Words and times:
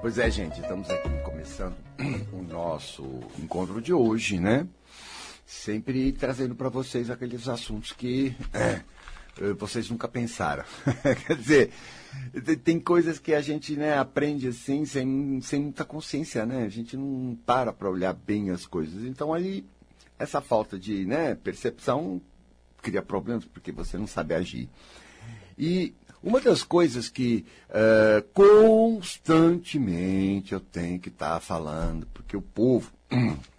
Pois 0.00 0.16
é, 0.16 0.30
gente, 0.30 0.58
estamos 0.58 0.88
aqui 0.88 1.10
começando 1.22 1.76
o 2.32 2.40
nosso 2.42 3.04
encontro 3.38 3.82
de 3.82 3.92
hoje, 3.92 4.40
né? 4.40 4.66
Sempre 5.44 6.10
trazendo 6.12 6.54
para 6.54 6.70
vocês 6.70 7.10
aqueles 7.10 7.46
assuntos 7.48 7.92
que 7.92 8.34
é, 8.54 8.82
vocês 9.58 9.90
nunca 9.90 10.08
pensaram. 10.08 10.64
Quer 11.26 11.36
dizer, 11.36 11.70
tem 12.64 12.80
coisas 12.80 13.18
que 13.18 13.34
a 13.34 13.42
gente 13.42 13.76
né, 13.76 13.98
aprende 13.98 14.48
assim, 14.48 14.86
sem, 14.86 15.38
sem 15.42 15.60
muita 15.64 15.84
consciência, 15.84 16.46
né? 16.46 16.64
A 16.64 16.70
gente 16.70 16.96
não 16.96 17.36
para 17.44 17.70
para 17.70 17.90
olhar 17.90 18.14
bem 18.14 18.48
as 18.48 18.64
coisas. 18.64 19.04
Então, 19.04 19.34
aí, 19.34 19.66
essa 20.18 20.40
falta 20.40 20.78
de 20.78 21.04
né, 21.04 21.34
percepção 21.34 22.22
cria 22.80 23.02
problemas 23.02 23.44
porque 23.44 23.70
você 23.70 23.98
não 23.98 24.06
sabe 24.06 24.32
agir. 24.32 24.66
E 25.58 25.94
uma 26.22 26.40
das 26.40 26.62
coisas 26.62 27.08
que 27.08 27.46
uh, 27.70 28.22
constantemente 28.34 30.52
eu 30.52 30.60
tenho 30.60 31.00
que 31.00 31.08
estar 31.08 31.34
tá 31.34 31.40
falando, 31.40 32.06
porque 32.12 32.36
o 32.36 32.42
povo. 32.42 32.92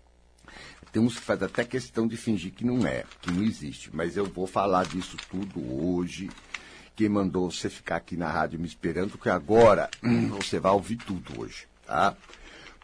tem 0.91 1.02
uns 1.02 1.16
que 1.16 1.21
faz 1.21 1.41
até 1.41 1.63
questão 1.63 2.05
de 2.05 2.18
fingir 2.18 2.52
que 2.52 2.66
não 2.66 2.85
é, 2.85 3.05
que 3.21 3.32
não 3.32 3.41
existe. 3.44 3.90
Mas 3.94 4.18
eu 4.18 4.26
vou 4.26 4.45
falar 4.45 4.85
disso 4.85 5.16
tudo 5.30 5.62
hoje. 5.84 6.30
Quem 6.95 7.09
mandou 7.09 7.49
você 7.49 7.70
ficar 7.70 7.95
aqui 7.95 8.18
na 8.18 8.30
rádio 8.30 8.59
me 8.59 8.68
esperando, 8.68 9.18
que 9.18 9.30
agora 9.30 9.90
você 10.30 10.59
vai 10.59 10.73
ouvir 10.73 10.98
tudo 10.98 11.41
hoje, 11.41 11.66
tá? 11.85 12.16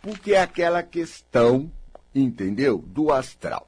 Porque 0.01 0.33
é 0.33 0.41
aquela 0.41 0.81
questão, 0.81 1.69
entendeu? 2.15 2.83
Do 2.87 3.11
astral. 3.11 3.66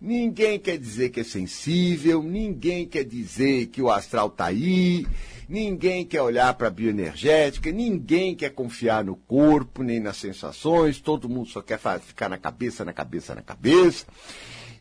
Ninguém 0.00 0.58
quer 0.58 0.76
dizer 0.76 1.08
que 1.08 1.20
é 1.20 1.24
sensível, 1.24 2.22
ninguém 2.22 2.86
quer 2.86 3.02
dizer 3.02 3.66
que 3.68 3.80
o 3.80 3.90
astral 3.90 4.28
está 4.28 4.46
aí, 4.46 5.06
ninguém 5.48 6.04
quer 6.04 6.20
olhar 6.20 6.52
para 6.52 6.68
a 6.68 6.70
bioenergética, 6.70 7.72
ninguém 7.72 8.34
quer 8.34 8.50
confiar 8.50 9.02
no 9.02 9.16
corpo, 9.16 9.82
nem 9.82 9.98
nas 9.98 10.18
sensações, 10.18 11.00
todo 11.00 11.30
mundo 11.30 11.48
só 11.48 11.62
quer 11.62 11.80
ficar 12.00 12.28
na 12.28 12.36
cabeça, 12.36 12.84
na 12.84 12.92
cabeça, 12.92 13.34
na 13.34 13.40
cabeça. 13.40 14.04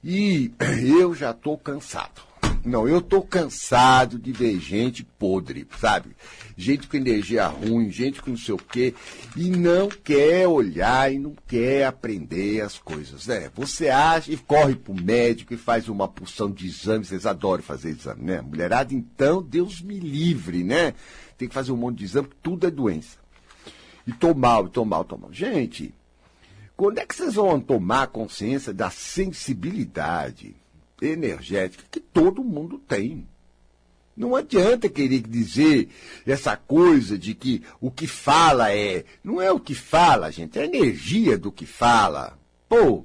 E 0.04 0.52
eu 1.00 1.16
já 1.16 1.32
estou 1.32 1.58
cansado. 1.58 2.22
Não, 2.66 2.88
eu 2.88 3.00
tô 3.00 3.22
cansado 3.22 4.18
de 4.18 4.32
ver 4.32 4.60
gente 4.60 5.04
podre, 5.04 5.68
sabe? 5.80 6.16
Gente 6.58 6.88
com 6.88 6.98
energia 6.98 7.46
ruim, 7.46 7.92
gente 7.92 8.20
com 8.24 8.32
não 8.32 8.38
sei 8.38 8.56
o 8.56 8.58
quê, 8.58 8.96
e 9.38 9.52
não 9.52 9.88
quer 9.88 10.48
olhar 10.48 11.14
e 11.14 11.20
não 11.20 11.36
quer 11.46 11.86
aprender 11.86 12.62
as 12.62 12.80
coisas, 12.80 13.28
né? 13.28 13.52
Você 13.54 13.90
acha 13.90 14.32
e 14.32 14.38
corre 14.38 14.74
pro 14.74 14.96
médico 14.96 15.54
e 15.54 15.58
faz 15.58 15.88
uma 15.88 16.08
porção 16.08 16.50
de 16.50 16.66
exames, 16.66 17.10
vocês 17.10 17.28
adoram 17.28 17.62
fazer 17.62 17.90
exame, 17.90 18.24
né? 18.24 18.42
Mulherada, 18.42 18.96
então, 18.96 19.44
Deus 19.44 19.80
me 19.80 20.00
livre, 20.00 20.64
né? 20.64 20.96
Tem 21.38 21.48
que 21.48 21.54
fazer 21.54 21.72
um 21.72 21.78
monte 21.78 22.00
de 22.00 22.06
exame, 22.06 22.30
tudo 22.42 22.66
é 22.66 22.72
doença. 22.72 23.20
E 24.08 24.12
tô 24.12 24.34
mal, 24.34 24.68
tô 24.68 24.84
mal, 24.84 25.06
tô 25.06 25.16
mal. 25.18 25.32
Gente, 25.32 25.94
quando 26.76 26.98
é 26.98 27.06
que 27.06 27.16
vocês 27.16 27.36
vão 27.36 27.60
tomar 27.60 28.08
consciência 28.08 28.74
da 28.74 28.90
sensibilidade? 28.90 30.56
Energética 31.02 31.84
que 31.90 32.00
todo 32.00 32.44
mundo 32.44 32.78
tem. 32.78 33.28
Não 34.16 34.36
adianta 34.36 34.88
querer 34.88 35.22
dizer 35.22 35.90
essa 36.26 36.56
coisa 36.56 37.18
de 37.18 37.34
que 37.34 37.64
o 37.82 37.92
que 37.92 38.08
fala 38.08 38.72
é. 38.74 39.04
Não 39.24 39.42
é 39.42 39.52
o 39.52 39.60
que 39.60 39.76
fala, 39.76 40.32
gente, 40.32 40.58
é 40.58 40.62
a 40.62 40.66
energia 40.66 41.38
do 41.38 41.52
que 41.52 41.66
fala. 41.66 42.40
Pô, 42.70 43.04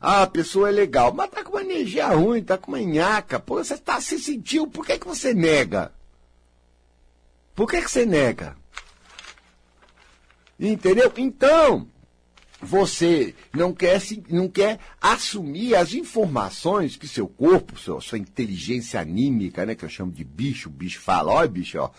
ah, 0.00 0.22
a 0.22 0.26
pessoa 0.26 0.68
é 0.68 0.72
legal, 0.72 1.14
mas 1.14 1.30
tá 1.30 1.44
com 1.44 1.52
uma 1.52 1.62
energia 1.62 2.08
ruim, 2.08 2.42
tá 2.42 2.58
com 2.58 2.72
uma 2.72 2.80
nhaca. 2.80 3.38
Pô, 3.38 3.62
você 3.62 3.78
tá 3.78 4.00
se 4.00 4.18
sentiu, 4.18 4.66
por 4.66 4.84
que, 4.84 4.98
que 4.98 5.06
você 5.06 5.32
nega? 5.32 5.92
Por 7.54 7.70
que, 7.70 7.80
que 7.80 7.90
você 7.90 8.04
nega? 8.04 8.56
Entendeu? 10.58 11.12
Então, 11.16 11.88
você 12.62 13.34
não 13.52 13.72
quer, 13.72 14.00
não 14.28 14.48
quer 14.48 14.78
assumir 15.00 15.74
as 15.74 15.92
informações 15.92 16.96
que 16.96 17.08
seu 17.08 17.26
corpo, 17.26 17.78
sua, 17.78 18.00
sua 18.00 18.18
inteligência 18.18 19.00
anímica, 19.00 19.66
né, 19.66 19.74
que 19.74 19.84
eu 19.84 19.88
chamo 19.88 20.12
de 20.12 20.22
bicho, 20.22 20.70
bicho 20.70 21.00
fala, 21.00 21.32
ó 21.32 21.46
bicho, 21.46 21.78
ó, 21.78 21.90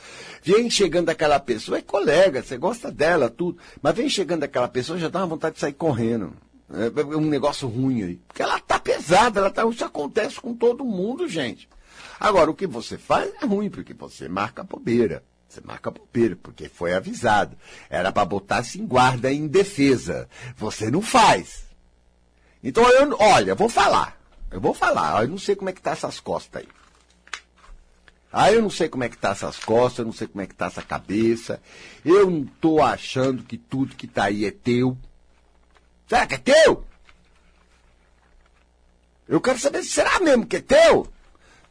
vem 0.42 0.70
chegando 0.70 1.10
aquela 1.10 1.40
pessoa, 1.40 1.78
é 1.78 1.82
colega, 1.82 2.42
você 2.42 2.58
gosta 2.58 2.90
dela, 2.90 3.30
tudo, 3.30 3.58
mas 3.82 3.96
vem 3.96 4.10
chegando 4.10 4.44
aquela 4.44 4.70
pessoa, 4.70 4.98
já 4.98 5.10
dá 5.10 5.20
uma 5.20 5.28
vontade 5.28 5.56
de 5.56 5.62
sair 5.62 5.74
correndo. 5.74 6.34
É, 6.72 7.02
é 7.02 7.18
um 7.18 7.30
negócio 7.30 7.68
ruim 7.68 8.04
aí. 8.04 8.16
Porque 8.28 8.42
ela 8.42 8.60
tá 8.60 8.80
pesada, 8.80 9.40
ela 9.40 9.52
tá, 9.52 9.68
isso 9.68 9.86
acontece 9.86 10.40
com 10.40 10.56
todo 10.56 10.86
mundo, 10.86 11.28
gente. 11.28 11.70
Agora, 12.20 12.50
o 12.50 12.56
que 12.56 12.66
você 12.66 12.98
faz 12.98 13.32
é 13.42 13.46
ruim, 13.46 13.70
porque 13.70 13.94
você 13.94 14.28
marca 14.30 14.64
bobeira. 14.64 15.24
Você 15.54 15.62
marca 15.64 15.92
bobeira, 15.92 16.36
porque 16.36 16.68
foi 16.68 16.96
avisado. 16.96 17.56
Era 17.88 18.12
para 18.12 18.26
botar-se 18.26 18.82
em 18.82 18.88
guarda 18.88 19.32
em 19.32 19.46
defesa. 19.46 20.28
Você 20.58 20.90
não 20.90 21.00
faz. 21.00 21.66
Então, 22.64 22.90
eu, 22.90 23.16
olha, 23.20 23.54
vou 23.54 23.70
falar. 23.70 24.20
Eu 24.50 24.60
vou 24.60 24.74
falar. 24.74 25.22
Eu 25.22 25.28
não 25.28 25.38
sei 25.38 25.56
como 25.56 25.70
é 25.70 25.74
que 25.74 25.82
tá 25.82 25.92
essas 25.92 26.20
costas 26.20 26.64
aí. 26.64 26.68
Ah, 28.32 28.52
eu 28.52 28.64
não 28.64 28.70
sei 28.72 28.90
como 28.90 29.04
é 29.04 29.10
que 29.10 29.18
tá 29.18 29.30
essas 29.30 29.60
costas, 29.60 30.00
eu 30.00 30.06
não 30.06 30.12
sei 30.12 30.26
como 30.26 30.42
é 30.42 30.48
que 30.48 30.56
tá 30.56 30.66
essa 30.66 30.82
cabeça. 30.82 31.62
Eu 32.04 32.28
não 32.32 32.46
tô 32.60 32.82
achando 32.82 33.44
que 33.44 33.56
tudo 33.56 33.96
que 33.96 34.08
tá 34.08 34.24
aí 34.24 34.46
é 34.46 34.52
teu. 34.52 34.98
Será 36.08 36.26
que 36.26 36.34
é 36.34 36.40
teu? 36.40 36.84
Eu 39.28 39.40
quero 39.40 39.60
saber, 39.60 39.84
será 39.84 40.20
mesmo 40.20 40.48
que 40.48 40.56
é 40.56 40.62
teu? 40.62 41.08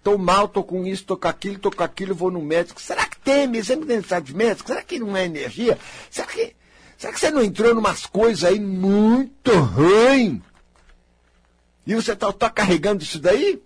Tô 0.05 0.17
mal, 0.17 0.47
tô 0.47 0.63
com 0.63 0.87
isso, 0.87 1.05
tô 1.05 1.17
com 1.17 1.27
aquilo, 1.27 1.59
tô 1.59 1.73
com 1.73 1.83
aquilo, 1.83 2.15
vou 2.15 2.31
no 2.31 2.41
médico. 2.41 2.81
Será 2.81 3.07
que 3.23 3.31
tem 3.31 3.47
mesmo? 3.47 3.65
Sempre 3.65 3.87
tem 3.87 3.97
necessidade 3.97 4.27
de 4.27 4.35
médico? 4.35 4.69
Será 4.69 4.83
que 4.83 4.99
não 4.99 5.17
é 5.17 5.25
energia? 5.25 5.79
Será 6.11 6.27
que, 6.27 6.55
será 6.99 7.13
que 7.13 7.21
você 7.21 7.31
não 7.31 7.43
entrou 7.43 7.71
em 7.71 7.79
umas 7.79 8.05
coisas 8.07 8.45
aí 8.45 8.59
muito 8.59 9.53
ruins? 9.53 10.41
E 11.87 11.95
você 11.95 12.15
tá, 12.15 12.33
tá 12.33 12.51
carregando 12.51 13.03
isso 13.03 13.19
daí? 13.19 13.63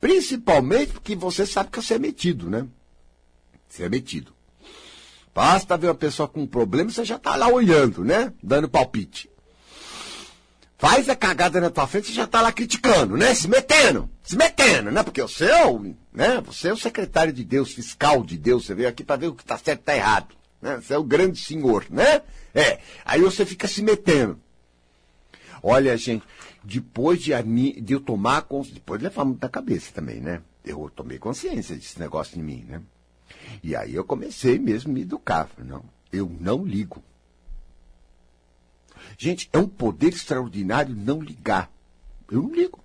Principalmente 0.00 0.92
porque 0.92 1.14
você 1.14 1.46
sabe 1.46 1.70
que 1.70 1.80
você 1.80 1.94
é 1.94 1.98
metido, 1.98 2.50
né? 2.50 2.66
Você 3.68 3.84
é 3.84 3.88
metido. 3.88 4.34
Basta 5.34 5.78
ver 5.78 5.86
uma 5.86 5.94
pessoa 5.94 6.28
com 6.28 6.42
um 6.42 6.46
problema, 6.46 6.90
você 6.90 7.04
já 7.04 7.18
tá 7.18 7.36
lá 7.36 7.48
olhando, 7.48 8.04
né? 8.04 8.32
Dando 8.42 8.68
palpite. 8.68 9.31
Faz 10.82 11.08
a 11.08 11.14
cagada 11.14 11.60
na 11.60 11.70
tua 11.70 11.86
frente, 11.86 12.08
você 12.08 12.12
já 12.12 12.26
tá 12.26 12.42
lá 12.42 12.50
criticando, 12.50 13.16
né? 13.16 13.32
Se 13.36 13.46
metendo, 13.46 14.10
se 14.20 14.36
metendo, 14.36 14.90
né? 14.90 15.04
Porque 15.04 15.22
você 15.22 15.44
é 15.44 15.64
o, 15.64 15.94
né? 16.12 16.40
Você 16.44 16.70
é 16.70 16.72
o 16.72 16.76
secretário 16.76 17.32
de 17.32 17.44
Deus, 17.44 17.72
fiscal 17.72 18.24
de 18.24 18.36
Deus, 18.36 18.66
você 18.66 18.74
veio 18.74 18.88
aqui 18.88 19.04
para 19.04 19.14
ver 19.14 19.28
o 19.28 19.32
que 19.32 19.44
tá 19.44 19.56
certo 19.56 19.78
e 19.78 19.84
tá 19.84 19.94
errado. 19.94 20.34
Né? 20.60 20.80
Você 20.80 20.92
é 20.92 20.98
o 20.98 21.04
grande 21.04 21.38
senhor, 21.38 21.86
né? 21.88 22.22
É. 22.52 22.80
Aí 23.04 23.20
você 23.20 23.46
fica 23.46 23.68
se 23.68 23.80
metendo. 23.80 24.40
Olha, 25.62 25.96
gente, 25.96 26.24
depois 26.64 27.22
de, 27.22 27.30
de 27.80 27.92
eu 27.92 28.00
tomar 28.00 28.42
consciência, 28.42 28.80
depois 28.80 28.98
de 28.98 29.04
levar 29.04 29.24
muito 29.24 29.48
cabeça 29.48 29.92
também, 29.94 30.20
né? 30.20 30.42
Eu 30.64 30.90
tomei 30.92 31.16
consciência 31.16 31.76
desse 31.76 32.00
negócio 32.00 32.36
em 32.40 32.42
mim, 32.42 32.66
né? 32.68 32.82
E 33.62 33.76
aí 33.76 33.94
eu 33.94 34.02
comecei 34.02 34.58
mesmo 34.58 34.90
a 34.90 34.94
me 34.94 35.02
educar. 35.02 35.48
Não, 35.58 35.84
eu 36.12 36.28
não 36.40 36.64
ligo. 36.64 37.00
Gente, 39.18 39.48
é 39.52 39.58
um 39.58 39.68
poder 39.68 40.08
extraordinário 40.08 40.94
não 40.94 41.20
ligar. 41.20 41.70
Eu 42.30 42.42
não 42.42 42.54
ligo. 42.54 42.82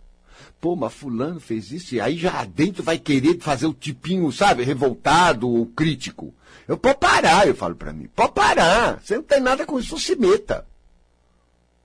Pô, 0.59 0.75
mas 0.75 0.93
fulano 0.93 1.39
fez 1.39 1.71
isso, 1.71 1.95
e 1.95 2.01
aí 2.01 2.17
já 2.17 2.43
dentro 2.43 2.83
vai 2.83 2.97
querer 2.97 3.39
fazer 3.39 3.67
o 3.67 3.73
tipinho, 3.73 4.31
sabe, 4.31 4.63
revoltado 4.63 5.47
ou 5.47 5.65
crítico. 5.67 6.33
Eu 6.67 6.77
pode 6.77 6.97
parar, 6.97 7.47
eu 7.47 7.55
falo 7.55 7.75
para 7.75 7.93
mim. 7.93 8.09
Pode 8.15 8.33
parar. 8.33 8.99
Você 9.01 9.15
não 9.15 9.23
tem 9.23 9.39
nada 9.39 9.65
com 9.65 9.79
isso, 9.79 9.91
não 9.91 9.99
se 9.99 10.15
meta. 10.15 10.65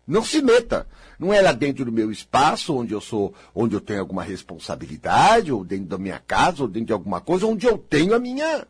Não 0.06 0.24
se 0.24 0.42
meta. 0.42 0.86
Não 1.18 1.32
é 1.32 1.40
lá 1.40 1.52
dentro 1.52 1.84
do 1.84 1.92
meu 1.92 2.10
espaço, 2.10 2.74
onde 2.74 2.92
eu 2.92 3.00
sou, 3.00 3.32
onde 3.54 3.76
eu 3.76 3.80
tenho 3.80 4.00
alguma 4.00 4.24
responsabilidade, 4.24 5.52
ou 5.52 5.64
dentro 5.64 5.86
da 5.86 5.98
minha 5.98 6.18
casa, 6.18 6.62
ou 6.62 6.68
dentro 6.68 6.88
de 6.88 6.92
alguma 6.92 7.20
coisa, 7.20 7.46
onde 7.46 7.66
eu 7.66 7.78
tenho 7.78 8.14
a 8.14 8.18
minha, 8.18 8.66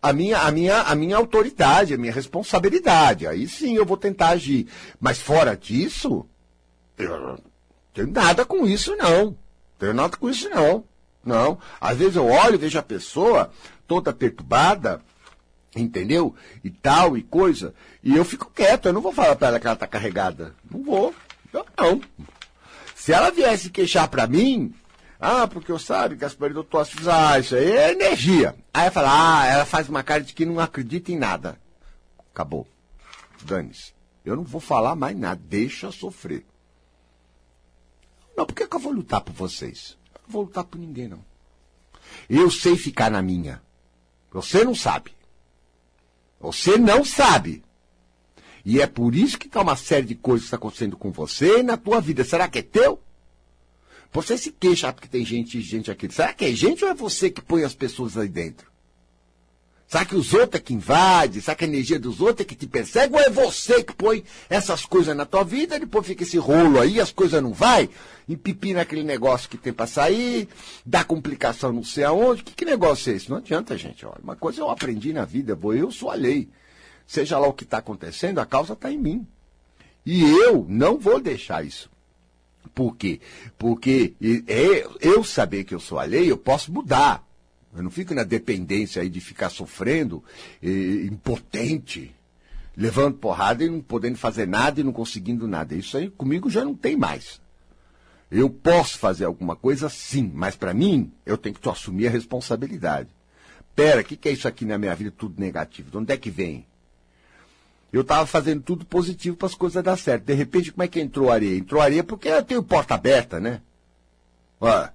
a 0.00 0.12
minha, 0.12 0.38
a 0.38 0.50
minha, 0.50 0.82
a 0.82 0.94
minha 0.94 1.16
autoridade, 1.16 1.94
a 1.94 1.98
minha 1.98 2.12
responsabilidade. 2.12 3.26
Aí 3.26 3.48
sim 3.48 3.74
eu 3.74 3.84
vou 3.84 3.96
tentar 3.96 4.30
agir. 4.30 4.66
Mas 5.00 5.20
fora 5.20 5.56
disso, 5.56 6.24
eu 6.96 7.38
tenho 7.92 8.10
nada 8.12 8.44
com 8.44 8.66
isso, 8.66 8.94
não. 8.96 9.36
Tenho 9.78 9.94
nada 9.94 10.16
com 10.16 10.28
isso, 10.28 10.48
não. 10.48 10.84
Não. 11.24 11.58
Às 11.80 11.98
vezes 11.98 12.16
eu 12.16 12.26
olho 12.26 12.58
vejo 12.58 12.78
a 12.78 12.82
pessoa 12.82 13.50
toda 13.86 14.12
perturbada, 14.12 15.00
entendeu? 15.74 16.34
E 16.62 16.70
tal, 16.70 17.16
e 17.16 17.22
coisa. 17.22 17.74
E 18.02 18.16
eu 18.16 18.24
fico 18.24 18.50
quieto, 18.54 18.86
eu 18.86 18.92
não 18.92 19.00
vou 19.00 19.12
falar 19.12 19.36
para 19.36 19.48
ela 19.48 19.60
que 19.60 19.66
ela 19.66 19.74
está 19.74 19.86
carregada. 19.86 20.54
Não 20.70 20.82
vou. 20.82 21.14
Eu 21.52 21.66
não. 21.76 22.00
Se 22.94 23.12
ela 23.12 23.30
viesse 23.30 23.70
queixar 23.70 24.08
para 24.08 24.26
mim, 24.26 24.74
ah, 25.20 25.48
porque 25.48 25.72
eu 25.72 25.78
sabe 25.78 26.16
que 26.16 26.24
as 26.24 26.34
paredes 26.34 26.62
do 26.62 26.64
tosse, 26.64 26.96
ah, 27.08 27.38
isso 27.38 27.56
aí 27.56 27.72
é 27.72 27.92
energia. 27.92 28.54
Aí 28.72 28.90
fala, 28.90 29.40
ah, 29.40 29.46
ela 29.46 29.64
faz 29.64 29.88
uma 29.88 30.02
cara 30.02 30.22
de 30.22 30.32
que 30.32 30.44
não 30.44 30.60
acredita 30.60 31.10
em 31.10 31.18
nada. 31.18 31.58
Acabou. 32.32 32.68
Dane-se. 33.42 33.92
Eu 34.24 34.36
não 34.36 34.44
vou 34.44 34.60
falar 34.60 34.94
mais 34.94 35.16
nada, 35.16 35.40
deixa 35.44 35.90
sofrer. 35.90 36.44
Não, 38.36 38.46
por 38.46 38.54
que, 38.54 38.66
que 38.66 38.76
eu 38.76 38.80
vou 38.80 38.92
lutar 38.92 39.20
por 39.20 39.32
vocês? 39.32 39.98
Eu 40.14 40.20
não 40.26 40.32
vou 40.32 40.42
lutar 40.42 40.64
por 40.64 40.78
ninguém, 40.78 41.08
não. 41.08 41.24
Eu 42.30 42.50
sei 42.50 42.76
ficar 42.76 43.10
na 43.10 43.20
minha. 43.20 43.60
Você 44.30 44.62
não 44.64 44.74
sabe. 44.74 45.12
Você 46.38 46.78
não 46.78 47.04
sabe. 47.04 47.64
E 48.64 48.80
é 48.80 48.86
por 48.86 49.14
isso 49.14 49.38
que 49.38 49.46
está 49.46 49.62
uma 49.62 49.74
série 49.74 50.06
de 50.06 50.14
coisas 50.14 50.42
que 50.42 50.46
está 50.48 50.56
acontecendo 50.56 50.96
com 50.96 51.10
você 51.10 51.58
e 51.58 51.62
na 51.62 51.76
tua 51.76 52.00
vida. 52.00 52.22
Será 52.22 52.46
que 52.46 52.60
é 52.60 52.62
teu? 52.62 53.02
Você 54.12 54.38
se 54.38 54.50
queixa 54.50 54.92
porque 54.92 55.08
tem 55.08 55.24
gente 55.24 55.60
gente 55.60 55.90
aqui. 55.90 56.10
Será 56.10 56.32
que 56.32 56.44
é 56.44 56.52
gente 56.52 56.84
ou 56.84 56.90
é 56.90 56.94
você 56.94 57.30
que 57.30 57.42
põe 57.42 57.64
as 57.64 57.74
pessoas 57.74 58.16
aí 58.16 58.28
dentro? 58.28 58.68
Será 59.88 60.04
que 60.04 60.14
os 60.14 60.34
outros 60.34 60.60
é 60.60 60.62
que 60.62 60.74
invade? 60.74 61.40
Será 61.40 61.54
que 61.54 61.64
a 61.64 61.66
energia 61.66 61.98
dos 61.98 62.20
outros 62.20 62.42
é 62.42 62.44
que 62.44 62.54
te 62.54 62.66
persegue? 62.66 63.14
Ou 63.14 63.20
é 63.20 63.30
você 63.30 63.82
que 63.82 63.94
põe 63.94 64.22
essas 64.50 64.84
coisas 64.84 65.16
na 65.16 65.24
tua 65.24 65.42
vida 65.42 65.76
e 65.76 65.80
depois 65.80 66.06
fica 66.06 66.24
esse 66.24 66.36
rolo 66.36 66.78
aí, 66.78 67.00
as 67.00 67.10
coisas 67.10 67.42
não 67.42 67.54
vai? 67.54 67.88
Empipina 68.28 68.82
aquele 68.82 69.02
negócio 69.02 69.48
que 69.48 69.56
tem 69.56 69.72
para 69.72 69.86
sair, 69.86 70.46
dá 70.84 71.02
complicação 71.02 71.72
não 71.72 71.82
sei 71.82 72.04
aonde. 72.04 72.42
Que, 72.42 72.52
que 72.52 72.64
negócio 72.66 73.10
é 73.10 73.16
esse? 73.16 73.30
Não 73.30 73.38
adianta, 73.38 73.78
gente. 73.78 74.04
Olha, 74.04 74.20
uma 74.22 74.36
coisa 74.36 74.60
eu 74.60 74.68
aprendi 74.68 75.14
na 75.14 75.24
vida, 75.24 75.54
vou 75.54 75.74
eu 75.74 75.90
sou 75.90 76.10
a 76.10 76.14
lei. 76.14 76.50
Seja 77.06 77.38
lá 77.38 77.48
o 77.48 77.54
que 77.54 77.64
está 77.64 77.78
acontecendo, 77.78 78.40
a 78.40 78.46
causa 78.46 78.74
está 78.74 78.92
em 78.92 78.98
mim. 78.98 79.26
E 80.04 80.22
eu 80.22 80.66
não 80.68 80.98
vou 80.98 81.18
deixar 81.18 81.64
isso. 81.64 81.88
Por 82.74 82.96
quê? 82.96 83.20
Porque 83.58 84.14
é, 84.46 84.86
eu 85.00 85.24
saber 85.24 85.64
que 85.64 85.74
eu 85.74 85.80
sou 85.80 85.98
a 85.98 86.04
lei, 86.04 86.30
eu 86.30 86.36
posso 86.36 86.72
mudar. 86.72 87.26
Eu 87.76 87.82
não 87.82 87.90
fico 87.90 88.14
na 88.14 88.24
dependência 88.24 89.02
aí 89.02 89.08
de 89.08 89.20
ficar 89.20 89.50
sofrendo, 89.50 90.24
impotente, 90.62 92.14
levando 92.76 93.16
porrada 93.18 93.62
e 93.62 93.68
não 93.68 93.80
podendo 93.80 94.16
fazer 94.16 94.46
nada 94.46 94.80
e 94.80 94.84
não 94.84 94.92
conseguindo 94.92 95.46
nada. 95.46 95.74
Isso 95.74 95.96
aí 95.96 96.08
comigo 96.10 96.48
já 96.48 96.64
não 96.64 96.74
tem 96.74 96.96
mais. 96.96 97.40
Eu 98.30 98.50
posso 98.50 98.98
fazer 98.98 99.24
alguma 99.24 99.56
coisa 99.56 99.88
sim, 99.88 100.30
mas 100.34 100.54
para 100.54 100.74
mim 100.74 101.12
eu 101.24 101.36
tenho 101.36 101.54
que 101.54 101.68
assumir 101.68 102.06
a 102.06 102.10
responsabilidade. 102.10 103.08
Pera, 103.74 104.00
o 104.00 104.04
que, 104.04 104.16
que 104.16 104.28
é 104.28 104.32
isso 104.32 104.46
aqui 104.46 104.64
na 104.64 104.76
minha 104.76 104.94
vida 104.94 105.10
tudo 105.10 105.40
negativo? 105.40 105.90
De 105.90 105.96
onde 105.96 106.12
é 106.12 106.16
que 106.16 106.30
vem? 106.30 106.66
Eu 107.92 108.02
estava 108.02 108.26
fazendo 108.26 108.62
tudo 108.62 108.84
positivo 108.84 109.36
para 109.36 109.46
as 109.46 109.54
coisas 109.54 109.82
dar 109.82 109.96
certo. 109.96 110.24
De 110.24 110.34
repente, 110.34 110.72
como 110.72 110.82
é 110.82 110.88
que 110.88 111.00
entrou 111.00 111.30
areia? 111.30 111.56
Entrou 111.56 111.80
areia 111.80 112.04
porque 112.04 112.28
eu 112.28 112.42
tenho 112.42 112.62
porta 112.62 112.94
aberta, 112.94 113.40
né? 113.40 113.62
Olha, 114.60 114.92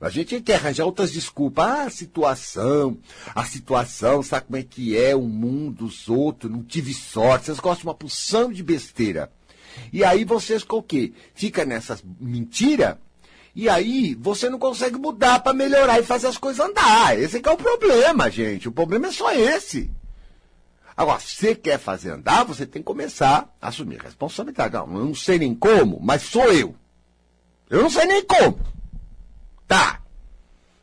a 0.00 0.08
gente 0.08 0.28
tem 0.28 0.42
que 0.42 0.52
arranjar 0.52 0.84
outras 0.84 1.10
desculpas. 1.10 1.66
Ah, 1.66 1.82
a 1.84 1.90
situação, 1.90 2.98
a 3.34 3.44
situação, 3.44 4.22
sabe 4.22 4.46
como 4.46 4.56
é 4.56 4.62
que 4.62 4.96
é 4.96 5.16
o 5.16 5.22
mundo, 5.22 5.86
os 5.86 6.08
outros, 6.08 6.52
não 6.52 6.62
tive 6.62 6.94
sorte. 6.94 7.46
Vocês 7.46 7.58
gostam 7.58 7.82
de 7.82 7.88
uma 7.88 7.94
porção 7.94 8.52
de 8.52 8.62
besteira. 8.62 9.32
E 9.92 10.04
aí 10.04 10.24
vocês 10.24 10.62
com 10.62 10.76
o 10.76 10.82
quê? 10.82 11.12
Fica 11.34 11.64
nessas 11.64 12.02
mentira 12.20 12.98
e 13.54 13.68
aí 13.68 14.14
você 14.14 14.48
não 14.48 14.58
consegue 14.58 14.96
mudar 14.98 15.40
para 15.40 15.52
melhorar 15.52 15.98
e 15.98 16.04
fazer 16.04 16.28
as 16.28 16.38
coisas 16.38 16.64
andar. 16.64 17.18
Esse 17.18 17.42
é 17.44 17.50
o 17.50 17.56
problema, 17.56 18.30
gente. 18.30 18.68
O 18.68 18.72
problema 18.72 19.08
é 19.08 19.12
só 19.12 19.32
esse. 19.32 19.90
Agora, 20.98 21.20
se 21.20 21.36
você 21.36 21.54
quer 21.54 21.78
fazer 21.78 22.10
andar, 22.10 22.42
você 22.42 22.66
tem 22.66 22.82
que 22.82 22.86
começar 22.86 23.56
a 23.62 23.68
assumir 23.68 24.02
responsabilidade. 24.02 24.74
Não, 24.74 24.98
eu 24.98 25.04
não 25.04 25.14
sei 25.14 25.38
nem 25.38 25.54
como, 25.54 26.00
mas 26.02 26.22
sou 26.22 26.52
eu. 26.52 26.74
Eu 27.70 27.82
não 27.82 27.88
sei 27.88 28.04
nem 28.04 28.24
como. 28.24 28.58
Tá. 29.68 30.02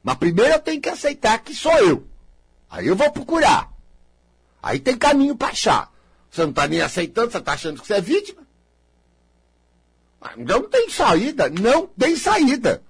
Mas 0.01 0.15
primeiro 0.15 0.53
eu 0.53 0.59
tenho 0.59 0.81
que 0.81 0.87
aceitar 0.87 1.39
que 1.39 1.53
sou 1.53 1.77
eu. 1.79 2.07
Aí 2.69 2.87
eu 2.87 2.95
vou 2.95 3.11
procurar. 3.11 3.69
Aí 4.63 4.79
tem 4.79 4.97
caminho 4.97 5.35
para 5.35 5.49
achar. 5.49 5.91
Você 6.31 6.43
não 6.43 6.51
está 6.51 6.65
nem 6.65 6.79
aceitando, 6.79 7.31
você 7.31 7.37
está 7.39 7.51
achando 7.51 7.81
que 7.81 7.87
você 7.87 7.95
é 7.95 8.01
vítima. 8.01 8.41
Não 10.37 10.63
tem 10.69 10.89
saída, 10.89 11.49
não 11.49 11.87
tem 11.87 12.15
saída. 12.15 12.81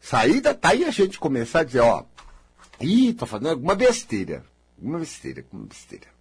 Saída 0.00 0.54
tá 0.54 0.70
aí 0.70 0.86
a 0.86 0.90
gente 0.90 1.18
começar 1.18 1.60
a 1.60 1.64
dizer, 1.64 1.80
ó, 1.80 2.02
ih, 2.80 3.12
tô 3.12 3.26
fazendo 3.26 3.50
alguma 3.50 3.74
besteira. 3.74 4.42
Alguma 4.78 5.00
besteira, 5.00 5.42
alguma 5.42 5.66
besteira. 5.66 6.19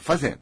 Tô 0.00 0.04
fazendo. 0.04 0.38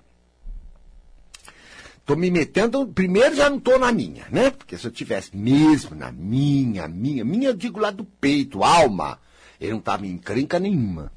Tô 2.07 2.15
me 2.15 2.31
metendo, 2.31 2.87
primeiro 2.87 3.35
já 3.35 3.51
não 3.51 3.59
tô 3.59 3.77
na 3.77 3.91
minha, 3.93 4.25
né? 4.31 4.51
Porque 4.51 4.79
se 4.79 4.87
eu 4.87 4.91
tivesse 4.91 5.37
mesmo 5.37 5.97
na 5.97 6.13
minha, 6.13 6.87
minha, 6.87 7.25
minha 7.25 7.49
eu 7.49 7.55
digo 7.55 7.81
lá 7.81 7.91
do 7.91 8.05
peito, 8.05 8.63
alma, 8.63 9.19
eu 9.61 9.73
não 9.73 9.81
tava 9.81 10.07
em 10.07 10.13
encrenca 10.13 10.59
nenhuma. 10.59 11.13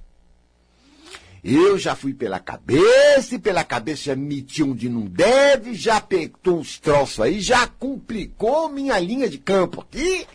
Eu 1.43 1.77
já 1.77 1.95
fui 1.95 2.13
pela 2.13 2.39
cabeça, 2.39 3.35
e 3.35 3.39
pela 3.39 3.63
cabeça 3.63 4.05
já 4.05 4.15
me 4.15 4.35
meti 4.35 4.63
onde 4.63 4.89
não 4.89 5.05
deve, 5.05 5.75
já 5.75 6.01
pegou 6.01 6.59
uns 6.59 6.79
troços 6.79 7.21
aí, 7.21 7.39
já 7.39 7.67
complicou 7.67 8.69
minha 8.69 8.99
linha 8.99 9.29
de 9.29 9.37
campo 9.37 9.81
aqui, 9.81 10.27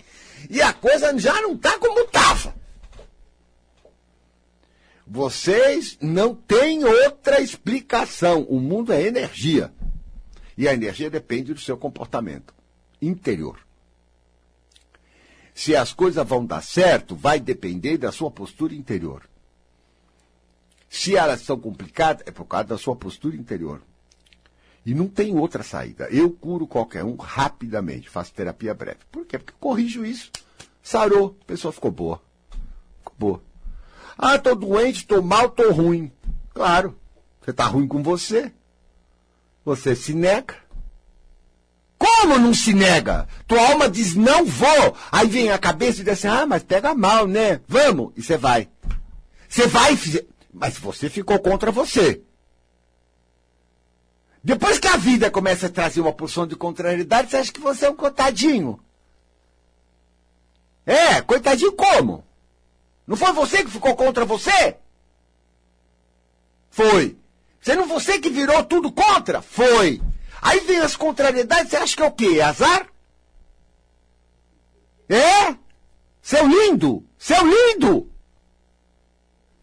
e 0.48 0.62
a 0.62 0.72
coisa 0.72 1.16
já 1.18 1.42
não 1.42 1.56
tá 1.56 1.78
como 1.78 2.06
tava. 2.06 2.54
Vocês 5.06 5.96
não 6.00 6.34
têm 6.34 6.84
outra 6.84 7.40
explicação. 7.40 8.42
O 8.42 8.58
mundo 8.58 8.92
é 8.92 9.02
energia. 9.02 9.72
E 10.58 10.66
a 10.66 10.74
energia 10.74 11.08
depende 11.08 11.54
do 11.54 11.60
seu 11.60 11.76
comportamento 11.76 12.52
interior. 13.00 13.60
Se 15.54 15.76
as 15.76 15.92
coisas 15.92 16.26
vão 16.26 16.44
dar 16.44 16.62
certo, 16.62 17.14
vai 17.14 17.38
depender 17.38 17.96
da 17.98 18.10
sua 18.10 18.30
postura 18.30 18.74
interior. 18.74 19.28
Se 20.88 21.16
elas 21.16 21.40
são 21.42 21.58
complicadas, 21.58 22.26
é 22.26 22.30
por 22.30 22.44
causa 22.44 22.68
da 22.68 22.78
sua 22.78 22.96
postura 22.96 23.36
interior. 23.36 23.82
E 24.84 24.94
não 24.94 25.08
tem 25.08 25.36
outra 25.36 25.62
saída. 25.62 26.08
Eu 26.10 26.30
curo 26.30 26.66
qualquer 26.66 27.04
um 27.04 27.16
rapidamente, 27.16 28.08
faço 28.08 28.32
terapia 28.32 28.74
breve. 28.74 29.00
Por 29.10 29.26
quê? 29.26 29.38
Porque 29.38 29.54
corrijo 29.58 30.04
isso. 30.04 30.30
Sarou, 30.82 31.36
a 31.40 31.44
pessoa 31.44 31.72
ficou 31.72 31.90
boa. 31.90 32.22
Ficou 32.98 33.14
boa. 33.18 33.45
Ah, 34.18 34.38
tô 34.38 34.54
doente, 34.54 35.06
tô 35.06 35.20
mal, 35.20 35.50
tô 35.50 35.70
ruim. 35.72 36.10
Claro, 36.54 36.98
você 37.40 37.52
tá 37.52 37.66
ruim 37.66 37.86
com 37.86 38.02
você. 38.02 38.52
Você 39.64 39.94
se 39.94 40.14
nega. 40.14 40.54
Como 41.98 42.38
não 42.38 42.54
se 42.54 42.72
nega? 42.72 43.28
Tua 43.46 43.70
alma 43.70 43.88
diz, 43.88 44.14
não 44.14 44.44
vou. 44.44 44.96
Aí 45.10 45.26
vem 45.26 45.50
a 45.50 45.58
cabeça 45.58 46.00
e 46.00 46.04
diz 46.04 46.12
assim, 46.12 46.28
ah, 46.28 46.46
mas 46.46 46.62
pega 46.62 46.94
mal, 46.94 47.26
né? 47.26 47.60
Vamos. 47.66 48.12
E 48.16 48.22
você 48.22 48.36
vai. 48.36 48.68
Você 49.48 49.66
vai, 49.66 49.98
mas 50.52 50.78
você 50.78 51.08
ficou 51.08 51.38
contra 51.38 51.70
você. 51.70 52.22
Depois 54.42 54.78
que 54.78 54.88
a 54.88 54.96
vida 54.96 55.30
começa 55.30 55.66
a 55.66 55.70
trazer 55.70 56.00
uma 56.00 56.12
porção 56.12 56.46
de 56.46 56.54
contrariedade, 56.54 57.30
você 57.30 57.36
acha 57.36 57.52
que 57.52 57.60
você 57.60 57.86
é 57.86 57.90
um 57.90 57.96
coitadinho. 57.96 58.78
É, 60.84 61.20
coitadinho 61.20 61.72
como? 61.72 62.25
Não 63.06 63.16
foi 63.16 63.32
você 63.32 63.64
que 63.64 63.70
ficou 63.70 63.94
contra 63.94 64.24
você? 64.24 64.76
Foi. 66.70 67.16
Você 67.60 67.74
não 67.74 67.86
você 67.86 68.18
que 68.18 68.28
virou 68.28 68.64
tudo 68.64 68.92
contra? 68.92 69.40
Foi. 69.40 70.00
Aí 70.42 70.60
vem 70.60 70.78
as 70.78 70.96
contrariedades, 70.96 71.70
você 71.70 71.76
acha 71.76 71.96
que 71.96 72.02
é 72.02 72.06
o 72.06 72.12
quê? 72.12 72.40
Azar? 72.40 72.86
É? 75.08 75.56
Seu 76.20 76.46
lindo! 76.46 77.06
Seu 77.18 77.38
lindo! 77.46 78.10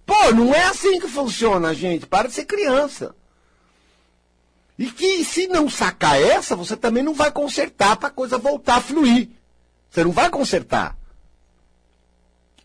Pô, 0.06 0.32
não 0.32 0.54
é 0.54 0.64
assim 0.66 1.00
que 1.00 1.08
funciona, 1.08 1.74
gente. 1.74 2.06
Para 2.06 2.28
de 2.28 2.34
ser 2.34 2.46
criança. 2.46 3.16
E 4.78 4.90
que 4.90 5.24
se 5.24 5.48
não 5.48 5.70
sacar 5.70 6.20
essa, 6.22 6.56
você 6.56 6.76
também 6.76 7.04
não 7.04 7.14
vai 7.14 7.32
consertar 7.32 7.96
para 7.96 8.08
a 8.08 8.12
coisa 8.12 8.38
voltar 8.38 8.78
a 8.78 8.82
fluir. 8.82 9.30
Você 9.90 10.04
não 10.04 10.12
vai 10.12 10.30
consertar. 10.30 10.98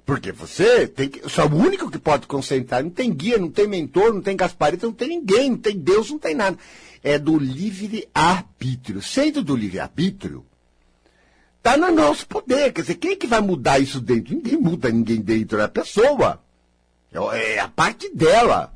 Porque 0.09 0.33
você 0.33 0.89
tem 0.89 1.07
que. 1.11 1.29
Só 1.29 1.47
o 1.47 1.55
único 1.55 1.91
que 1.91 1.99
pode 1.99 2.27
concentrar. 2.27 2.83
Não 2.83 2.89
tem 2.89 3.13
guia, 3.13 3.37
não 3.37 3.51
tem 3.51 3.67
mentor, 3.67 4.15
não 4.15 4.23
tem 4.23 4.35
Gasparita, 4.35 4.87
não 4.87 4.95
tem 4.95 5.09
ninguém, 5.09 5.51
não 5.51 5.59
tem 5.59 5.79
Deus, 5.79 6.11
não 6.11 6.19
tem 6.19 6.35
nada. 6.35 6.57
É 7.05 7.19
do 7.19 7.39
livre-arbítrio. 7.39 9.03
Sendo 9.03 9.45
do 9.45 9.55
livre-arbítrio, 9.55 10.47
está 11.59 11.77
no 11.77 11.93
nosso 11.93 12.27
poder. 12.27 12.73
Quer 12.73 12.81
dizer, 12.81 12.95
quem 12.95 13.11
é 13.11 13.17
que 13.17 13.27
vai 13.27 13.43
mudar 13.43 13.81
isso 13.81 14.01
dentro? 14.01 14.35
Ninguém 14.35 14.57
muda 14.57 14.89
ninguém 14.89 15.21
dentro, 15.21 15.61
é 15.61 15.65
a 15.65 15.69
pessoa. 15.69 16.43
É, 17.13 17.57
é 17.57 17.59
a 17.59 17.69
parte 17.69 18.09
dela. 18.09 18.73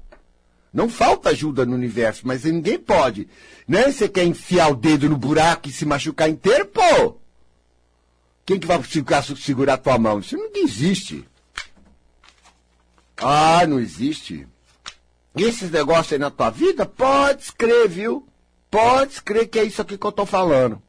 Não 0.71 0.87
falta 0.87 1.31
ajuda 1.31 1.65
no 1.65 1.75
universo, 1.75 2.27
mas 2.27 2.45
ninguém 2.45 2.79
pode. 2.79 3.27
Né? 3.67 3.91
Você 3.91 4.07
quer 4.07 4.25
enfiar 4.25 4.69
o 4.69 4.77
dedo 4.77 5.09
no 5.09 5.17
buraco 5.17 5.67
e 5.67 5.73
se 5.73 5.87
machucar 5.87 6.29
inteiro? 6.29 6.67
Pô! 6.67 7.22
Quem 8.45 8.59
que 8.59 8.67
vai 8.67 8.83
segurar, 8.85 9.23
segurar 9.23 9.75
a 9.75 9.79
tua 9.79 9.99
mão? 9.99 10.19
Isso 10.19 10.37
não 10.37 10.51
existe. 10.57 11.25
Ah, 13.17 13.67
não 13.67 13.79
existe. 13.79 14.47
Esses 15.37 15.71
negócios 15.71 16.13
aí 16.13 16.19
na 16.19 16.31
tua 16.31 16.51
vida, 16.51 16.85
pode 16.85 17.53
crer, 17.53 17.89
viu? 17.89 18.27
Pode 18.71 19.23
crer 19.23 19.49
que 19.49 19.59
é 19.59 19.65
isso 19.65 19.81
aqui 19.81 19.97
que 19.97 20.07
eu 20.07 20.13
tô 20.13 20.27
falando. 20.27 20.83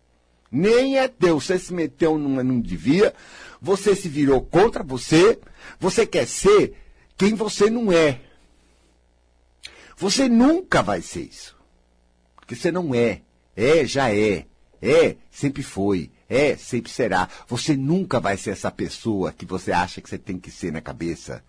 Nem 0.52 0.98
é 0.98 1.08
teu. 1.08 1.40
Você 1.40 1.60
se 1.60 1.74
meteu 1.74 2.18
numa 2.18 2.44
não 2.44 2.60
devia, 2.60 3.14
você 3.62 3.96
se 3.96 4.10
virou 4.10 4.42
contra 4.42 4.84
você, 4.84 5.40
você 5.80 6.06
quer 6.06 6.28
ser 6.28 6.76
quem 7.18 7.34
você 7.34 7.70
não 7.70 7.92
é. 7.92 8.22
Você 9.96 10.28
nunca 10.28 10.82
vai 10.82 11.02
ser 11.02 11.22
isso. 11.22 11.56
Porque 12.36 12.56
você 12.56 12.72
não 12.72 12.94
é. 12.94 13.22
É, 13.56 13.86
já 13.86 14.14
é. 14.14 14.46
É, 14.82 15.16
sempre 15.32 15.64
foi. 15.64 16.12
É, 16.30 16.56
sempre 16.56 16.92
será. 16.92 17.30
Você 17.48 17.76
nunca 17.76 18.20
vai 18.20 18.38
ser 18.38 18.52
essa 18.52 18.72
pessoa 18.72 19.32
que 19.32 19.46
você 19.46 19.72
acha 19.72 20.02
que 20.02 20.10
você 20.10 20.18
tem 20.18 20.40
que 20.40 20.50
ser 20.50 20.72
na 20.72 20.82
cabeça. 20.82 21.44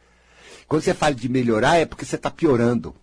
Quando 0.66 0.82
você 0.82 0.94
fala 0.94 1.14
de 1.14 1.28
melhorar, 1.28 1.76
é 1.76 1.86
porque 1.86 2.04
você 2.04 2.16
está 2.16 2.30
piorando. 2.30 2.94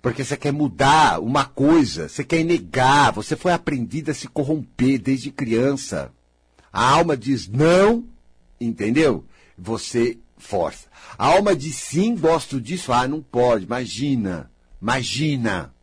Porque 0.00 0.22
você 0.22 0.36
quer 0.36 0.52
mudar 0.52 1.20
uma 1.20 1.44
coisa, 1.46 2.08
você 2.08 2.22
quer 2.22 2.44
negar, 2.44 3.12
você 3.12 3.36
foi 3.36 3.52
aprendido 3.52 4.10
a 4.10 4.14
se 4.14 4.28
corromper 4.28 4.98
desde 4.98 5.30
criança. 5.30 6.12
A 6.72 6.90
alma 6.90 7.16
diz 7.16 7.48
não, 7.48 8.04
entendeu? 8.60 9.24
Você 9.56 10.18
força. 10.36 10.88
A 11.16 11.26
alma 11.26 11.56
diz 11.56 11.76
sim, 11.76 12.14
gosto 12.16 12.60
disso, 12.60 12.92
ah, 12.92 13.08
não 13.08 13.22
pode, 13.22 13.64
imagina, 13.64 14.50
imagina. 14.80 15.73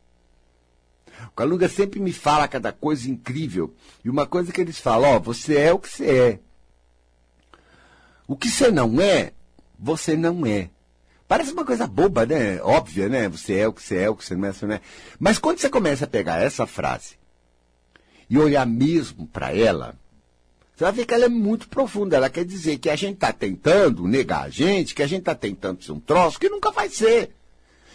O 1.28 1.32
Calunga 1.32 1.68
sempre 1.70 2.00
me 2.00 2.12
fala 2.12 2.48
cada 2.48 2.72
coisa 2.72 3.10
incrível. 3.10 3.74
E 4.04 4.10
uma 4.10 4.26
coisa 4.26 4.52
que 4.52 4.62
eles 4.62 4.80
falam, 4.80 5.12
ó, 5.12 5.20
você 5.20 5.58
é 5.58 5.74
o 5.74 5.80
que 5.80 5.90
você 5.90 6.06
é. 6.06 6.40
O 8.28 8.36
que 8.36 8.50
você 8.50 8.72
não 8.72 9.02
é, 9.02 9.34
você 9.78 10.16
não 10.16 10.46
é. 10.46 10.70
Parece 11.28 11.54
uma 11.54 11.66
coisa 11.66 11.88
boba, 11.88 12.26
né? 12.26 12.62
Óbvia, 12.62 13.08
né? 13.08 13.30
Você 13.30 13.56
é 13.56 13.68
o 13.68 13.74
que 13.74 13.82
você 13.82 13.98
é, 13.98 14.10
o 14.10 14.16
que 14.16 14.26
você 14.26 14.36
não 14.36 14.48
é, 14.48 14.52
você 14.52 14.66
não 14.66 14.76
é. 14.76 14.82
Mas 15.20 15.38
quando 15.38 15.60
você 15.60 15.70
começa 15.70 16.06
a 16.06 16.08
pegar 16.08 16.42
essa 16.42 16.66
frase 16.66 17.16
e 18.30 18.38
olhar 18.38 18.66
mesmo 18.66 19.28
para 19.28 19.56
ela, 19.56 19.96
você 20.76 20.84
vai 20.84 20.94
ver 20.94 21.06
que 21.06 21.14
ela 21.14 21.26
é 21.26 21.30
muito 21.30 21.70
profunda. 21.70 22.18
Ela 22.18 22.30
quer 22.30 22.44
dizer 22.44 22.80
que 22.80 22.90
a 22.90 22.96
gente 22.96 23.16
está 23.16 23.32
tentando 23.32 24.08
negar 24.08 24.44
a 24.44 24.50
gente, 24.50 24.96
que 24.96 25.04
a 25.04 25.08
gente 25.08 25.20
está 25.20 25.36
tentando 25.36 25.84
ser 25.84 25.92
um 25.92 26.00
troço 26.00 26.40
que 26.40 26.50
nunca 26.50 26.72
vai 26.72 26.90
ser. 26.90 27.34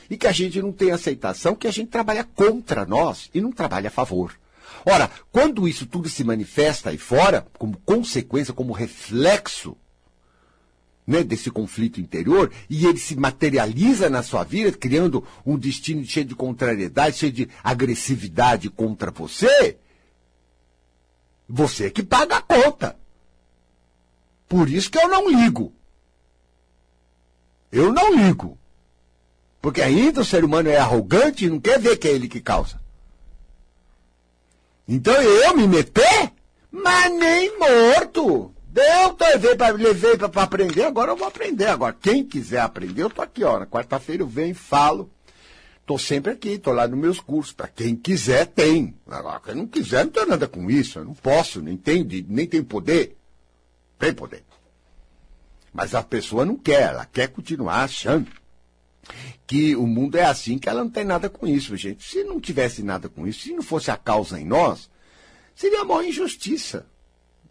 E 0.08 0.16
que 0.16 0.26
a 0.26 0.32
gente 0.32 0.60
não 0.60 0.72
tem 0.72 0.90
aceitação, 0.90 1.54
que 1.54 1.66
a 1.66 1.70
gente 1.70 1.88
trabalha 1.88 2.25
contra 2.25 2.84
nós 2.84 3.30
e 3.34 3.40
não 3.40 3.52
trabalha 3.52 3.88
a 3.88 3.90
favor. 3.90 4.38
Ora, 4.84 5.10
quando 5.32 5.66
isso 5.66 5.86
tudo 5.86 6.08
se 6.08 6.22
manifesta 6.22 6.90
aí 6.90 6.98
fora, 6.98 7.46
como 7.58 7.76
consequência, 7.84 8.54
como 8.54 8.72
reflexo 8.72 9.76
né, 11.06 11.22
desse 11.22 11.50
conflito 11.50 12.00
interior 12.00 12.52
e 12.68 12.86
ele 12.86 12.98
se 12.98 13.16
materializa 13.16 14.10
na 14.10 14.22
sua 14.22 14.42
vida, 14.44 14.72
criando 14.72 15.25
um 15.44 15.56
destino 15.56 16.04
cheio 16.04 16.26
de 16.26 16.34
contrariedade, 16.34 17.16
cheio 17.16 17.32
de 17.32 17.48
agressividade 17.62 18.68
contra 18.70 19.10
você, 19.10 19.78
você 21.48 21.86
é 21.86 21.90
que 21.90 22.02
paga 22.02 22.36
a 22.36 22.42
conta. 22.42 22.96
Por 24.48 24.68
isso 24.68 24.90
que 24.90 24.98
eu 24.98 25.08
não 25.08 25.28
ligo. 25.28 25.72
Eu 27.70 27.92
não 27.92 28.14
ligo. 28.14 28.58
Porque 29.66 29.82
ainda 29.82 30.20
o 30.20 30.25
ser 30.25 30.44
humano 30.44 30.68
é 30.68 30.76
arrogante 30.76 31.44
e 31.44 31.50
não 31.50 31.58
quer 31.58 31.80
ver 31.80 31.96
que 31.96 32.06
é 32.06 32.12
ele 32.12 32.28
que 32.28 32.40
causa. 32.40 32.80
Então 34.87 35.20
eu 35.20 35.56
me 35.56 35.66
meter? 35.66 36.32
Mas 36.70 37.12
nem 37.12 37.58
morto. 37.58 38.54
Eu 38.73 39.16
levei 39.18 39.56
para 39.56 39.75
levei 39.75 40.12
aprender, 40.37 40.85
agora 40.85 41.11
eu 41.11 41.16
vou 41.16 41.26
aprender. 41.26 41.66
Agora, 41.66 41.92
quem 42.00 42.23
quiser 42.23 42.61
aprender, 42.61 43.02
eu 43.02 43.11
tô 43.11 43.20
aqui, 43.20 43.42
ó. 43.42 43.66
Quarta-feira 43.66 44.23
eu 44.23 44.28
venho 44.28 44.54
falo. 44.54 45.11
Tô 45.85 45.99
sempre 45.99 46.30
aqui, 46.30 46.58
tô 46.58 46.70
lá 46.70 46.87
nos 46.87 47.00
meus 47.00 47.18
cursos. 47.18 47.52
Para 47.52 47.66
quem 47.66 47.96
quiser, 47.96 48.46
tem. 48.46 48.94
Agora, 49.04 49.40
quem 49.40 49.56
não 49.56 49.66
quiser, 49.66 50.04
não 50.04 50.12
tem 50.12 50.26
nada 50.26 50.46
com 50.46 50.70
isso. 50.70 51.00
Eu 51.00 51.06
não 51.06 51.14
posso, 51.14 51.61
nem 51.61 51.76
tem, 51.76 52.06
nem 52.28 52.46
tem 52.46 52.62
poder. 52.62 53.16
Tem 53.99 54.14
poder. 54.14 54.44
Mas 55.75 55.92
a 55.92 56.04
pessoa 56.04 56.44
não 56.44 56.54
quer, 56.54 56.82
ela 56.82 57.04
quer 57.04 57.26
continuar 57.26 57.82
achando 57.82 58.30
que 59.46 59.76
o 59.76 59.86
mundo 59.86 60.16
é 60.16 60.25
assim, 60.25 60.58
que 60.58 60.68
ela 60.68 60.82
não 60.82 60.90
tem 60.90 61.04
nada 61.04 61.28
com 61.28 61.46
isso, 61.46 61.76
gente. 61.76 62.04
Se 62.04 62.25
não 62.25 62.40
tivesse 62.40 62.82
nada 62.82 63.08
com 63.08 63.26
isso, 63.26 63.40
se 63.40 63.52
não 63.52 63.62
fosse 63.62 63.90
a 63.90 63.96
causa 63.96 64.40
em 64.40 64.44
nós, 64.44 64.90
seria 65.54 65.82
a 65.82 65.84
maior 65.84 66.04
injustiça 66.04 66.86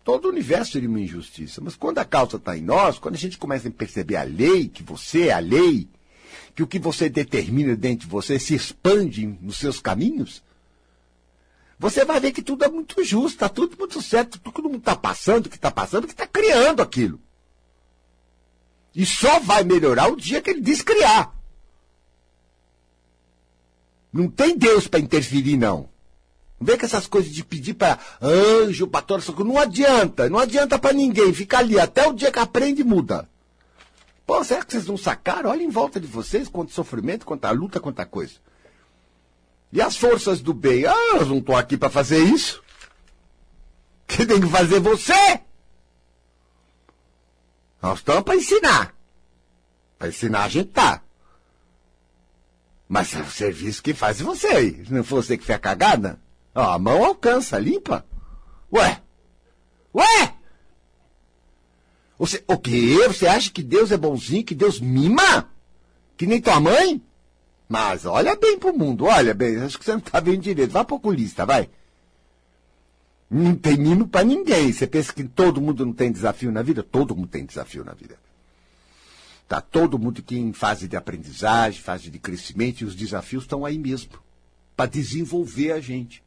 todo 0.05 0.25
o 0.25 0.29
universo 0.29 0.73
seria 0.73 0.87
uma 0.87 1.01
injustiça. 1.01 1.59
Mas 1.61 1.75
quando 1.75 1.97
a 1.97 2.05
causa 2.05 2.37
está 2.37 2.55
em 2.55 2.61
nós, 2.61 2.99
quando 2.99 3.15
a 3.15 3.17
gente 3.17 3.39
começa 3.39 3.67
a 3.67 3.71
perceber 3.71 4.15
a 4.15 4.23
lei, 4.23 4.69
que 4.69 4.83
você 4.83 5.29
é 5.29 5.33
a 5.33 5.39
lei, 5.39 5.89
que 6.53 6.61
o 6.61 6.67
que 6.67 6.77
você 6.77 7.09
determina 7.09 7.75
dentro 7.75 8.05
de 8.05 8.11
você 8.11 8.37
se 8.39 8.53
expande 8.53 9.25
nos 9.41 9.57
seus 9.57 9.79
caminhos, 9.81 10.43
você 11.77 12.05
vai 12.05 12.19
ver 12.19 12.31
que 12.31 12.43
tudo 12.43 12.63
é 12.63 12.69
muito 12.69 13.03
justo, 13.03 13.35
está 13.35 13.49
tudo 13.49 13.75
muito 13.77 13.99
certo, 13.99 14.39
todo 14.39 14.63
mundo 14.63 14.77
está 14.77 14.95
passando, 14.95 15.49
que 15.49 15.55
está 15.55 15.71
passando, 15.71 16.05
que 16.05 16.13
está 16.13 16.27
criando 16.27 16.83
aquilo. 16.83 17.19
E 18.93 19.05
só 19.05 19.39
vai 19.39 19.63
melhorar 19.63 20.07
o 20.07 20.15
dia 20.15 20.39
que 20.39 20.51
ele 20.51 20.61
diz 20.61 20.83
criar. 20.83 21.35
Não 24.15 24.29
tem 24.29 24.57
Deus 24.57 24.87
para 24.87 25.01
interferir, 25.01 25.57
não. 25.57 25.89
Não 26.57 26.67
vem 26.67 26.77
com 26.77 26.85
essas 26.85 27.05
coisas 27.05 27.33
de 27.33 27.43
pedir 27.43 27.73
para 27.73 27.99
anjo, 28.21 28.87
para 28.87 29.01
toda 29.01 29.21
Não 29.43 29.57
adianta, 29.57 30.29
não 30.29 30.39
adianta 30.39 30.79
para 30.79 30.93
ninguém. 30.93 31.33
Fica 31.33 31.57
ali 31.57 31.77
até 31.77 32.07
o 32.07 32.13
dia 32.13 32.31
que 32.31 32.39
aprende 32.39 32.81
muda. 32.81 33.27
Pô, 34.25 34.41
será 34.41 34.63
que 34.63 34.71
vocês 34.71 34.87
não 34.87 34.95
sacaram? 34.95 35.49
Olha 35.49 35.61
em 35.61 35.69
volta 35.69 35.99
de 35.99 36.07
vocês 36.07 36.47
quanto 36.47 36.71
sofrimento, 36.71 37.25
quanta 37.25 37.51
luta, 37.51 37.77
quanta 37.81 38.05
coisa. 38.05 38.35
E 39.69 39.81
as 39.81 39.97
forças 39.97 40.39
do 40.39 40.53
bem? 40.53 40.85
Ah, 40.85 40.95
elas 41.15 41.27
não 41.27 41.39
estão 41.39 41.57
aqui 41.57 41.75
para 41.75 41.89
fazer 41.89 42.19
isso. 42.19 42.63
Que 44.07 44.25
tem 44.25 44.39
que 44.39 44.47
fazer 44.47 44.79
você? 44.79 45.41
Nós 47.81 47.97
estamos 47.97 48.23
para 48.23 48.35
ensinar. 48.35 48.95
Para 49.97 50.07
ensinar 50.07 50.43
a 50.45 50.47
gente 50.47 50.69
tá. 50.69 51.01
Mas 52.87 53.15
é 53.15 53.21
o 53.21 53.25
serviço 53.25 53.81
que 53.81 53.93
faz 53.93 54.19
você 54.21 54.47
aí. 54.47 54.85
Se 54.85 54.93
não 54.93 55.03
for 55.03 55.23
você 55.23 55.37
que 55.37 55.45
fez 55.45 55.55
a 55.55 55.59
cagada, 55.59 56.19
a 56.53 56.77
mão 56.77 57.03
alcança, 57.03 57.57
limpa. 57.57 58.05
Ué? 58.71 59.01
Ué? 59.93 60.33
Você, 62.17 62.43
o 62.47 62.57
quê? 62.57 63.07
Você 63.07 63.27
acha 63.27 63.51
que 63.51 63.63
Deus 63.63 63.91
é 63.91 63.97
bonzinho, 63.97 64.43
que 64.43 64.55
Deus 64.55 64.79
mima? 64.79 65.49
Que 66.15 66.25
nem 66.25 66.39
tua 66.39 66.59
mãe? 66.59 67.01
Mas 67.67 68.05
olha 68.05 68.35
bem 68.35 68.57
pro 68.57 68.77
mundo, 68.77 69.05
olha 69.05 69.33
bem. 69.33 69.57
Acho 69.57 69.77
que 69.77 69.85
você 69.85 69.93
não 69.93 69.99
tá 69.99 70.19
vendo 70.19 70.41
direito. 70.41 70.71
Vai 70.71 70.85
pro 70.85 70.95
oculista, 70.95 71.45
vai. 71.45 71.69
Não 73.29 73.55
tem 73.55 73.77
mimo 73.77 74.07
para 74.07 74.23
ninguém. 74.23 74.71
Você 74.71 74.85
pensa 74.85 75.11
que 75.11 75.23
todo 75.23 75.59
mundo 75.59 75.85
não 75.85 75.93
tem 75.93 76.11
desafio 76.11 76.51
na 76.51 76.61
vida? 76.61 76.83
Todo 76.83 77.15
mundo 77.15 77.27
tem 77.27 77.45
desafio 77.45 77.83
na 77.83 77.93
vida. 77.93 78.17
Tá 79.47 79.61
todo 79.61 79.99
mundo 79.99 80.19
aqui 80.19 80.37
em 80.37 80.53
fase 80.53 80.87
de 80.87 80.95
aprendizagem, 80.95 81.81
fase 81.81 82.09
de 82.09 82.17
crescimento, 82.17 82.81
e 82.81 82.85
os 82.85 82.95
desafios 82.95 83.43
estão 83.43 83.63
aí 83.63 83.77
mesmo. 83.77 84.11
Para 84.75 84.89
desenvolver 84.89 85.71
a 85.71 85.79
gente. 85.79 86.23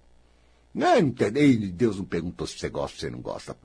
Não, 0.72 0.98
entendeu? 0.98 1.70
Deus 1.72 1.96
não 1.96 2.04
perguntou 2.04 2.46
se 2.46 2.58
você 2.58 2.68
gosta 2.68 2.96
ou 2.96 3.00
você 3.00 3.10
não 3.10 3.20
gosta. 3.20 3.56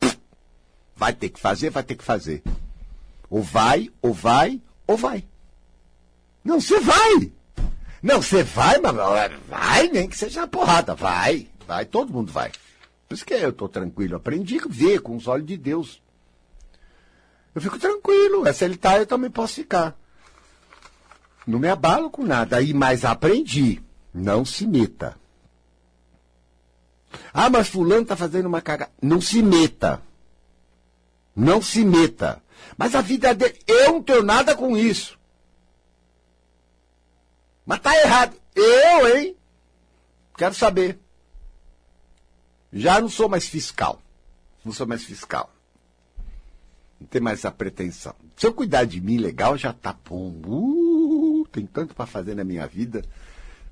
Vai 0.95 1.13
ter 1.13 1.29
que 1.29 1.39
fazer, 1.39 1.69
vai 1.69 1.83
ter 1.83 1.95
que 1.95 2.03
fazer. 2.03 2.41
Ou 3.29 3.41
vai, 3.41 3.89
ou 4.01 4.13
vai, 4.13 4.62
ou 4.88 4.98
vai. 4.98 5.24
Não, 6.43 6.60
você 6.60 6.79
vai. 6.79 7.31
Não, 8.01 8.22
você 8.22 8.43
vai, 8.43 8.79
mas 8.79 8.95
vai, 9.48 9.88
nem 9.88 10.10
que 10.10 10.17
seja 10.17 10.41
uma 10.41 10.48
porrada. 10.48 10.93
Vai, 10.93 11.48
vai, 11.65 11.86
todo 11.86 12.12
mundo 12.12 12.31
vai. 12.31 12.51
Por 13.07 13.15
isso 13.15 13.25
que 13.25 13.33
eu 13.33 13.50
estou 13.50 13.69
tranquilo. 13.69 14.17
Aprendi 14.17 14.60
a 14.60 14.67
ver 14.67 15.00
com 15.00 15.15
os 15.15 15.27
olhos 15.27 15.48
de 15.48 15.55
Deus. 15.55 16.02
Eu 17.53 17.62
fico 17.62 17.79
tranquilo. 17.79 18.51
Se 18.53 18.65
ele 18.65 18.75
está, 18.75 18.98
eu 18.98 19.05
também 19.05 19.29
posso 19.29 19.55
ficar. 19.55 19.95
Não 21.45 21.60
me 21.60 21.67
abalo 21.67 22.10
com 22.10 22.24
nada. 22.24 22.57
Aí, 22.57 22.74
mas 22.74 23.05
aprendi. 23.05 23.81
Não 24.13 24.45
se 24.45 24.65
meta. 24.65 25.17
Ah, 27.33 27.50
mas 27.50 27.67
fulano 27.67 28.03
está 28.03 28.15
fazendo 28.15 28.48
uma 28.48 28.62
cagada. 28.62 28.91
Não 29.01 29.22
se 29.22 29.41
meta. 29.41 30.01
Não 31.36 31.62
se 31.62 31.83
meta. 31.83 32.41
Mas 32.77 32.95
a 32.95 33.01
vida 33.01 33.29
é 33.29 33.33
dele. 33.33 33.60
Eu 33.67 33.93
não 33.93 34.03
tenho 34.03 34.24
nada 34.24 34.55
com 34.55 34.77
isso. 34.77 35.19
Mas 37.65 37.79
tá 37.79 37.95
errado. 37.95 38.36
Eu, 38.55 39.15
hein? 39.15 39.36
Quero 40.38 40.53
saber. 40.53 41.00
Já 42.72 43.00
não 43.00 43.10
sou 43.10 43.29
mais 43.29 43.48
fiscal. 43.48 44.01
Não 44.65 44.72
sou 44.72 44.88
mais 44.88 45.03
fiscal. 45.03 45.52
Não 47.03 47.07
tem 47.10 47.22
mais 47.22 47.39
essa 47.39 47.51
pretensão. 47.51 48.15
Se 48.38 48.48
eu 48.48 48.53
cuidar 48.53 48.86
de 48.86 49.01
mim 49.01 49.17
legal, 49.17 49.57
já 49.57 49.74
tá 49.74 49.93
bom. 50.10 50.39
Uh, 50.48 51.45
tem 51.51 51.65
tanto 51.65 51.93
para 51.93 52.05
fazer 52.05 52.33
na 52.33 52.45
minha 52.45 52.65
vida. 52.65 53.03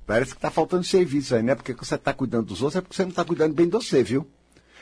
Parece 0.05 0.31
que 0.31 0.37
está 0.37 0.51
faltando 0.51 0.83
serviço 0.83 1.33
aí, 1.33 1.41
né? 1.41 1.55
Porque 1.55 1.73
você 1.73 1.95
está 1.95 2.13
cuidando 2.13 2.47
dos 2.47 2.61
outros 2.61 2.75
é 2.75 2.81
porque 2.81 2.93
você 2.93 3.03
não 3.03 3.11
está 3.11 3.23
cuidando 3.23 3.53
bem 3.53 3.67
de 3.67 3.71
você, 3.71 4.03
viu? 4.03 4.27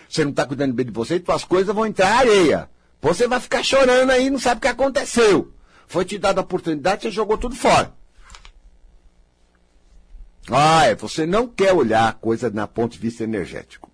Você 0.10 0.24
não 0.24 0.32
está 0.32 0.48
cuidando 0.48 0.74
bem 0.74 0.84
de 0.84 0.92
você 0.92 1.18
e 1.18 1.24
suas 1.24 1.44
coisas 1.44 1.76
vão 1.76 1.86
entrar 1.86 2.12
areia. 2.12 2.68
Você 3.00 3.28
vai 3.28 3.40
ficar 3.40 3.62
chorando 3.62 4.10
aí 4.10 4.32
não 4.32 4.40
sabe 4.40 4.58
o 4.58 4.62
que 4.62 4.68
aconteceu. 4.68 5.54
Foi 5.88 6.04
te 6.04 6.18
dada 6.18 6.42
a 6.42 6.44
oportunidade, 6.44 7.04
você 7.04 7.12
jogou 7.12 7.38
tudo 7.38 7.56
fora. 7.56 7.94
Ah, 10.50 10.88
é, 10.88 10.96
você 10.96 11.28
não 11.28 11.48
quer 11.48 11.72
olhar 11.72 12.10
a 12.10 12.14
coisa 12.14 12.50
na 12.50 12.66
ponto 12.66 12.94
de 12.94 13.00
vista 13.00 13.24
energético. 13.24 13.92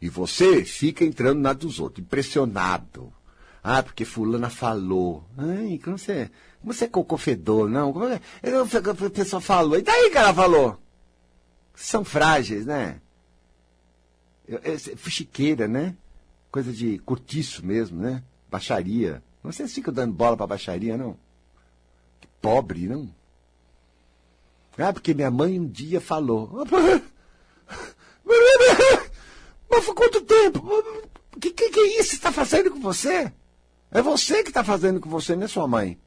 E 0.00 0.08
você 0.08 0.64
fica 0.64 1.04
entrando 1.04 1.38
na 1.38 1.52
dos 1.52 1.78
outros, 1.78 2.04
impressionado. 2.04 3.12
Ah, 3.62 3.82
porque 3.82 4.04
fulana 4.04 4.50
falou. 4.50 5.24
Ai, 5.36 5.80
como 5.82 5.96
você, 5.96 6.30
como 6.60 6.72
você 6.72 6.86
é 6.86 6.88
cocofedor, 6.88 7.68
não? 7.68 7.92
Como 7.92 8.06
é, 8.06 8.16
a 8.16 9.10
pessoa 9.10 9.40
falou. 9.40 9.78
E 9.78 9.82
daí 9.82 10.10
que 10.10 10.18
ela 10.18 10.34
falou? 10.34 10.80
São 11.74 12.04
frágeis, 12.04 12.66
né? 12.66 13.00
Fuxiqueira, 14.96 15.68
né? 15.68 15.96
Coisa 16.50 16.72
de 16.72 16.98
curtiço 16.98 17.64
mesmo, 17.64 18.00
né? 18.00 18.22
Baixaria. 18.50 19.22
Vocês 19.42 19.72
ficam 19.72 19.94
dando 19.94 20.12
bola 20.12 20.36
pra 20.36 20.46
baixaria, 20.46 20.96
não? 20.96 21.16
Que 22.20 22.28
pobre, 22.40 22.88
não? 22.88 23.14
Ah, 24.76 24.92
porque 24.92 25.14
minha 25.14 25.30
mãe 25.30 25.58
um 25.58 25.68
dia 25.68 26.00
falou. 26.00 26.64
Mas 29.70 29.86
quanto 29.86 30.20
tempo? 30.22 30.60
O 31.34 31.40
que, 31.40 31.50
que, 31.50 31.70
que 31.70 31.80
é 31.80 32.00
isso 32.00 32.14
está 32.14 32.32
fazendo 32.32 32.70
com 32.70 32.80
você? 32.80 33.32
É 33.92 34.00
você 34.00 34.42
que 34.42 34.48
está 34.48 34.64
fazendo 34.64 34.98
com 34.98 35.10
você, 35.10 35.36
não 35.36 35.44
é 35.44 35.48
sua 35.48 35.68
mãe. 35.68 36.00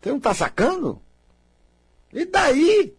Você 0.00 0.10
não 0.10 0.18
está 0.18 0.34
sacando? 0.34 1.00
E 2.12 2.26
daí? 2.26 2.94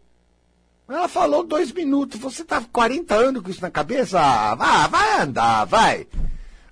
Ela 0.89 1.07
falou 1.07 1.43
dois 1.43 1.71
minutos. 1.71 2.19
Você 2.19 2.41
está 2.41 2.59
40 2.61 3.13
anos 3.13 3.43
com 3.43 3.51
isso 3.51 3.61
na 3.61 3.69
cabeça? 3.69 4.19
Ah, 4.19 4.55
vai, 4.55 4.89
vai 4.89 5.21
andar, 5.21 5.65
vai. 5.65 6.07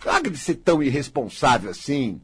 Larga 0.04 0.32
de 0.32 0.38
ser 0.38 0.56
tão 0.56 0.82
irresponsável 0.82 1.70
assim. 1.70 2.20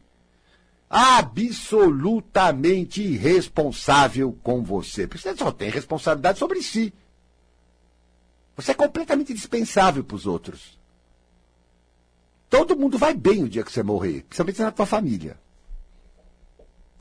Absolutamente 0.90 3.04
irresponsável 3.04 4.36
com 4.42 4.64
você. 4.64 5.06
Porque 5.06 5.22
você 5.22 5.36
só 5.36 5.52
tem 5.52 5.70
responsabilidade 5.70 6.40
sobre 6.40 6.64
si. 6.64 6.92
Você 8.56 8.72
é 8.72 8.74
completamente 8.74 9.36
dispensável 9.36 10.04
para 10.04 10.16
os 10.16 10.26
outros. 10.26 10.77
Todo 12.50 12.78
mundo 12.78 12.98
vai 12.98 13.14
bem 13.14 13.44
o 13.44 13.50
dia 13.50 13.64
que 13.64 13.72
você 13.72 13.84
morrer, 13.84 14.24
principalmente 14.24 14.62
na 14.62 14.72
tua 14.72 14.86
família. 14.86 15.38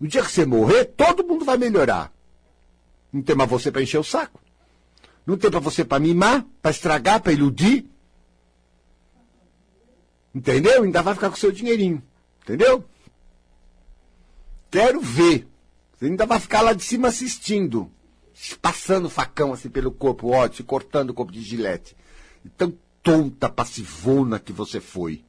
O 0.01 0.07
dia 0.07 0.23
que 0.23 0.31
você 0.31 0.45
morrer, 0.45 0.85
todo 0.85 1.27
mundo 1.27 1.45
vai 1.45 1.57
melhorar. 1.57 2.13
Não 3.13 3.23
tem 3.23 3.37
mais 3.37 3.49
você 3.49 3.71
para 3.71 3.83
encher 3.83 3.99
o 3.99 4.05
saco. 4.05 4.41
Não 5.25 5.37
tem 5.37 5.51
para 5.51 5.61
você 5.61 5.85
para 5.85 5.99
mimar, 5.99 6.45
para 6.61 6.71
estragar, 6.71 7.21
para 7.21 7.33
iludir. 7.33 7.89
Entendeu? 10.35 10.83
Ainda 10.83 11.03
vai 11.03 11.15
ficar 11.15 11.31
com 11.31 11.37
o 11.37 11.39
seu 11.39 11.51
dinheirinho. 11.51 12.03
Entendeu? 12.43 12.85
Quero 14.71 15.01
ver. 15.01 15.49
Você 15.97 16.07
ainda 16.07 16.27
vai 16.27 16.39
ficar 16.39 16.61
lá 16.61 16.73
de 16.73 16.85
cima 16.85 17.09
assistindo. 17.09 17.91
Passando 18.61 19.09
facão 19.09 19.53
assim 19.53 19.71
pelo 19.71 19.91
corpo, 19.91 20.29
ódio, 20.29 20.65
cortando 20.65 21.11
o 21.11 21.15
corpo 21.15 21.33
de 21.33 21.41
gilete. 21.41 21.97
Tão 22.57 22.77
tonta, 23.03 23.49
passivona 23.49 24.39
que 24.39 24.53
você 24.53 24.79
foi. 24.79 25.25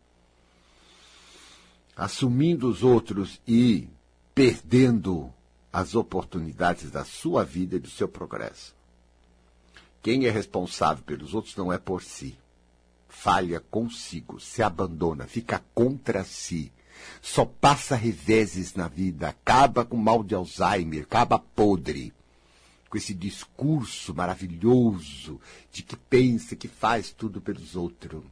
Assumindo 1.98 2.70
os 2.70 2.84
outros 2.84 3.42
e 3.48 3.90
perdendo 4.34 5.34
as 5.74 5.96
oportunidades 5.96 6.92
da 6.92 7.04
sua 7.04 7.44
vida 7.44 7.76
e 7.76 7.80
do 7.80 7.90
seu 7.90 8.08
progresso. 8.08 8.76
Quem 10.02 10.26
é 10.26 10.30
responsável 10.30 11.04
pelos 11.04 11.34
outros 11.34 11.56
não 11.56 11.74
é 11.74 11.78
por 11.78 12.02
si 12.02 12.38
falha 13.18 13.60
consigo, 13.60 14.40
se 14.40 14.62
abandona, 14.62 15.26
fica 15.26 15.64
contra 15.74 16.24
si, 16.24 16.72
só 17.22 17.46
passa 17.46 17.96
reveses 17.96 18.76
na 18.76 18.88
vida, 18.88 19.30
acaba 19.30 19.84
com 19.84 19.98
mal 19.98 20.24
de 20.24 20.36
Alzheimer, 20.36 21.04
acaba 21.04 21.40
podre. 21.40 22.14
Com 22.90 22.98
esse 22.98 23.14
discurso 23.14 24.16
maravilhoso 24.16 25.42
de 25.72 25.84
que 25.84 25.98
pensa, 25.98 26.56
que 26.56 26.68
faz 26.68 27.12
tudo 27.12 27.42
pelos 27.42 27.76
outros. 27.76 28.24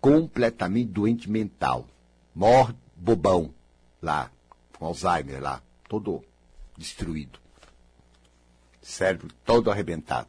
Completamente 0.00 0.90
doente 0.90 1.30
mental. 1.30 1.88
Morre 2.34 2.74
bobão 2.96 3.54
lá, 4.02 4.30
com 4.78 4.86
Alzheimer 4.86 5.40
lá, 5.40 5.62
todo 5.88 6.24
destruído. 6.76 7.38
Cérebro 8.82 9.28
todo 9.44 9.70
arrebentado. 9.70 10.28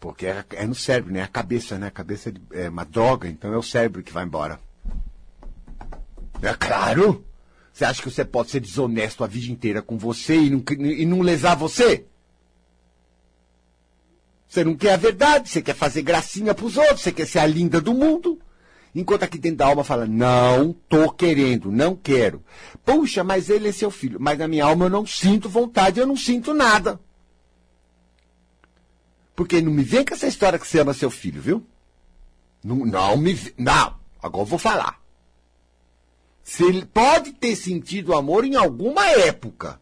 Porque 0.00 0.26
é, 0.26 0.44
é, 0.52 0.66
no 0.66 0.74
cérebro, 0.74 1.12
né? 1.12 1.22
A 1.22 1.28
cabeça, 1.28 1.78
né? 1.78 1.88
A 1.88 1.90
cabeça 1.90 2.32
é 2.52 2.68
uma 2.68 2.84
droga, 2.84 3.28
então 3.28 3.52
é 3.52 3.56
o 3.56 3.62
cérebro 3.62 4.02
que 4.02 4.12
vai 4.12 4.24
embora. 4.24 4.60
É 6.40 6.54
claro! 6.54 7.24
Você 7.72 7.84
acha 7.84 8.02
que 8.02 8.10
você 8.10 8.24
pode 8.24 8.50
ser 8.50 8.60
desonesto 8.60 9.22
a 9.22 9.26
vida 9.26 9.52
inteira 9.52 9.82
com 9.82 9.98
você 9.98 10.36
e 10.36 10.50
não, 10.50 10.62
e 10.84 11.06
não 11.06 11.20
lesar 11.20 11.54
você? 11.54 12.06
Você 14.48 14.64
não 14.64 14.74
quer 14.76 14.94
a 14.94 14.96
verdade, 14.96 15.48
você 15.48 15.60
quer 15.60 15.74
fazer 15.74 16.02
gracinha 16.02 16.54
pros 16.54 16.76
outros, 16.76 17.02
você 17.02 17.12
quer 17.12 17.26
ser 17.26 17.40
a 17.40 17.46
linda 17.46 17.80
do 17.80 17.92
mundo. 17.92 18.40
Enquanto 18.94 19.22
aqui 19.22 19.38
dentro 19.38 19.58
da 19.58 19.66
alma 19.66 19.84
fala, 19.84 20.06
não 20.06 20.72
tô 20.72 21.10
querendo, 21.10 21.70
não 21.70 21.94
quero. 21.94 22.42
Puxa, 22.84 23.22
mas 23.22 23.50
ele 23.50 23.68
é 23.68 23.72
seu 23.72 23.90
filho. 23.90 24.18
Mas 24.20 24.38
na 24.38 24.48
minha 24.48 24.64
alma 24.64 24.86
eu 24.86 24.90
não 24.90 25.06
sinto 25.06 25.48
vontade, 25.48 26.00
eu 26.00 26.06
não 26.06 26.16
sinto 26.16 26.54
nada. 26.54 26.98
Porque 29.36 29.60
não 29.60 29.70
me 29.70 29.84
vem 29.84 30.04
com 30.04 30.14
essa 30.14 30.26
história 30.26 30.58
que 30.58 30.66
você 30.66 30.80
ama 30.80 30.92
seu 30.92 31.10
filho, 31.10 31.40
viu? 31.40 31.64
Não, 32.64 32.76
não 32.78 33.16
me. 33.16 33.38
Não, 33.56 33.94
agora 34.20 34.42
eu 34.42 34.46
vou 34.46 34.58
falar. 34.58 35.00
Se 36.42 36.64
ele 36.64 36.84
pode 36.86 37.32
ter 37.34 37.54
sentido 37.54 38.16
amor 38.16 38.44
em 38.44 38.56
alguma 38.56 39.06
época. 39.10 39.80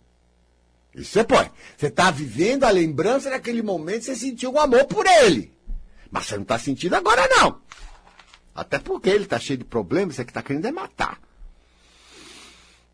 Isso 0.94 1.12
você 1.12 1.24
pode. 1.24 1.50
Você 1.76 1.86
está 1.86 2.10
vivendo 2.10 2.64
a 2.64 2.70
lembrança 2.70 3.30
daquele 3.30 3.62
momento 3.62 4.00
que 4.00 4.04
você 4.06 4.16
sentiu 4.16 4.52
um 4.52 4.58
amor 4.58 4.84
por 4.86 5.06
ele. 5.06 5.54
Mas 6.10 6.26
você 6.26 6.34
não 6.34 6.42
está 6.42 6.58
sentindo 6.58 6.94
agora, 6.94 7.26
não. 7.28 7.60
Até 8.56 8.78
porque 8.78 9.10
ele 9.10 9.24
está 9.24 9.38
cheio 9.38 9.58
de 9.58 9.64
problemas, 9.64 10.16
você 10.16 10.24
que 10.24 10.30
está 10.30 10.42
querendo 10.42 10.66
é 10.66 10.72
matar. 10.72 11.20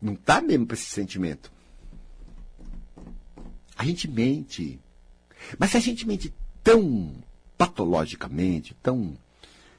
Não 0.01 0.13
está 0.13 0.41
mesmo 0.41 0.67
para 0.67 0.75
esse 0.75 0.87
sentimento. 0.87 1.49
A 3.77 3.85
gente 3.85 4.07
mente. 4.09 4.79
Mas 5.57 5.71
se 5.71 5.77
a 5.77 5.79
gente 5.79 6.05
mente 6.05 6.33
tão 6.61 7.15
patologicamente, 7.57 8.75
tão 8.83 9.17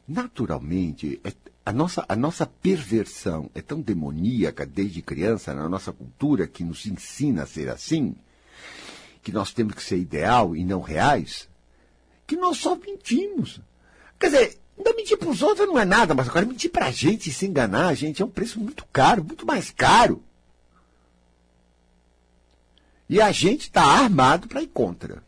naturalmente, 0.09 1.20
é, 1.23 1.33
a, 1.66 1.73
nossa, 1.73 2.05
a 2.09 2.16
nossa 2.16 2.47
perversão 2.47 3.51
é 3.55 3.61
tão 3.61 3.81
demoníaca 3.81 4.64
desde 4.64 5.03
criança 5.03 5.55
na 5.55 5.68
nossa 5.68 5.92
cultura 5.92 6.47
que 6.47 6.64
nos 6.64 6.87
ensina 6.87 7.42
a 7.42 7.47
ser 7.47 7.68
assim, 7.68 8.16
que 9.23 9.33
nós 9.33 9.53
temos 9.53 9.75
que 9.75 9.83
ser 9.83 9.99
ideal 9.99 10.57
e 10.57 10.64
não 10.64 10.81
reais, 10.81 11.49
que 12.27 12.37
nós 12.37 12.59
só 12.59 12.75
mentimos. 12.75 13.61
Quer 14.18 14.27
dizer, 14.27 14.59
ainda 14.77 14.95
mentir 14.95 15.17
para 15.19 15.29
os 15.29 15.43
outros 15.43 15.67
não 15.67 15.79
é 15.79 15.85
nada, 15.85 16.15
mas 16.15 16.29
agora 16.29 16.47
mentir 16.47 16.71
para 16.71 16.87
a 16.87 16.91
gente 16.91 17.31
e 17.31 17.33
se 17.33 17.47
enganar 17.47 17.89
a 17.89 17.95
gente 17.95 18.23
é 18.23 18.25
um 18.25 18.31
preço 18.31 18.61
muito 18.61 18.85
caro, 18.93 19.25
muito 19.25 19.47
mais 19.47 19.71
caro. 19.71 20.23
E 23.09 23.21
a 23.21 23.31
gente 23.33 23.63
está 23.63 23.83
armado 23.83 24.49
para 24.49 24.63
ir 24.63 24.69
contra. 24.69 25.23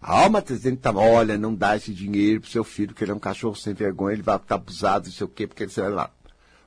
A 0.00 0.20
alma 0.20 0.40
está 0.40 0.54
dizendo, 0.54 0.76
tá, 0.76 0.92
olha, 0.92 1.38
não 1.38 1.54
dá 1.54 1.76
esse 1.76 1.92
dinheiro 1.92 2.40
pro 2.40 2.50
seu 2.50 2.62
filho, 2.62 2.94
que 2.94 3.02
ele 3.02 3.12
é 3.12 3.14
um 3.14 3.18
cachorro 3.18 3.56
sem 3.56 3.74
vergonha, 3.74 4.14
ele 4.14 4.22
vai 4.22 4.36
estar 4.36 4.54
abusado, 4.56 5.06
não 5.06 5.12
sei 5.12 5.24
o 5.24 5.28
quê, 5.28 5.46
porque 5.46 5.64
ele 5.64 5.72
vai 5.72 5.90
lá. 5.90 6.10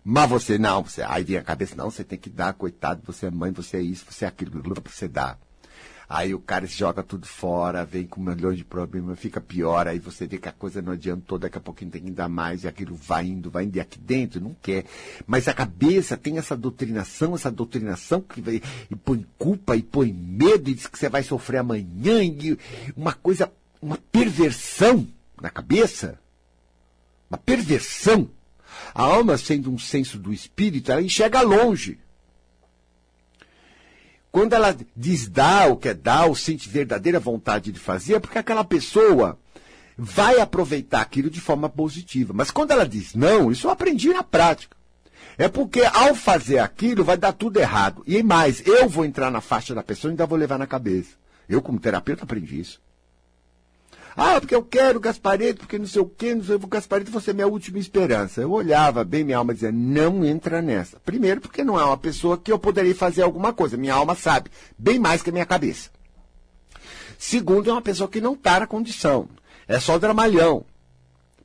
Mas 0.04 0.30
você 0.30 0.58
não, 0.58 0.84
você, 0.84 1.04
aí 1.04 1.24
vem 1.24 1.38
a 1.38 1.44
cabeça, 1.44 1.76
não, 1.76 1.92
você 1.92 2.04
tem 2.04 2.18
que 2.18 2.30
dar, 2.30 2.54
coitado, 2.54 3.02
você 3.06 3.28
é 3.28 3.32
mãe, 3.32 3.52
você 3.52 3.78
é 3.78 3.82
isso, 3.82 4.06
você 4.10 4.26
é 4.26 4.28
aquilo, 4.28 4.62
você 4.86 5.08
dá. 5.08 5.38
Aí 6.10 6.34
o 6.34 6.39
cara 6.39 6.65
se 6.65 6.76
joga 6.76 7.04
tudo 7.04 7.28
fora, 7.28 7.86
vem 7.86 8.08
com 8.08 8.19
milhões 8.19 8.58
de 8.58 8.63
problemas, 8.63 9.19
fica 9.19 9.39
pior, 9.39 9.88
aí 9.88 10.00
você 10.00 10.26
vê 10.26 10.39
que 10.39 10.50
a 10.50 10.52
coisa 10.52 10.82
não 10.82 10.93
adiantou, 10.93 11.38
daqui 11.38 11.60
a 11.60 11.62
pouquinho 11.62 11.91
tem 11.91 12.02
que 12.02 12.10
dar 12.10 12.28
mais, 12.28 12.63
e 12.63 12.67
aquilo 12.67 12.95
vai 12.95 13.28
indo, 13.28 13.52
vai 13.52 13.65
indo, 13.65 13.76
e 13.76 13.80
aqui 13.80 14.00
dentro 14.00 14.41
não 14.41 14.56
quer. 14.60 14.86
Mas 15.28 15.48
a 15.48 15.54
cabeça 15.54 16.17
tem 16.17 16.39
essa 16.39 16.58
doutrinação, 16.58 17.36
essa 17.36 17.52
doutrinação 17.52 18.22
que 18.22 18.41
vai, 18.41 18.60
e 18.89 18.95
põe 18.95 19.24
culpa, 19.38 19.76
e 19.76 19.84
põe 19.84 20.12
medo, 20.12 20.72
e 20.72 20.74
diz 20.74 20.88
que 20.88 20.98
você 20.98 21.10
vai 21.10 21.22
sofrer 21.22 21.60
amanhã, 21.60 22.24
e 22.24 22.58
uma 22.98 23.13
coisa, 23.13 23.52
uma 23.80 24.00
perversão 24.12 25.08
na 25.39 25.52
cabeça. 25.52 26.19
Uma 27.30 27.38
perversão. 27.38 28.28
A 28.95 29.04
alma, 29.04 29.38
sendo 29.38 29.72
um 29.72 29.78
senso 29.78 30.17
do 30.17 30.34
espírito, 30.34 30.91
ela 30.91 31.04
enxerga 31.04 31.41
longe. 31.41 32.00
Quando 34.32 34.54
ela 34.54 34.76
diz 34.96 35.28
dá 35.28 35.65
o 35.68 35.76
que 35.76 35.89
é 35.89 35.94
dar, 35.94 36.26
ou 36.26 36.36
sente 36.36 36.70
verdadeira 36.70 37.20
vontade 37.20 37.72
de 37.72 37.80
fazer, 37.80 38.15
é 38.15 38.20
porque 38.20 38.38
aquela 38.38 38.63
pessoa 38.63 39.38
vai 39.98 40.39
aproveitar 40.39 41.02
aquilo 41.02 41.30
de 41.30 41.42
forma 41.42 41.68
positiva. 41.68 42.34
Mas 42.34 42.52
quando 42.52 42.72
ela 42.72 42.88
diz 42.88 43.15
não, 43.15 43.52
isso 43.52 43.68
eu 43.68 43.72
aprendi 43.72 44.10
na 44.10 44.24
prática. 44.24 44.78
É 45.38 45.48
porque 45.48 45.82
ao 45.82 46.13
fazer 46.13 46.60
aquilo 46.60 47.04
vai 47.04 47.18
dar 47.18 47.34
tudo 47.34 47.60
errado. 47.60 48.04
E 48.06 48.22
mais, 48.22 48.65
eu 48.68 48.88
vou 48.88 49.06
entrar 49.06 49.32
na 49.32 49.42
faixa 49.42 49.74
da 49.74 49.82
pessoa 49.82 50.10
e 50.10 50.12
ainda 50.12 50.26
vou 50.26 50.38
levar 50.38 50.60
na 50.60 50.68
cabeça. 50.68 51.12
Eu, 51.48 51.62
como 51.62 51.80
terapeuta, 51.80 52.24
aprendi 52.24 52.60
isso. 52.60 52.80
Ah, 54.15 54.39
porque 54.39 54.56
eu 54.56 54.63
quero 54.63 55.00
Gaspareto, 55.00 55.60
porque 55.60 55.78
não 55.78 55.88
sei 55.88 56.02
o 56.02 56.06
quê, 56.06 56.36
não 56.36 56.43
sei 56.43 56.56
o 56.56 56.60
Gaspareto, 56.60 57.12
você 57.12 57.32
é 57.32 57.34
minha 57.34 57.48
última 57.48 57.80
esperança. 57.80 58.41
Eu 58.41 58.52
olhava 58.52 59.04
bem 59.04 59.24
minha 59.24 59.38
alma 59.38 59.52
e 59.52 59.56
dizia, 59.56 59.72
não 59.72 60.26
entra 60.26 60.62
nessa. 60.62 61.00
Primeiro, 61.00 61.41
porque 61.41 61.63
não 61.63 61.80
é 61.80 61.84
uma 61.84 61.98
pessoa 61.98 62.38
que 62.38 62.52
eu 62.52 62.60
poderia 62.60 62.95
fazer 62.95 63.22
alguma 63.22 63.54
coisa. 63.54 63.78
Minha 63.78 63.93
alma 63.93 64.15
sabe, 64.15 64.50
bem 64.78 65.00
mais 65.00 65.22
que 65.22 65.30
a 65.30 65.34
minha 65.34 65.45
cabeça. 65.45 65.89
Segundo, 67.17 67.69
é 67.69 67.74
uma 67.74 67.82
pessoa 67.82 68.10
que 68.10 68.22
não 68.22 68.34
está 68.34 68.60
na 68.60 68.67
condição. 68.67 69.28
É 69.67 69.80
só 69.80 69.98
dramalhão. 69.98 70.65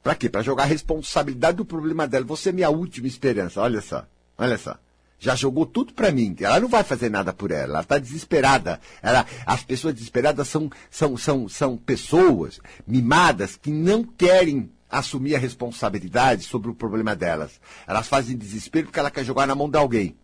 Para 0.03 0.15
quê? 0.15 0.29
Para 0.29 0.43
jogar 0.43 0.65
a 0.65 0.67
responsabilidade 0.67 1.57
do 1.57 1.65
problema 1.65 2.07
dela. 2.07 2.25
Você 2.27 2.51
é 2.51 2.53
minha 2.53 2.71
última 2.71 3.07
esperança. 3.07 3.61
Olha 3.61 3.81
só. 3.81 4.05
Olha 4.39 4.59
só 4.59 4.77
já 5.19 5.35
jogou 5.35 5.65
tudo 5.67 5.95
para 5.95 6.11
mim. 6.11 6.35
Ela 6.41 6.61
não 6.61 6.69
vai 6.69 6.83
fazer 6.83 7.11
nada 7.11 7.33
por 7.33 7.51
ela. 7.51 7.75
Ela 7.75 7.81
está 7.81 7.99
desesperada. 7.99 8.81
Ela, 9.03 9.25
as 9.47 9.63
pessoas 9.63 9.95
desesperadas 9.95 10.49
são, 10.49 10.71
são, 10.91 11.17
são, 11.17 11.49
são 11.49 11.77
pessoas 11.77 12.61
mimadas 12.87 13.57
que 13.57 13.71
não 13.71 14.05
querem 14.05 14.71
assumir 14.91 15.35
a 15.35 15.39
responsabilidade 15.39 16.45
sobre 16.45 16.71
o 16.71 16.75
problema 16.75 17.17
delas. 17.17 17.61
Elas 17.87 18.07
fazem 18.07 18.37
desespero 18.37 18.87
porque 18.87 18.99
ela 18.99 19.11
quer 19.11 19.25
jogar 19.25 19.47
na 19.47 19.55
mão 19.55 19.69
de 19.69 19.79
alguém. 19.79 20.17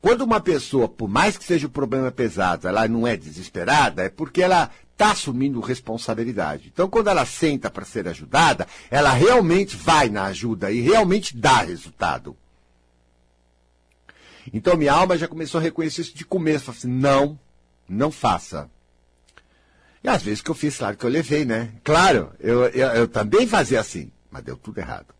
Quando 0.00 0.22
uma 0.22 0.40
pessoa, 0.40 0.88
por 0.88 1.08
mais 1.08 1.36
que 1.36 1.44
seja 1.44 1.66
o 1.66 1.70
um 1.70 1.72
problema 1.72 2.10
pesado, 2.10 2.68
ela 2.68 2.86
não 2.86 3.06
é 3.06 3.16
desesperada, 3.16 4.04
é 4.04 4.08
porque 4.08 4.42
ela 4.42 4.70
está 4.92 5.10
assumindo 5.10 5.60
responsabilidade. 5.60 6.70
Então, 6.72 6.88
quando 6.88 7.08
ela 7.08 7.26
senta 7.26 7.70
para 7.70 7.84
ser 7.84 8.06
ajudada, 8.08 8.66
ela 8.90 9.12
realmente 9.12 9.76
vai 9.76 10.08
na 10.08 10.24
ajuda 10.24 10.70
e 10.70 10.80
realmente 10.80 11.36
dá 11.36 11.58
resultado. 11.62 12.36
Então, 14.52 14.76
minha 14.76 14.92
alma 14.92 15.18
já 15.18 15.28
começou 15.28 15.58
a 15.58 15.62
reconhecer 15.62 16.02
isso 16.02 16.16
de 16.16 16.24
começo. 16.24 16.66
Falei 16.66 16.78
assim, 16.78 16.88
não, 16.88 17.38
não 17.88 18.10
faça. 18.10 18.70
E 20.02 20.08
às 20.08 20.22
vezes 20.22 20.40
que 20.40 20.50
eu 20.50 20.54
fiz, 20.54 20.76
claro 20.76 20.96
que 20.96 21.04
eu 21.04 21.10
levei, 21.10 21.44
né? 21.44 21.72
Claro, 21.82 22.32
eu, 22.38 22.66
eu, 22.66 22.88
eu 22.88 23.08
também 23.08 23.46
fazia 23.46 23.80
assim, 23.80 24.12
mas 24.30 24.44
deu 24.44 24.56
tudo 24.56 24.78
errado. 24.78 25.14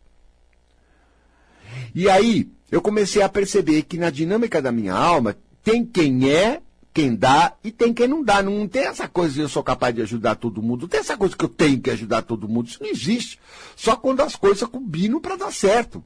E 1.95 2.09
aí, 2.09 2.51
eu 2.71 2.81
comecei 2.81 3.23
a 3.23 3.29
perceber 3.29 3.83
que 3.83 3.99
na 3.99 4.11
dinâmica 4.11 4.63
da 4.63 4.71
minha 4.71 4.95
alma, 4.95 5.37
tem 5.63 5.85
quem 5.85 6.31
é, 6.31 6.63
quem 6.93 7.15
dá 7.15 7.55
e 7.63 7.71
tem 7.71 7.93
quem 7.93 8.09
não 8.09 8.23
dá. 8.23 8.43
Não 8.43 8.67
tem 8.67 8.83
essa 8.87 9.09
coisa 9.09 9.35
de 9.35 9.41
eu 9.41 9.49
sou 9.49 9.63
capaz 9.63 9.95
de 9.95 10.03
ajudar 10.03 10.37
todo 10.37 10.63
mundo. 10.63 10.83
Não 10.83 10.89
tem 10.89 11.01
essa 11.01 11.17
coisa 11.17 11.37
que 11.37 11.45
eu 11.45 11.49
tenho 11.49 11.81
que 11.81 11.91
ajudar 11.91 12.23
todo 12.23 12.49
mundo. 12.49 12.69
Isso 12.69 12.83
não 12.83 12.91
existe. 12.91 13.39
Só 13.77 13.97
quando 13.97 14.21
as 14.21 14.37
coisas 14.37 14.69
combinam 14.69 15.21
para 15.21 15.37
dar 15.37 15.53
certo. 15.53 16.05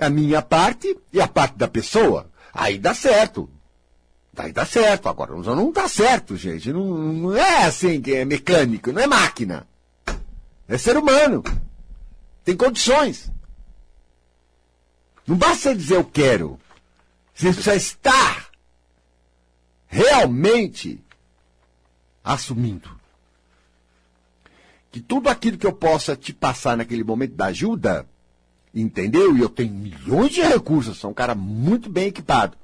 A 0.00 0.08
minha 0.08 0.42
parte 0.42 0.96
e 1.12 1.20
a 1.20 1.28
parte 1.28 1.56
da 1.56 1.68
pessoa. 1.68 2.30
Aí 2.52 2.78
dá 2.78 2.94
certo. 2.94 3.50
Aí 4.36 4.52
dá 4.52 4.64
certo. 4.64 5.08
Agora 5.08 5.34
não 5.36 5.70
dá 5.70 5.86
certo, 5.88 6.36
gente. 6.36 6.72
Não, 6.72 6.84
não 6.84 7.36
é 7.36 7.64
assim 7.64 8.00
que 8.00 8.14
é 8.14 8.24
mecânico, 8.24 8.92
não 8.92 9.02
é 9.02 9.06
máquina. 9.06 9.66
É 10.66 10.78
ser 10.78 10.96
humano. 10.96 11.42
Tem 12.44 12.56
condições. 12.56 13.30
Não 15.26 15.36
basta 15.36 15.74
dizer 15.74 15.96
eu 15.96 16.04
quero. 16.04 16.58
Você 17.34 17.52
precisa 17.52 17.74
estar 17.74 18.50
realmente 19.86 21.02
assumindo 22.22 23.00
que 24.90 25.00
tudo 25.00 25.28
aquilo 25.28 25.56
que 25.56 25.66
eu 25.66 25.72
possa 25.72 26.16
te 26.16 26.32
passar 26.32 26.76
naquele 26.76 27.04
momento 27.04 27.34
da 27.34 27.46
ajuda, 27.46 28.08
entendeu? 28.74 29.36
E 29.36 29.40
eu 29.40 29.48
tenho 29.48 29.72
milhões 29.72 30.32
de 30.32 30.40
recursos, 30.40 30.98
sou 30.98 31.10
um 31.10 31.14
cara 31.14 31.34
muito 31.34 31.90
bem 31.90 32.08
equipado. 32.08 32.56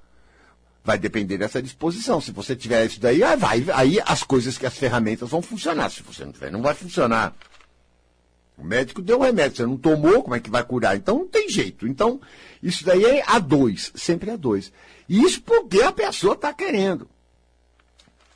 Vai 0.85 0.99
depender 0.99 1.37
dessa 1.37 1.61
disposição. 1.61 2.21
Se 2.21 2.31
você 2.31 2.55
tiver 2.55 2.87
isso 2.87 3.01
daí, 3.01 3.23
aí, 3.23 3.37
vai, 3.37 3.65
aí 3.75 4.01
as 4.07 4.23
coisas 4.23 4.57
que 4.57 4.67
as 4.67 4.77
ferramentas 4.77 5.29
vão 5.29 5.43
funcionar. 5.43 5.91
Se 5.91 6.03
você 6.03 6.25
não 6.25 6.33
tiver, 6.33 6.51
não 6.51 6.63
vai 6.63 6.75
funcionar. 6.75 7.35
O 8.57 8.65
médico 8.65 9.03
deu 9.03 9.19
um 9.19 9.23
remédio, 9.23 9.57
você 9.57 9.67
não 9.67 9.77
tomou, 9.77 10.23
como 10.23 10.35
é 10.35 10.41
que 10.41 10.49
vai 10.49 10.65
curar? 10.65 10.97
Então 10.97 11.19
não 11.19 11.27
tem 11.27 11.49
jeito. 11.49 11.87
Então, 11.87 12.21
isso 12.63 12.85
daí 12.85 13.05
é 13.05 13.25
a 13.27 13.39
dois, 13.39 13.93
sempre 13.95 14.31
a 14.31 14.37
dois. 14.37 14.73
E 15.09 15.23
isso 15.23 15.43
porque 15.43 15.83
a 15.83 15.93
pessoa 15.93 16.35
está 16.35 16.55
querendo. 16.55 17.09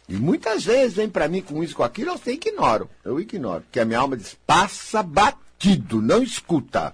E 0.09 0.15
muitas 0.15 0.65
vezes 0.65 0.95
vem 0.95 1.09
para 1.09 1.29
mim 1.29 1.41
com 1.41 1.63
isso, 1.63 1.77
com 1.77 1.85
aquilo, 1.85 2.11
eu 2.11 2.33
ignoro. 2.33 2.91
Eu 3.05 3.21
ignoro. 3.21 3.63
Porque 3.63 3.79
a 3.79 3.85
minha 3.85 4.01
alma 4.01 4.17
diz, 4.17 4.37
passa 4.45 5.03
batido, 5.05 6.03
não 6.03 6.21
escuta. 6.21 6.93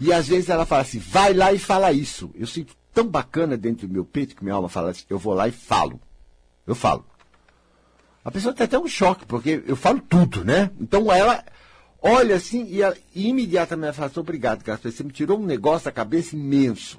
E 0.00 0.12
às 0.12 0.26
vezes 0.26 0.48
ela 0.48 0.64
fala 0.64 0.80
assim, 0.80 0.98
vai 0.98 1.34
lá 1.34 1.52
e 1.52 1.58
fala 1.58 1.92
isso. 1.92 2.30
Eu 2.34 2.46
sinto 2.46 2.74
tão 2.92 3.06
bacana 3.06 3.56
dentro 3.56 3.86
do 3.86 3.92
meu 3.92 4.04
peito 4.04 4.34
que 4.34 4.42
minha 4.42 4.54
alma 4.54 4.68
fala 4.68 4.90
assim, 4.90 5.04
eu 5.10 5.18
vou 5.18 5.34
lá 5.34 5.46
e 5.46 5.52
falo. 5.52 6.00
Eu 6.66 6.74
falo. 6.74 7.04
A 8.24 8.30
pessoa 8.30 8.54
tem 8.54 8.64
até 8.64 8.78
um 8.78 8.88
choque, 8.88 9.26
porque 9.26 9.62
eu 9.66 9.76
falo 9.76 10.00
tudo, 10.00 10.44
né? 10.44 10.70
Então 10.80 11.12
ela 11.12 11.44
olha 12.00 12.34
assim 12.34 12.64
e, 12.66 12.82
ela, 12.82 12.96
e 13.14 13.28
imediatamente 13.28 13.94
fala 13.94 14.08
assim, 14.08 14.20
obrigado, 14.20 14.62
cara, 14.64 14.80
você 14.82 15.04
me 15.04 15.12
tirou 15.12 15.38
um 15.38 15.44
negócio 15.44 15.84
da 15.84 15.92
cabeça 15.92 16.34
imenso. 16.34 16.98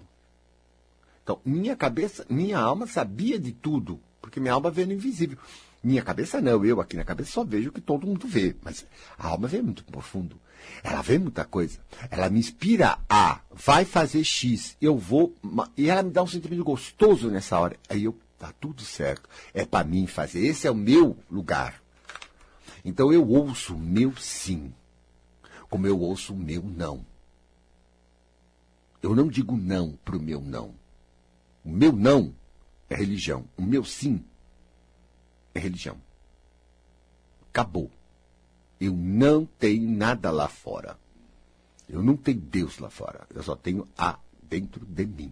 Então, 1.23 1.39
minha 1.45 1.75
cabeça, 1.75 2.25
minha 2.29 2.59
alma 2.59 2.87
sabia 2.87 3.39
de 3.39 3.51
tudo, 3.51 3.99
porque 4.21 4.39
minha 4.39 4.53
alma 4.53 4.71
vê 4.71 4.85
no 4.85 4.93
invisível. 4.93 5.37
Minha 5.83 6.03
cabeça 6.03 6.39
não, 6.39 6.63
eu 6.63 6.79
aqui 6.79 6.95
na 6.95 7.03
cabeça 7.03 7.31
só 7.31 7.43
vejo 7.43 7.69
o 7.69 7.71
que 7.71 7.81
todo 7.81 8.05
mundo 8.05 8.27
vê, 8.27 8.55
mas 8.61 8.85
a 9.17 9.27
alma 9.27 9.47
vê 9.47 9.61
muito 9.61 9.83
profundo. 9.83 10.35
Ela 10.83 11.01
vê 11.01 11.17
muita 11.19 11.45
coisa. 11.45 11.79
Ela 12.09 12.29
me 12.29 12.39
inspira 12.39 12.97
a, 13.09 13.41
vai 13.51 13.85
fazer 13.85 14.23
X, 14.23 14.75
eu 14.81 14.97
vou, 14.97 15.35
e 15.77 15.89
ela 15.89 16.03
me 16.03 16.11
dá 16.11 16.23
um 16.23 16.27
sentimento 16.27 16.63
gostoso 16.63 17.29
nessa 17.29 17.59
hora. 17.59 17.77
Aí 17.89 18.03
eu 18.03 18.17
Tá 18.41 18.51
tudo 18.59 18.81
certo. 18.81 19.29
É 19.53 19.63
para 19.63 19.85
mim 19.85 20.07
fazer. 20.07 20.43
Esse 20.43 20.65
é 20.65 20.71
o 20.71 20.75
meu 20.75 21.15
lugar. 21.29 21.79
Então 22.83 23.13
eu 23.13 23.29
ouço 23.29 23.75
o 23.75 23.77
meu 23.77 24.17
sim, 24.17 24.73
como 25.69 25.85
eu 25.85 25.99
ouço 25.99 26.33
o 26.33 26.35
meu 26.35 26.63
não. 26.63 27.05
Eu 28.99 29.13
não 29.13 29.27
digo 29.27 29.55
não 29.55 29.91
para 30.03 30.17
o 30.17 30.19
meu 30.19 30.41
não. 30.41 30.73
O 31.63 31.69
meu 31.69 31.91
não 31.91 32.33
é 32.89 32.95
religião. 32.95 33.47
O 33.55 33.61
meu 33.61 33.83
sim 33.83 34.25
é 35.53 35.59
religião. 35.59 36.01
Acabou. 37.49 37.91
Eu 38.81 38.93
não 38.93 39.47
tenho 39.59 39.87
nada 39.87 40.31
lá 40.31 40.47
fora. 40.47 40.97
Eu 41.87 42.01
não 42.01 42.17
tenho 42.17 42.39
Deus 42.39 42.79
lá 42.79 42.89
fora. 42.89 43.27
Eu 43.33 43.43
só 43.43 43.55
tenho 43.55 43.87
A 43.95 44.17
dentro 44.41 44.83
de 44.83 45.05
mim. 45.05 45.31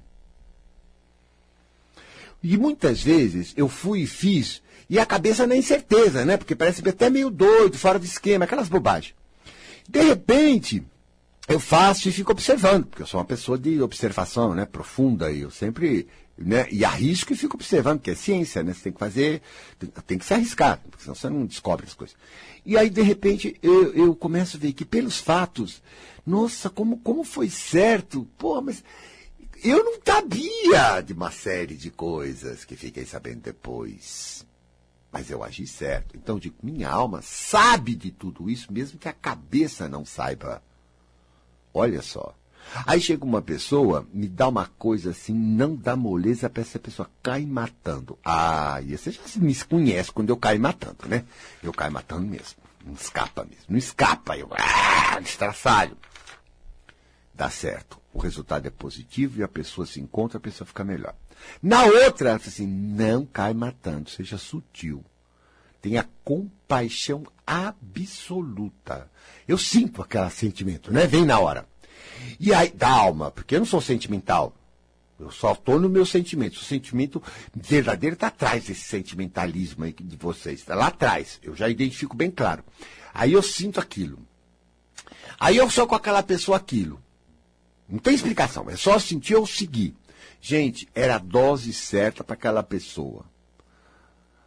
E 2.43 2.55
muitas 2.57 3.01
vezes 3.01 3.53
eu 3.57 3.67
fui 3.67 4.01
e 4.01 4.07
fiz, 4.07 4.61
e 4.87 4.99
a 4.99 5.05
cabeça 5.05 5.47
na 5.47 5.57
incerteza, 5.57 6.23
né? 6.23 6.37
Porque 6.37 6.55
parece 6.55 6.87
até 6.87 7.09
meio 7.09 7.31
doido, 7.31 7.77
fora 7.77 7.99
de 7.99 8.05
esquema, 8.05 8.45
aquelas 8.45 8.69
bobagens. 8.69 9.15
De 9.87 10.01
repente, 10.01 10.83
eu 11.47 11.59
faço 11.59 12.07
e 12.07 12.11
fico 12.11 12.31
observando, 12.31 12.85
porque 12.85 13.01
eu 13.01 13.07
sou 13.07 13.19
uma 13.19 13.25
pessoa 13.25 13.57
de 13.57 13.81
observação, 13.81 14.53
né? 14.53 14.65
Profunda, 14.65 15.31
e 15.31 15.41
eu 15.41 15.51
sempre, 15.51 16.07
né? 16.41 16.67
E 16.71 16.85
arrisco 16.85 17.33
e 17.33 17.35
fico 17.35 17.55
observando, 17.55 17.99
porque 17.99 18.11
é 18.11 18.15
ciência, 18.15 18.63
né? 18.63 18.73
Você 18.73 18.83
tem 18.83 18.93
que 18.93 18.99
fazer, 18.99 19.41
tem, 20.07 20.17
que 20.17 20.25
se 20.25 20.33
arriscar, 20.33 20.79
porque 20.89 21.03
senão 21.03 21.15
você 21.15 21.29
não 21.29 21.45
descobre 21.45 21.85
as 21.85 21.93
coisas. 21.93 22.15
E 22.65 22.77
aí, 22.77 22.89
de 22.89 23.01
repente, 23.01 23.57
eu, 23.61 23.93
eu 23.93 24.15
começo 24.15 24.57
a 24.57 24.59
ver 24.59 24.73
que 24.73 24.85
pelos 24.85 25.17
fatos, 25.17 25.81
nossa, 26.25 26.69
como, 26.69 26.97
como 26.99 27.23
foi 27.23 27.49
certo, 27.49 28.27
pô, 28.37 28.61
mas 28.61 28.83
eu 29.63 29.83
não 29.83 29.99
sabia 30.05 31.01
de 31.01 31.13
uma 31.13 31.31
série 31.31 31.75
de 31.75 31.91
coisas 31.91 32.63
que 32.63 32.75
fiquei 32.75 33.05
sabendo 33.05 33.41
depois. 33.41 34.47
Mas 35.11 35.29
eu 35.29 35.43
agi 35.43 35.65
certo. 35.65 36.15
Então 36.15 36.39
digo, 36.39 36.55
minha 36.61 36.89
alma 36.89 37.21
sabe 37.21 37.95
de 37.95 38.11
tudo 38.11 38.49
isso, 38.49 38.71
mesmo 38.71 38.99
que 38.99 39.09
a 39.09 39.13
cabeça 39.13 39.89
não 39.89 40.05
saiba. 40.05 40.61
Olha 41.73 42.01
só. 42.01 42.35
Aí 42.85 43.01
chega 43.01 43.25
uma 43.25 43.41
pessoa, 43.41 44.07
me 44.13 44.27
dá 44.27 44.47
uma 44.47 44.67
coisa 44.77 45.11
assim, 45.11 45.33
não 45.33 45.75
dá 45.75 45.95
moleza 45.95 46.49
para 46.49 46.61
essa 46.61 46.79
pessoa 46.79 47.09
cair 47.21 47.47
matando. 47.47 48.17
Ah, 48.23 48.81
e 48.81 48.97
você 48.97 49.11
já 49.11 49.21
me 49.37 49.55
conhece 49.55 50.11
quando 50.11 50.29
eu 50.29 50.37
caio 50.37 50.59
matando, 50.59 51.07
né? 51.07 51.25
Eu 51.63 51.73
caio 51.73 51.91
matando 51.91 52.25
mesmo. 52.25 52.57
Não 52.85 52.93
escapa 52.93 53.43
mesmo. 53.43 53.65
Não 53.69 53.77
escapa. 53.77 54.37
Eu 54.37 54.49
ah, 54.51 55.19
destraçalho. 55.19 55.97
Dá 57.33 57.49
certo 57.49 57.99
o 58.13 58.19
resultado 58.19 58.67
é 58.67 58.71
positivo 58.71 59.39
e 59.39 59.43
a 59.43 59.47
pessoa 59.47 59.85
se 59.85 59.99
encontra, 59.99 60.37
a 60.37 60.41
pessoa 60.41 60.67
fica 60.67 60.83
melhor. 60.83 61.15
Na 61.61 61.85
outra, 61.85 62.35
assim, 62.35 62.67
não 62.67 63.25
cai 63.25 63.53
matando, 63.53 64.09
seja 64.09 64.37
sutil. 64.37 65.03
Tenha 65.81 66.07
compaixão 66.23 67.25
absoluta. 67.47 69.09
Eu 69.47 69.57
sinto 69.57 70.01
aquele 70.01 70.29
sentimento, 70.29 70.91
né? 70.91 71.07
Vem 71.07 71.25
na 71.25 71.39
hora. 71.39 71.65
E 72.39 72.53
aí, 72.53 72.69
da 72.69 72.89
alma, 72.89 73.31
porque 73.31 73.55
eu 73.55 73.59
não 73.59 73.65
sou 73.65 73.81
sentimental. 73.81 74.55
Eu 75.19 75.29
só 75.31 75.51
estou 75.51 75.79
no 75.79 75.89
meu 75.89 76.05
sentimento. 76.05 76.55
O 76.55 76.63
sentimento 76.63 77.21
verdadeiro 77.53 78.13
está 78.13 78.27
atrás 78.27 78.65
desse 78.65 78.83
sentimentalismo 78.83 79.83
aí 79.83 79.93
de 79.93 80.15
vocês. 80.15 80.61
Está 80.61 80.75
lá 80.75 80.87
atrás. 80.87 81.39
Eu 81.43 81.55
já 81.55 81.67
identifico 81.67 82.15
bem 82.15 82.31
claro. 82.31 82.63
Aí 83.13 83.33
eu 83.33 83.41
sinto 83.41 83.79
aquilo. 83.79 84.19
Aí 85.39 85.57
eu 85.57 85.69
sou 85.69 85.85
com 85.85 85.95
aquela 85.95 86.23
pessoa 86.23 86.57
aquilo. 86.57 87.01
Não 87.87 87.97
tem 87.97 88.13
explicação, 88.13 88.69
é 88.69 88.75
só 88.75 88.99
sentir 88.99 89.35
ou 89.35 89.47
seguir. 89.47 89.95
Gente, 90.39 90.87
era 90.93 91.15
a 91.15 91.19
dose 91.19 91.73
certa 91.73 92.23
para 92.23 92.35
aquela 92.35 92.61
pessoa. 92.61 93.25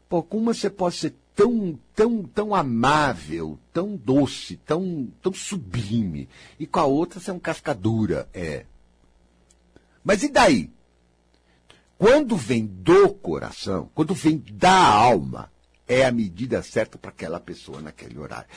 Pô, 0.09 0.23
como 0.23 0.55
você 0.55 0.71
pode 0.71 0.97
ser 0.97 1.15
tão, 1.35 1.79
tão, 1.95 2.23
tão 2.23 2.55
amável, 2.55 3.59
tão 3.73 3.97
doce, 3.97 4.57
tão, 4.59 5.13
tão 5.21 5.33
sublime, 5.33 6.29
e 6.59 6.67
com 6.67 6.81
a 6.81 6.85
outra 6.85 7.21
você 7.21 7.31
é 7.31 7.35
um 7.35 7.39
cascadura, 7.39 8.29
é. 8.33 8.67
Mas 10.05 10.23
e 10.23 10.29
daí? 10.29 10.71
Quando 11.97 12.37
vem 12.37 12.67
do 12.67 13.11
coração, 13.11 13.89
quando 13.95 14.15
vem 14.15 14.43
da 14.53 14.77
alma, 14.77 15.53
é 15.87 16.05
a 16.05 16.13
medida 16.13 16.63
certa 16.63 16.99
para 16.99 17.11
aquela 17.11 17.39
pessoa 17.39 17.81
naquele 17.81 18.19
horário. 18.19 18.49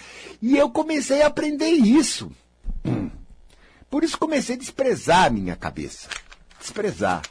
E 0.41 0.57
eu 0.57 0.69
comecei 0.69 1.21
a 1.21 1.27
aprender 1.27 1.69
isso. 1.69 2.31
Por 3.89 4.03
isso 4.03 4.17
comecei 4.17 4.55
a 4.55 4.59
desprezar 4.59 5.25
a 5.25 5.29
minha 5.29 5.55
cabeça. 5.55 6.09
Desprezar. 6.59 7.21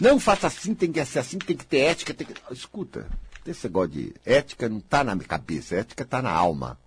Não 0.00 0.18
faça 0.18 0.46
assim, 0.46 0.74
tem 0.74 0.90
que 0.90 1.04
ser 1.04 1.18
assim, 1.18 1.38
tem 1.38 1.56
que 1.56 1.66
ter 1.66 1.78
ética. 1.78 2.14
Tem 2.14 2.26
que... 2.26 2.34
Escuta, 2.52 3.06
esse 3.50 3.66
negócio 3.66 3.90
de 3.90 4.14
ética 4.24 4.68
não 4.68 4.78
está 4.78 5.02
na 5.02 5.14
minha 5.14 5.26
cabeça, 5.26 5.76
ética 5.76 6.02
está 6.02 6.20
na 6.20 6.30
alma. 6.30 6.78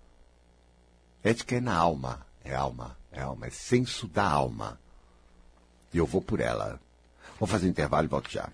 Ética 1.22 1.56
é 1.56 1.60
na 1.60 1.74
alma. 1.74 2.26
É 2.44 2.54
alma, 2.54 2.96
é 3.12 3.20
alma, 3.20 3.46
é 3.46 3.50
senso 3.50 4.08
da 4.08 4.28
alma. 4.28 4.78
E 5.92 5.98
eu 5.98 6.06
vou 6.06 6.20
por 6.20 6.40
ela. 6.40 6.80
Vou 7.38 7.46
fazer 7.46 7.66
um 7.66 7.70
intervalo 7.70 8.06
e 8.06 8.08
volto 8.08 8.30
já. 8.30 8.50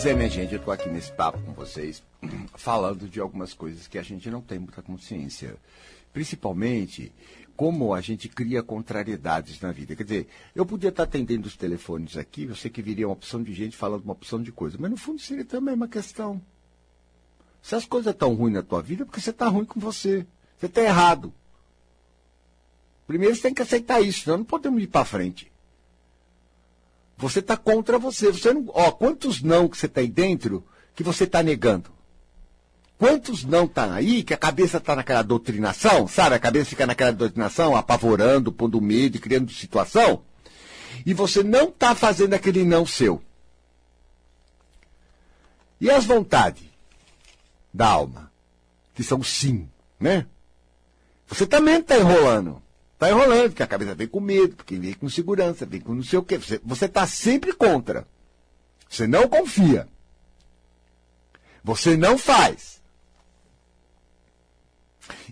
Zé, 0.00 0.14
minha 0.14 0.28
gente, 0.28 0.52
eu 0.52 0.58
estou 0.58 0.72
aqui 0.72 0.88
nesse 0.88 1.12
papo 1.12 1.40
com 1.42 1.52
vocês, 1.52 2.02
falando 2.54 3.08
de 3.08 3.20
algumas 3.20 3.52
coisas 3.52 3.86
que 3.86 3.98
a 3.98 4.02
gente 4.02 4.30
não 4.30 4.40
tem 4.40 4.58
muita 4.58 4.82
consciência. 4.82 5.56
Principalmente 6.12 7.12
como 7.58 7.92
a 7.92 8.00
gente 8.00 8.28
cria 8.28 8.62
contrariedades 8.62 9.60
na 9.60 9.72
vida. 9.72 9.96
Quer 9.96 10.04
dizer, 10.04 10.28
eu 10.54 10.64
podia 10.64 10.90
estar 10.90 11.02
atendendo 11.02 11.48
os 11.48 11.56
telefones 11.56 12.16
aqui, 12.16 12.44
eu 12.44 12.54
sei 12.54 12.70
que 12.70 12.80
viria 12.80 13.08
uma 13.08 13.14
opção 13.14 13.42
de 13.42 13.52
gente 13.52 13.76
falando 13.76 14.04
uma 14.04 14.12
opção 14.12 14.40
de 14.40 14.52
coisa, 14.52 14.78
mas 14.78 14.88
no 14.88 14.96
fundo 14.96 15.20
seria 15.20 15.44
também 15.44 15.74
uma 15.74 15.88
questão. 15.88 16.40
Se 17.60 17.74
as 17.74 17.84
coisas 17.84 18.12
estão 18.12 18.32
ruins 18.32 18.54
na 18.54 18.62
tua 18.62 18.80
vida, 18.80 19.02
é 19.02 19.04
porque 19.04 19.20
você 19.20 19.30
está 19.30 19.48
ruim 19.48 19.64
com 19.64 19.80
você. 19.80 20.24
Você 20.56 20.66
está 20.66 20.82
errado. 20.82 21.34
Primeiro 23.08 23.34
você 23.34 23.42
tem 23.42 23.54
que 23.54 23.62
aceitar 23.62 24.00
isso, 24.00 24.20
senão 24.20 24.38
não 24.38 24.44
podemos 24.44 24.80
ir 24.80 24.86
para 24.86 25.04
frente. 25.04 25.50
Você 27.16 27.40
está 27.40 27.56
contra 27.56 27.98
você. 27.98 28.30
Você 28.30 28.52
não. 28.52 28.66
Ó, 28.68 28.92
quantos 28.92 29.42
não 29.42 29.68
que 29.68 29.76
você 29.76 29.88
tem 29.88 30.08
dentro 30.08 30.64
que 30.94 31.02
você 31.02 31.24
está 31.24 31.42
negando? 31.42 31.90
Quantos 32.98 33.44
não 33.44 33.68
tá 33.68 33.94
aí 33.94 34.24
que 34.24 34.34
a 34.34 34.36
cabeça 34.36 34.78
está 34.78 34.96
naquela 34.96 35.22
doutrinação, 35.22 36.08
sabe? 36.08 36.34
A 36.34 36.38
cabeça 36.40 36.70
fica 36.70 36.84
naquela 36.84 37.12
doutrinação, 37.12 37.76
apavorando, 37.76 38.50
pondo 38.50 38.80
medo, 38.80 39.20
criando 39.20 39.52
situação. 39.52 40.22
E 41.06 41.14
você 41.14 41.44
não 41.44 41.68
está 41.68 41.94
fazendo 41.94 42.34
aquele 42.34 42.64
não 42.64 42.84
seu. 42.84 43.22
E 45.80 45.88
as 45.88 46.04
vontades 46.04 46.64
da 47.72 47.86
alma, 47.86 48.32
que 48.94 49.04
são 49.04 49.22
sim, 49.22 49.68
né? 50.00 50.26
Você 51.28 51.46
também 51.46 51.78
está 51.78 51.96
enrolando. 51.96 52.60
Está 52.94 53.10
enrolando, 53.10 53.50
porque 53.50 53.62
a 53.62 53.66
cabeça 53.68 53.94
vem 53.94 54.08
com 54.08 54.18
medo, 54.18 54.56
porque 54.56 54.76
vem 54.76 54.92
com 54.94 55.08
segurança, 55.08 55.64
vem 55.64 55.80
com 55.80 55.94
não 55.94 56.02
sei 56.02 56.18
o 56.18 56.22
quê. 56.24 56.36
Você 56.36 56.84
está 56.84 57.06
sempre 57.06 57.52
contra. 57.52 58.04
Você 58.88 59.06
não 59.06 59.28
confia. 59.28 59.86
Você 61.62 61.96
não 61.96 62.18
faz. 62.18 62.77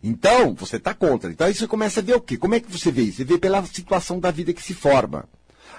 Então, 0.07 0.55
você 0.55 0.77
está 0.77 0.95
contra. 0.95 1.33
Então 1.33 1.49
aí 1.49 1.53
você 1.53 1.67
começa 1.67 1.99
a 1.99 2.03
ver 2.03 2.15
o 2.15 2.21
quê? 2.21 2.37
Como 2.37 2.55
é 2.55 2.61
que 2.61 2.71
você 2.71 2.93
vê 2.93 3.03
isso? 3.03 3.17
Você 3.17 3.25
vê 3.25 3.39
pela 3.39 3.65
situação 3.67 4.21
da 4.21 4.31
vida 4.31 4.53
que 4.53 4.63
se 4.63 4.73
forma. 4.73 5.29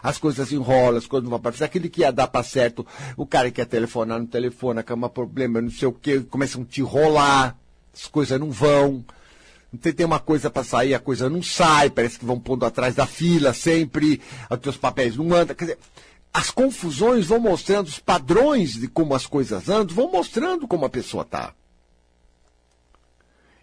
As 0.04 0.18
coisas 0.18 0.52
enrolam, 0.52 0.98
as 0.98 1.08
coisas 1.08 1.24
não 1.24 1.30
vão 1.30 1.40
aparecer. 1.40 1.64
Aquele 1.64 1.88
que 1.88 2.02
ia 2.02 2.12
dar 2.12 2.28
para 2.28 2.44
certo, 2.44 2.86
o 3.16 3.26
cara 3.26 3.50
que 3.50 3.56
quer 3.56 3.66
telefonar 3.66 4.20
no 4.20 4.28
telefone, 4.28 4.84
que 4.84 4.92
é 4.92 4.96
problema, 5.08 5.62
não 5.62 5.72
sei 5.72 5.88
o 5.88 5.94
quê, 5.94 6.20
começam 6.20 6.62
a 6.62 6.66
te 6.66 6.82
enrolar, 6.82 7.58
as 7.94 8.06
coisas 8.08 8.38
não 8.38 8.52
vão. 8.52 9.06
Você 9.72 9.94
tem 9.94 10.06
uma 10.06 10.20
coisa 10.20 10.50
para 10.50 10.64
sair, 10.64 10.94
a 10.94 11.00
coisa 11.00 11.30
não 11.30 11.42
sai, 11.42 11.90
parece 11.90 12.20
que 12.20 12.26
vão 12.26 12.38
pondo 12.38 12.66
atrás 12.66 12.96
da 12.96 13.08
fila 13.08 13.54
sempre, 13.54 14.22
os 14.52 14.60
teus 14.60 14.76
papéis 14.76 15.16
não 15.16 15.34
andam. 15.34 15.56
Quer 15.56 15.64
dizer, 15.64 15.80
as 16.34 16.52
confusões 16.52 17.28
vão 17.28 17.40
mostrando, 17.40 17.88
os 17.88 18.00
padrões 18.00 18.74
de 18.74 18.90
como 18.90 19.16
as 19.16 19.26
coisas 19.26 19.70
andam, 19.70 19.96
vão 19.96 20.12
mostrando 20.12 20.68
como 20.68 20.84
a 20.84 20.90
pessoa 20.90 21.24
está. 21.24 21.54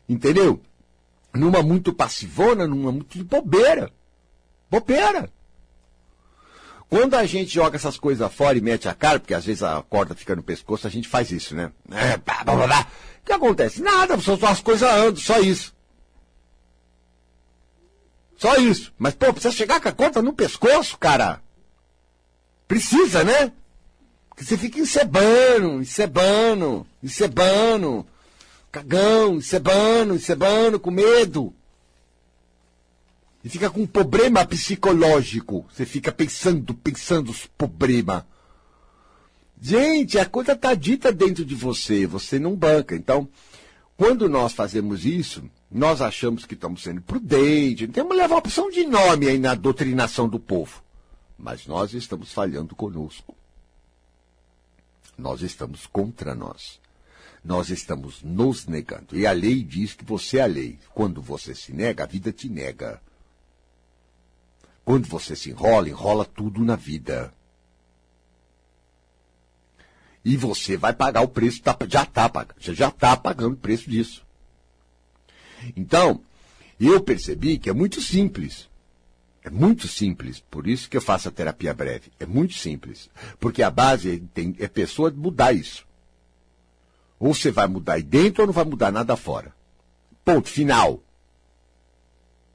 Entendeu? 0.09 0.61
Numa 1.33 1.63
muito 1.63 1.93
passivona, 1.93 2.67
numa 2.67 2.93
muito 2.93 3.19
de 3.19 3.25
bobeira. 3.25 3.91
Bobeira. 4.71 5.31
Quando 6.89 7.15
a 7.15 7.27
gente 7.27 7.53
joga 7.53 7.77
essas 7.77 7.99
coisas 7.99 8.33
fora 8.33 8.57
e 8.57 8.61
mete 8.61 8.89
a 8.89 8.95
cara, 8.95 9.19
porque 9.19 9.35
às 9.35 9.45
vezes 9.45 9.63
a 9.63 9.83
corda 9.83 10.15
fica 10.15 10.37
no 10.37 10.43
pescoço, 10.43 10.87
a 10.87 10.91
gente 10.91 11.09
faz 11.09 11.31
isso, 11.33 11.55
né? 11.55 11.73
É, 11.91 12.17
blá, 12.19 12.45
blá, 12.45 12.67
blá. 12.67 12.87
O 13.21 13.25
que 13.25 13.33
acontece? 13.33 13.83
Nada, 13.83 14.19
só, 14.21 14.37
só 14.37 14.49
as 14.49 14.61
coisas 14.61 14.89
andam, 14.89 15.17
só 15.17 15.41
isso. 15.41 15.75
Só 18.37 18.57
isso. 18.57 18.93
Mas, 18.99 19.15
pô, 19.15 19.33
precisa 19.33 19.55
chegar 19.55 19.81
com 19.81 19.89
a 19.89 19.93
corda 19.93 20.21
no 20.21 20.33
pescoço, 20.33 20.99
cara. 20.99 21.43
Precisa, 22.69 23.25
né? 23.25 23.53
Porque 24.29 24.45
você 24.45 24.57
fica 24.59 24.79
encebando, 24.79 25.81
encebando, 25.81 26.87
encebando 27.03 28.07
cagão, 28.75 29.37
encebando, 29.37 30.15
encebando, 30.17 30.81
com 30.81 30.91
medo. 30.91 31.55
E 33.45 33.49
fica 33.49 33.71
com 33.71 33.83
um 33.83 33.87
problema 33.87 34.45
psicológico. 34.45 35.65
Você 35.71 35.87
fica 35.87 36.11
pensando, 36.11 36.75
pensando 36.75 37.31
os 37.31 37.47
problemas. 37.47 38.25
Gente, 39.61 40.19
a 40.19 40.27
coisa 40.27 40.53
está 40.53 40.75
dita 40.75 41.13
dentro 41.13 41.45
de 41.45 41.55
você, 41.55 42.05
você 42.05 42.39
não 42.39 42.57
banca. 42.57 42.97
Então, 42.97 43.29
quando 43.97 44.29
nós 44.29 44.53
fazemos 44.53 45.05
isso, 45.05 45.49
nós 45.71 46.01
achamos 46.01 46.45
que 46.45 46.55
estamos 46.55 46.83
sendo 46.83 47.01
prudentes, 47.01 47.89
temos 47.91 48.13
que 48.13 48.21
levar 48.21 48.37
opção 48.37 48.71
de 48.71 48.85
nome 48.85 49.29
aí 49.29 49.39
na 49.39 49.55
doutrinação 49.55 50.29
do 50.29 50.41
povo. 50.41 50.83
Mas 51.39 51.67
nós 51.67 51.95
estamos 51.95 52.33
falhando 52.33 52.75
conosco. 52.75 53.37
Nós 55.17 55.43
estamos 55.43 55.87
contra 55.87 56.35
nós 56.35 56.83
nós 57.45 57.69
estamos 57.69 58.23
nos 58.23 58.67
negando. 58.67 59.17
E 59.17 59.27
a 59.27 59.33
lei 59.33 59.63
diz 59.63 59.93
que 59.93 60.05
você 60.05 60.39
é 60.39 60.43
a 60.43 60.47
lei. 60.47 60.79
Quando 60.95 61.21
você 61.21 61.55
se 61.55 61.73
nega, 61.73 62.05
a 62.05 62.07
vida 62.07 62.33
te 62.33 62.49
nega. 62.49 63.01
Quando 64.85 65.07
você 65.07 65.37
se 65.37 65.51
enrola, 65.51 65.89
enrola 65.89 66.25
tudo 66.25 66.65
na 66.65 66.75
vida. 66.75 67.33
E 70.25 70.39
você 70.39 70.77
vai 70.77 70.95
pagar 70.95 71.21
o 71.21 71.29
preço, 71.29 71.61
tá, 71.63 71.77
já 71.87 72.03
está 72.03 72.29
pagando, 72.31 72.57
você 72.59 72.75
já 72.75 72.89
está 72.89 73.15
pagando 73.15 73.53
o 73.53 73.59
preço 73.59 73.91
disso. 73.91 74.25
Então, 75.77 76.21
eu 76.81 77.01
percebi 77.03 77.59
que 77.59 77.69
é 77.69 77.75
muito 77.75 78.01
simples. 78.01 78.69
É 79.43 79.51
muito 79.51 79.87
simples, 79.87 80.43
por 80.51 80.67
isso 80.67 80.89
que 80.89 80.97
eu 80.97 81.03
faço 81.03 81.29
a 81.29 81.31
terapia 81.31 81.75
breve. 81.75 82.11
É 82.19 82.25
muito 82.25 82.55
simples. 82.55 83.11
Porque 83.39 83.63
a 83.63 83.71
base 83.71 84.15
é, 84.15 84.21
tem, 84.33 84.57
é 84.59 84.67
pessoa 84.67 85.11
mudar 85.11 85.53
isso. 85.53 85.87
Ou 87.25 87.33
você 87.33 87.51
vai 87.51 87.67
mudar 87.67 87.95
aí 87.95 88.03
dentro 88.03 88.43
ou 88.43 88.47
não 88.49 88.53
vai 88.53 88.67
mudar 88.67 88.93
nada 88.93 89.17
fora. 89.17 89.51
Ponto 90.23 90.47
final. 90.47 91.01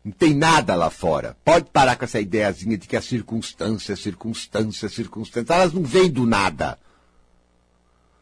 Não 0.05 0.11
tem 0.11 0.35
nada 0.35 0.75
lá 0.75 0.91
fora. 0.91 1.35
Pode 1.43 1.71
parar 1.71 1.95
com 1.95 2.05
essa 2.05 2.21
ideiazinha 2.21 2.77
de 2.77 2.87
que 2.87 2.95
as 2.95 3.05
circunstâncias, 3.05 3.99
circunstâncias, 3.99 4.93
circunstâncias, 4.93 5.49
elas 5.49 5.73
não 5.73 5.81
vêm 5.81 6.11
do 6.11 6.23
nada. 6.23 6.77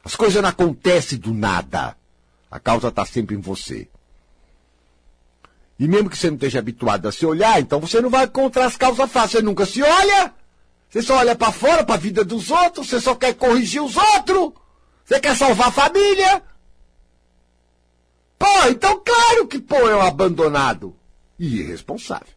As 0.06 0.16
coisas 0.16 0.42
não 0.42 0.48
acontecem 0.48 1.20
do 1.20 1.34
nada. 1.34 1.98
A 2.50 2.62
causa 2.62 2.88
está 2.88 3.06
sempre 3.06 3.36
em 3.36 3.42
você. 3.42 3.90
E 5.78 5.86
mesmo 5.86 6.10
que 6.10 6.18
você 6.18 6.28
não 6.28 6.38
esteja 6.38 6.60
habituado 6.60 7.10
a 7.10 7.12
se 7.12 7.26
olhar, 7.26 7.60
então 7.60 7.82
você 7.82 8.00
não 8.00 8.10
vai 8.10 8.24
encontrar 8.24 8.68
as 8.68 8.78
causas 8.78 9.12
fáceis. 9.12 9.32
Você 9.32 9.42
nunca 9.42 9.66
se 9.66 9.84
olha. 9.84 10.34
Você 10.90 11.02
só 11.02 11.18
olha 11.18 11.36
para 11.36 11.52
fora, 11.52 11.84
para 11.84 11.96
a 11.96 12.00
vida 12.00 12.24
dos 12.24 12.52
outros. 12.52 12.88
Você 12.88 13.02
só 13.02 13.16
quer 13.16 13.34
corrigir 13.34 13.84
os 13.84 13.98
outros. 13.98 14.54
Você 15.08 15.22
quer 15.22 15.38
salvar 15.38 15.70
a 15.70 15.72
família? 15.72 16.44
Pô, 18.38 18.68
então 18.70 19.02
claro 19.06 19.48
que 19.48 19.58
pô 19.58 19.88
é 19.88 19.96
um 19.96 20.02
abandonado 20.02 20.94
e 21.40 21.62
irresponsável. 21.62 22.28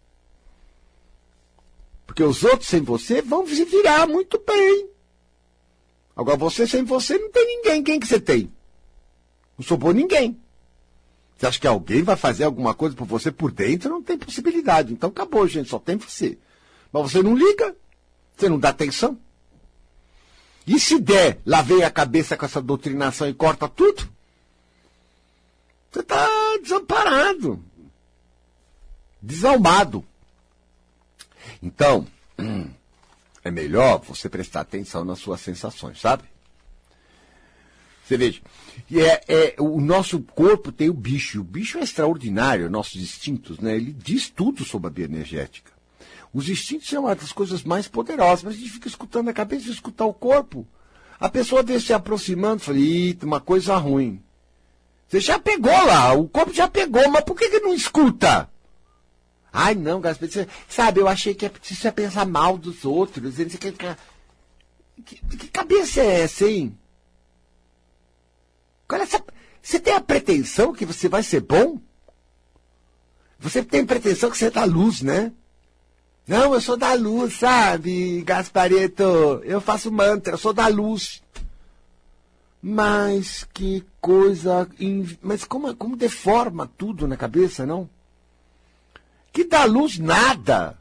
Porque 2.07 2.23
os 2.23 2.45
outros 2.45 2.69
sem 2.69 2.81
você 2.81 3.21
vão 3.21 3.45
se 3.45 3.65
virar 3.65 4.07
muito 4.07 4.41
bem. 4.47 4.89
Agora 6.15 6.37
você 6.37 6.65
sem 6.65 6.85
você 6.85 7.19
não 7.19 7.29
tem 7.33 7.45
ninguém. 7.45 7.83
Quem 7.83 7.99
que 7.99 8.07
você 8.07 8.21
tem? 8.21 8.53
Não 9.59 9.65
sobrou 9.65 9.93
ninguém. 9.93 10.41
Você 11.37 11.47
acha 11.47 11.59
que 11.59 11.67
alguém 11.67 12.05
vai 12.05 12.15
fazer 12.15 12.45
alguma 12.45 12.73
coisa 12.73 12.95
por 12.95 13.07
você 13.07 13.33
por 13.33 13.51
dentro? 13.51 13.91
Não 13.91 14.03
tem 14.03 14.17
possibilidade. 14.17 14.93
Então 14.93 15.11
acabou, 15.11 15.49
gente. 15.49 15.71
Só 15.71 15.79
tem 15.81 15.97
você. 15.97 16.39
Mas 16.93 17.11
você 17.11 17.21
não 17.21 17.37
liga. 17.37 17.75
Você 18.37 18.49
não 18.49 18.61
dá 18.61 18.69
atenção. 18.69 19.19
E 20.66 20.79
se 20.79 20.99
der, 21.01 21.40
lá 21.44 21.62
vem 21.62 21.83
a 21.83 21.90
cabeça 21.90 22.37
com 22.37 22.44
essa 22.44 22.61
doutrinação 22.61 23.29
e 23.29 23.35
corta 23.35 23.68
tudo? 23.68 24.09
Você 25.90 26.01
está 26.01 26.29
desamparado, 26.62 27.64
desalmado. 29.20 30.05
Então, 31.62 32.07
é 33.44 33.51
melhor 33.51 34.01
você 34.01 34.29
prestar 34.29 34.61
atenção 34.61 35.05
nas 35.05 35.18
suas 35.18 35.40
sensações, 35.40 36.01
sabe? 36.01 36.25
Você 38.05 38.16
veja, 38.16 38.40
é, 38.92 39.23
é, 39.29 39.55
o 39.59 39.81
nosso 39.81 40.20
corpo 40.20 40.73
tem 40.73 40.88
o 40.88 40.94
bicho, 40.94 41.40
o 41.40 41.44
bicho 41.44 41.79
é 41.79 41.83
extraordinário, 41.83 42.68
nossos 42.68 43.01
instintos, 43.01 43.59
né? 43.61 43.77
Ele 43.77 43.92
diz 43.92 44.29
tudo 44.29 44.64
sobre 44.64 44.88
a 44.88 44.90
bioenergética. 44.90 45.73
Os 46.33 46.49
instintos 46.49 46.88
são 46.88 47.05
uma 47.05 47.14
das 47.14 47.33
coisas 47.33 47.62
mais 47.62 47.88
poderosas, 47.88 48.45
mas 48.45 48.55
a 48.55 48.57
gente 48.57 48.71
fica 48.71 48.88
escutando 48.88 49.29
a 49.29 49.33
cabeça 49.33 49.69
e 49.69 49.73
escutar 49.73 50.07
o 50.07 50.14
corpo. 50.14 50.66
A 51.19 51.29
pessoa 51.29 51.62
vê 51.62 51.79
se 51.81 51.93
aproximando, 51.93 52.62
falei, 52.62 53.19
uma 53.23 53.40
coisa 53.40 53.77
ruim. 53.77 54.23
Você 55.09 55.21
já 55.21 55.38
pegou 55.38 55.73
lá, 55.73 56.12
o 56.14 56.29
corpo 56.29 56.55
já 56.55 56.69
pegou, 56.69 57.09
mas 57.11 57.25
por 57.25 57.37
que, 57.37 57.51
que 57.51 57.61
não 57.61 57.75
escuta? 57.75 58.49
Ai, 59.53 59.75
não, 59.75 60.01
Gaspar, 60.01 60.29
sabe, 60.69 61.01
eu 61.01 61.09
achei 61.09 61.35
que 61.35 61.45
é 61.45 61.49
preciso 61.49 61.88
é 61.88 61.90
pensar 61.90 62.25
mal 62.25 62.57
dos 62.57 62.85
outros. 62.85 63.35
Que, 63.35 63.73
que, 65.37 65.49
cabeça 65.49 66.01
é 66.01 66.21
essa, 66.21 66.47
hein? 66.47 66.79
Olha, 68.88 69.03
essa, 69.03 69.23
você 69.61 69.81
tem 69.81 69.95
a 69.95 70.01
pretensão 70.01 70.73
que 70.73 70.87
você 70.87 71.09
vai 71.09 71.25
ser 71.25 71.40
bom? 71.40 71.81
Você 73.40 73.62
tem 73.64 73.85
pretensão 73.85 74.31
que 74.31 74.38
você 74.38 74.51
dá 74.51 74.64
luz, 74.64 75.03
né? 75.03 75.33
Não, 76.31 76.55
eu 76.55 76.61
sou 76.61 76.77
da 76.77 76.95
luz, 76.95 77.35
sabe, 77.35 78.23
Gaspareto? 78.23 79.03
Eu 79.43 79.61
faço 79.61 79.90
mantra, 79.90 80.35
eu 80.35 80.38
sou 80.38 80.53
da 80.53 80.69
luz. 80.69 81.21
Mas 82.62 83.43
que 83.53 83.85
coisa. 84.01 84.71
Mas 85.21 85.43
como, 85.43 85.75
como 85.75 85.97
deforma 85.97 86.71
tudo 86.79 87.09
na 87.09 87.16
cabeça, 87.16 87.66
não? 87.66 87.90
Que 89.33 89.43
da 89.43 89.64
luz 89.64 89.99
nada. 89.99 90.79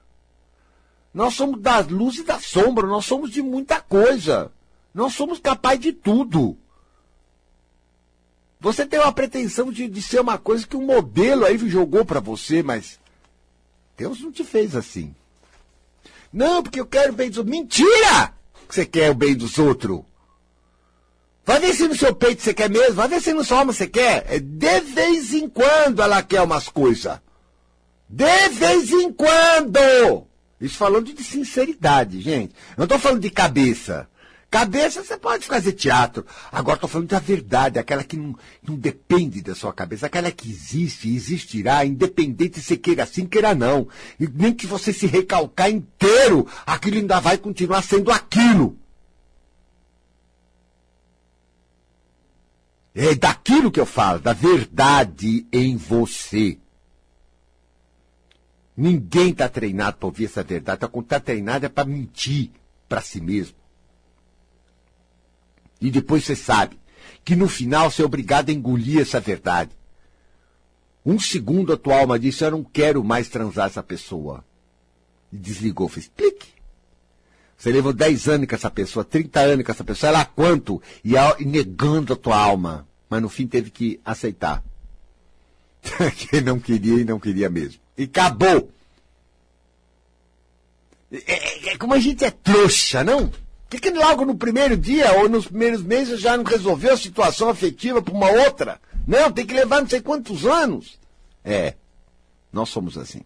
Nós 1.11 1.33
somos 1.33 1.59
da 1.59 1.79
luz 1.79 2.19
e 2.19 2.23
da 2.23 2.39
sombra, 2.39 2.85
nós 2.85 3.05
somos 3.05 3.31
de 3.31 3.41
muita 3.41 3.81
coisa. 3.81 4.51
Nós 4.93 5.15
somos 5.15 5.39
capazes 5.39 5.79
de 5.79 5.93
tudo. 5.93 6.55
Você 8.59 8.85
tem 8.85 8.99
uma 8.99 9.11
pretensão 9.11 9.71
de, 9.71 9.87
de 9.87 10.01
ser 10.03 10.21
uma 10.21 10.37
coisa 10.37 10.67
que 10.67 10.77
um 10.77 10.85
modelo 10.85 11.43
aí 11.43 11.57
jogou 11.57 12.05
para 12.05 12.19
você, 12.19 12.61
mas 12.61 12.99
Deus 13.97 14.21
não 14.21 14.31
te 14.31 14.43
fez 14.43 14.75
assim. 14.75 15.15
Não, 16.31 16.61
porque 16.61 16.79
eu 16.79 16.85
quero 16.85 17.13
o 17.13 17.15
bem 17.15 17.29
dos 17.29 17.37
outros. 17.39 17.57
Mentira! 17.57 18.33
Que 18.67 18.75
você 18.75 18.85
quer 18.85 19.11
o 19.11 19.15
bem 19.15 19.35
dos 19.35 19.57
outros. 19.57 20.01
Vai 21.45 21.59
ver 21.59 21.73
se 21.73 21.87
no 21.87 21.95
seu 21.95 22.13
peito 22.13 22.43
você 22.43 22.53
quer 22.53 22.69
mesmo. 22.69 22.93
Vai 22.93 23.07
ver 23.07 23.21
se 23.21 23.33
no 23.33 23.43
sua 23.43 23.59
alma 23.59 23.73
você 23.73 23.87
quer. 23.87 24.25
É 24.29 24.39
de 24.39 24.79
vez 24.81 25.33
em 25.33 25.49
quando 25.49 26.01
ela 26.01 26.21
quer 26.21 26.41
umas 26.41 26.69
coisas. 26.69 27.19
De 28.07 28.49
vez 28.49 28.91
em 28.91 29.11
quando! 29.11 30.27
Isso 30.61 30.77
falando 30.77 31.13
de 31.13 31.23
sinceridade, 31.23 32.21
gente. 32.21 32.53
Não 32.77 32.83
estou 32.83 32.99
falando 32.99 33.21
de 33.21 33.29
cabeça. 33.29 34.07
Cabeça 34.49 35.03
você 35.03 35.15
pode 35.15 35.45
fazer 35.45 35.73
teatro. 35.73 36.25
Agora 36.51 36.75
estou 36.75 36.89
falando 36.89 37.09
da 37.09 37.19
verdade, 37.19 37.77
aquela 37.77 38.03
que 38.03 38.17
não, 38.17 38.35
não 38.67 38.75
depende 38.75 39.41
da 39.41 39.53
sua 39.53 39.71
cabeça, 39.71 40.07
aquela 40.07 40.31
que 40.31 40.49
existe 40.49 41.07
e 41.07 41.15
existirá, 41.15 41.85
independente 41.85 42.59
se 42.59 42.75
queira 42.75 43.05
sim, 43.05 43.27
queira 43.27 43.53
não. 43.53 43.87
E 44.19 44.27
nem 44.27 44.51
que 44.51 44.65
você 44.65 44.91
se 44.91 45.05
recalcar 45.05 45.69
inteiro, 45.69 46.47
aquilo 46.65 46.97
ainda 46.97 47.19
vai 47.19 47.37
continuar 47.37 47.83
sendo 47.83 48.11
aquilo. 48.11 48.75
É 52.95 53.13
daquilo 53.13 53.71
que 53.71 53.79
eu 53.79 53.85
falo, 53.85 54.19
da 54.19 54.33
verdade 54.33 55.45
em 55.53 55.77
você. 55.77 56.57
Ninguém 58.75 59.29
está 59.29 59.47
treinado 59.47 59.97
para 59.97 60.07
ouvir 60.07 60.25
essa 60.25 60.43
verdade. 60.43 60.85
Está 60.85 61.19
treinado 61.19 61.67
é 61.67 61.69
para 61.69 61.85
mentir 61.85 62.49
para 62.87 62.99
si 62.99 63.21
mesmo. 63.21 63.58
E 65.81 65.89
depois 65.89 66.23
você 66.23 66.35
sabe 66.35 66.79
que 67.23 67.35
no 67.35 67.47
final 67.47 67.89
você 67.89 68.01
é 68.01 68.05
obrigado 68.05 68.49
a 68.49 68.53
engolir 68.53 69.01
essa 69.01 69.19
verdade. 69.19 69.71
Um 71.05 71.19
segundo 71.19 71.73
a 71.73 71.77
tua 71.77 71.99
alma 71.99 72.19
disse, 72.19 72.43
eu 72.43 72.51
não 72.51 72.63
quero 72.63 73.03
mais 73.03 73.29
transar 73.29 73.67
essa 73.67 73.81
pessoa. 73.81 74.43
E 75.31 75.37
desligou, 75.37 75.87
fez 75.87 76.11
clique. 76.15 76.47
Você 77.57 77.71
levou 77.71 77.91
10 77.91 78.27
anos 78.29 78.47
com 78.47 78.55
essa 78.55 78.71
pessoa, 78.71 79.03
30 79.03 79.39
anos 79.39 79.65
com 79.65 79.71
essa 79.71 79.83
pessoa, 79.83 80.09
ela 80.09 80.25
quanto? 80.25 80.81
E, 81.03 81.13
negando 81.43 82.13
a 82.13 82.15
tua 82.15 82.37
alma. 82.37 82.87
Mas 83.09 83.21
no 83.21 83.29
fim 83.29 83.47
teve 83.47 83.69
que 83.69 83.99
aceitar. 84.05 84.63
que 86.15 86.41
não 86.41 86.59
queria 86.59 87.01
e 87.01 87.03
não 87.03 87.19
queria 87.19 87.49
mesmo. 87.49 87.81
E 87.97 88.03
acabou. 88.03 88.71
É, 91.11 91.17
é, 91.33 91.69
é, 91.73 91.77
como 91.77 91.93
a 91.93 91.99
gente 91.99 92.23
é 92.23 92.31
trouxa, 92.31 93.03
não? 93.03 93.31
Que, 93.69 93.79
que 93.79 93.91
logo 93.91 94.25
no 94.25 94.35
primeiro 94.35 94.75
dia 94.75 95.13
ou 95.19 95.29
nos 95.29 95.45
primeiros 95.45 95.83
meses 95.83 96.19
já 96.19 96.35
não 96.35 96.43
resolveu 96.43 96.93
a 96.93 96.97
situação 96.97 97.49
afetiva 97.49 98.01
para 98.01 98.13
uma 98.13 98.29
outra? 98.29 98.81
Não, 99.07 99.31
tem 99.31 99.45
que 99.45 99.53
levar 99.53 99.81
não 99.81 99.89
sei 99.89 100.01
quantos 100.01 100.45
anos. 100.45 100.99
É, 101.43 101.75
nós 102.51 102.69
somos 102.69 102.97
assim. 102.97 103.21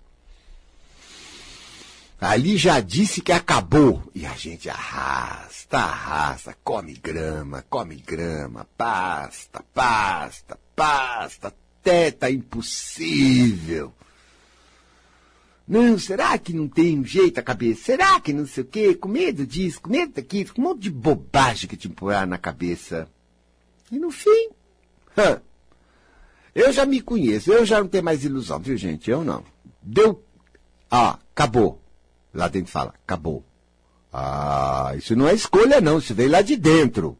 Ali 2.19 2.57
já 2.57 2.79
disse 2.79 3.21
que 3.21 3.31
acabou. 3.31 4.03
E 4.15 4.25
a 4.25 4.33
gente 4.33 4.69
arrasta, 4.69 5.77
arrasta, 5.77 6.55
come 6.63 6.93
grama, 6.93 7.65
come 7.69 7.95
grama, 7.95 8.67
pasta, 8.77 9.63
pasta, 9.73 10.57
pasta, 10.75 11.53
até 11.81 12.11
tá 12.11 12.31
impossível. 12.31 13.93
Não, 15.67 15.97
será 15.97 16.37
que 16.37 16.53
não 16.53 16.67
tem 16.67 16.99
um 16.99 17.05
jeito 17.05 17.39
a 17.39 17.43
cabeça? 17.43 17.83
Será 17.85 18.19
que 18.19 18.33
não 18.33 18.45
sei 18.45 18.63
o 18.63 18.67
quê? 18.67 18.95
Com 18.95 19.07
medo 19.07 19.45
disso, 19.47 19.81
com 19.81 19.89
medo 19.89 20.13
daquilo, 20.13 20.53
com 20.53 20.61
um 20.61 20.65
monte 20.65 20.81
de 20.81 20.89
bobagem 20.89 21.69
que 21.69 21.77
te 21.77 21.87
empurrar 21.87 22.27
na 22.27 22.37
cabeça. 22.37 23.07
E 23.91 23.97
no 23.97 24.11
fim, 24.11 24.49
hã, 25.17 25.41
eu 26.53 26.71
já 26.73 26.85
me 26.85 27.01
conheço, 27.01 27.51
eu 27.51 27.65
já 27.65 27.79
não 27.79 27.87
tenho 27.87 28.03
mais 28.03 28.23
ilusão, 28.23 28.59
viu 28.59 28.75
gente? 28.75 29.09
Eu 29.09 29.23
não. 29.23 29.43
Deu, 29.81 30.23
ah, 30.91 31.17
acabou. 31.33 31.81
Lá 32.33 32.47
dentro 32.47 32.71
fala, 32.71 32.93
acabou. 33.03 33.43
Ah, 34.11 34.93
isso 34.97 35.15
não 35.15 35.27
é 35.27 35.33
escolha 35.33 35.81
não, 35.81 35.97
isso 35.97 36.13
veio 36.13 36.29
lá 36.29 36.41
de 36.41 36.55
dentro. 36.55 37.17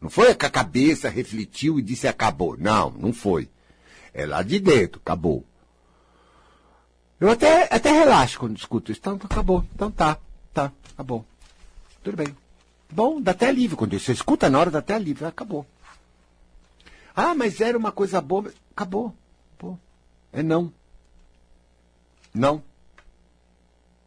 Não 0.00 0.10
foi 0.10 0.34
que 0.34 0.46
a 0.46 0.50
cabeça 0.50 1.08
refletiu 1.08 1.78
e 1.78 1.82
disse 1.82 2.08
acabou. 2.08 2.56
Não, 2.56 2.90
não 2.90 3.12
foi. 3.12 3.48
É 4.12 4.26
lá 4.26 4.42
de 4.42 4.58
dentro, 4.58 5.00
acabou. 5.00 5.44
Eu 7.22 7.30
até, 7.30 7.68
até 7.70 7.92
relaxo 7.92 8.36
quando 8.36 8.56
escuto 8.56 8.90
isso. 8.90 8.98
Então, 9.00 9.14
acabou. 9.14 9.64
Então 9.72 9.92
tá, 9.92 10.18
tá, 10.52 10.72
acabou. 10.92 11.24
Tudo 12.02 12.16
bem. 12.16 12.36
Bom, 12.90 13.20
dá 13.20 13.30
até 13.30 13.46
alívio. 13.46 13.76
Quando 13.76 13.96
você 13.96 14.10
escuta 14.10 14.50
na 14.50 14.58
hora, 14.58 14.72
dá 14.72 14.80
até 14.80 14.94
alívio. 14.94 15.24
Acabou. 15.28 15.64
Ah, 17.14 17.32
mas 17.32 17.60
era 17.60 17.78
uma 17.78 17.92
coisa 17.92 18.20
boa. 18.20 18.52
Acabou. 18.74 19.14
Pô. 19.56 19.78
É 20.32 20.42
não. 20.42 20.72
Não. 22.34 22.60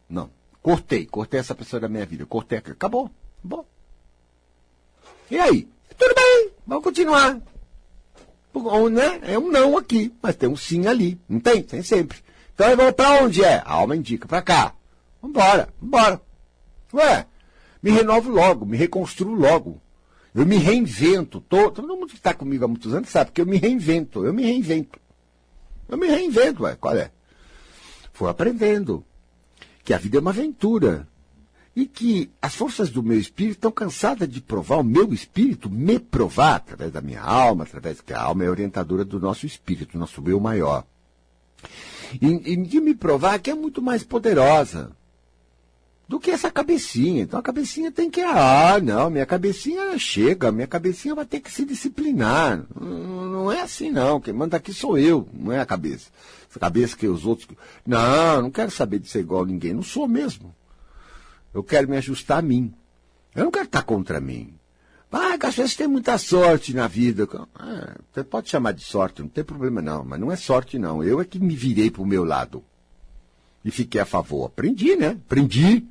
Não. 0.09 0.29
Cortei. 0.61 1.05
Cortei 1.05 1.39
essa 1.39 1.55
pessoa 1.55 1.79
da 1.79 1.87
minha 1.87 2.05
vida. 2.05 2.25
Cortei. 2.25 2.57
Acabou. 2.57 3.09
Bom. 3.41 3.65
E 5.31 5.39
aí? 5.39 5.69
Tudo 5.97 6.13
bem. 6.13 6.51
Vamos 6.67 6.83
continuar. 6.83 7.35
Né? 8.91 9.21
É 9.21 9.39
um 9.39 9.49
não 9.49 9.77
aqui, 9.77 10.13
mas 10.21 10.35
tem 10.35 10.49
um 10.49 10.57
sim 10.57 10.85
ali. 10.85 11.17
Não 11.29 11.39
tem? 11.39 11.63
Tem 11.63 11.81
sempre. 11.81 12.25
Então 12.55 12.69
eu 12.69 12.77
vou 12.77 12.93
pra 12.93 13.21
onde 13.21 13.43
é? 13.43 13.57
A 13.65 13.73
alma 13.73 13.97
indica, 13.97 14.27
pra 14.27 14.41
cá. 14.41 14.73
Vambora, 15.21 15.67
vambora. 15.81 16.21
Ué, 16.93 17.27
me 17.83 17.91
renovo 17.91 18.31
logo, 18.31 18.65
me 18.65 18.77
reconstruo 18.77 19.35
logo. 19.35 19.81
Eu 20.33 20.45
me 20.45 20.55
reinvento. 20.55 21.41
Tô, 21.41 21.69
todo 21.69 21.87
mundo 21.87 22.07
que 22.07 22.15
está 22.15 22.33
comigo 22.33 22.63
há 22.63 22.67
muitos 22.67 22.93
anos 22.93 23.09
sabe 23.09 23.31
que 23.31 23.41
eu 23.41 23.45
me 23.45 23.57
reinvento. 23.57 24.25
Eu 24.25 24.33
me 24.33 24.43
reinvento. 24.43 24.99
Eu 25.89 25.97
me 25.97 26.07
reinvento, 26.07 26.63
ué. 26.63 26.75
Qual 26.75 26.95
é? 26.95 27.11
Fui 28.13 28.29
aprendendo 28.29 29.05
que 29.83 29.93
a 29.93 29.97
vida 29.97 30.17
é 30.17 30.21
uma 30.21 30.31
aventura. 30.31 31.07
E 31.75 31.85
que 31.85 32.31
as 32.41 32.55
forças 32.55 32.89
do 32.89 33.03
meu 33.03 33.19
espírito 33.19 33.55
estão 33.55 33.71
cansadas 33.71 34.29
de 34.29 34.39
provar, 34.39 34.77
o 34.77 34.83
meu 34.83 35.13
espírito 35.13 35.69
me 35.69 35.99
provar, 35.99 36.55
através 36.55 36.89
da 36.89 37.01
minha 37.01 37.21
alma, 37.21 37.65
através 37.65 37.99
que 37.99 38.13
a 38.13 38.21
alma 38.21 38.45
é 38.45 38.49
orientadora 38.49 39.03
do 39.03 39.19
nosso 39.19 39.45
espírito, 39.45 39.97
nosso 39.97 40.23
eu 40.25 40.39
maior 40.39 40.85
e, 42.21 42.53
e 42.53 42.55
de 42.55 42.79
me 42.79 42.93
provar 42.93 43.39
que 43.39 43.51
é 43.51 43.55
muito 43.55 43.81
mais 43.81 44.03
poderosa 44.03 44.91
do 46.07 46.19
que 46.19 46.31
essa 46.31 46.51
cabecinha. 46.51 47.23
Então 47.23 47.39
a 47.39 47.43
cabecinha 47.43 47.91
tem 47.91 48.09
que, 48.09 48.21
ah, 48.21 48.79
não, 48.81 49.09
minha 49.09 49.25
cabecinha 49.25 49.97
chega, 49.97 50.51
minha 50.51 50.67
cabecinha 50.67 51.15
vai 51.15 51.25
ter 51.25 51.39
que 51.39 51.51
se 51.51 51.65
disciplinar. 51.65 52.65
Não, 52.79 53.25
não 53.25 53.51
é 53.51 53.61
assim 53.61 53.91
não, 53.91 54.19
quem 54.19 54.33
manda 54.33 54.57
aqui 54.57 54.73
sou 54.73 54.97
eu, 54.97 55.27
não 55.33 55.51
é 55.51 55.59
a 55.59 55.65
cabeça. 55.65 56.09
Essa 56.49 56.59
cabeça 56.59 56.95
que 56.95 57.07
os 57.07 57.25
outros. 57.25 57.47
Não, 57.85 58.43
não 58.43 58.51
quero 58.51 58.71
saber 58.71 58.99
de 58.99 59.09
ser 59.09 59.19
igual 59.19 59.43
a 59.43 59.47
ninguém, 59.47 59.73
não 59.73 59.83
sou 59.83 60.07
mesmo. 60.07 60.55
Eu 61.53 61.63
quero 61.63 61.89
me 61.89 61.97
ajustar 61.97 62.39
a 62.39 62.41
mim. 62.41 62.73
Eu 63.33 63.45
não 63.45 63.51
quero 63.51 63.65
estar 63.65 63.83
contra 63.83 64.19
mim. 64.19 64.53
Ah, 65.17 65.37
vezes 65.49 65.77
tem 65.77 65.87
muita 65.87 66.17
sorte 66.17 66.73
na 66.73 66.89
vida. 66.89 67.25
Ah, 67.55 67.95
você 68.11 68.21
pode 68.21 68.49
chamar 68.49 68.73
de 68.73 68.83
sorte, 68.83 69.21
não 69.21 69.29
tem 69.29 69.45
problema 69.45 69.81
não, 69.81 70.03
mas 70.03 70.19
não 70.19 70.29
é 70.29 70.35
sorte 70.35 70.77
não. 70.77 71.01
Eu 71.01 71.21
é 71.21 71.25
que 71.25 71.39
me 71.39 71.55
virei 71.55 71.89
para 71.89 72.01
o 72.01 72.05
meu 72.05 72.25
lado. 72.25 72.61
E 73.63 73.71
fiquei 73.71 74.01
a 74.01 74.05
favor. 74.05 74.47
Aprendi, 74.47 74.97
né? 74.97 75.11
Aprendi. 75.25 75.85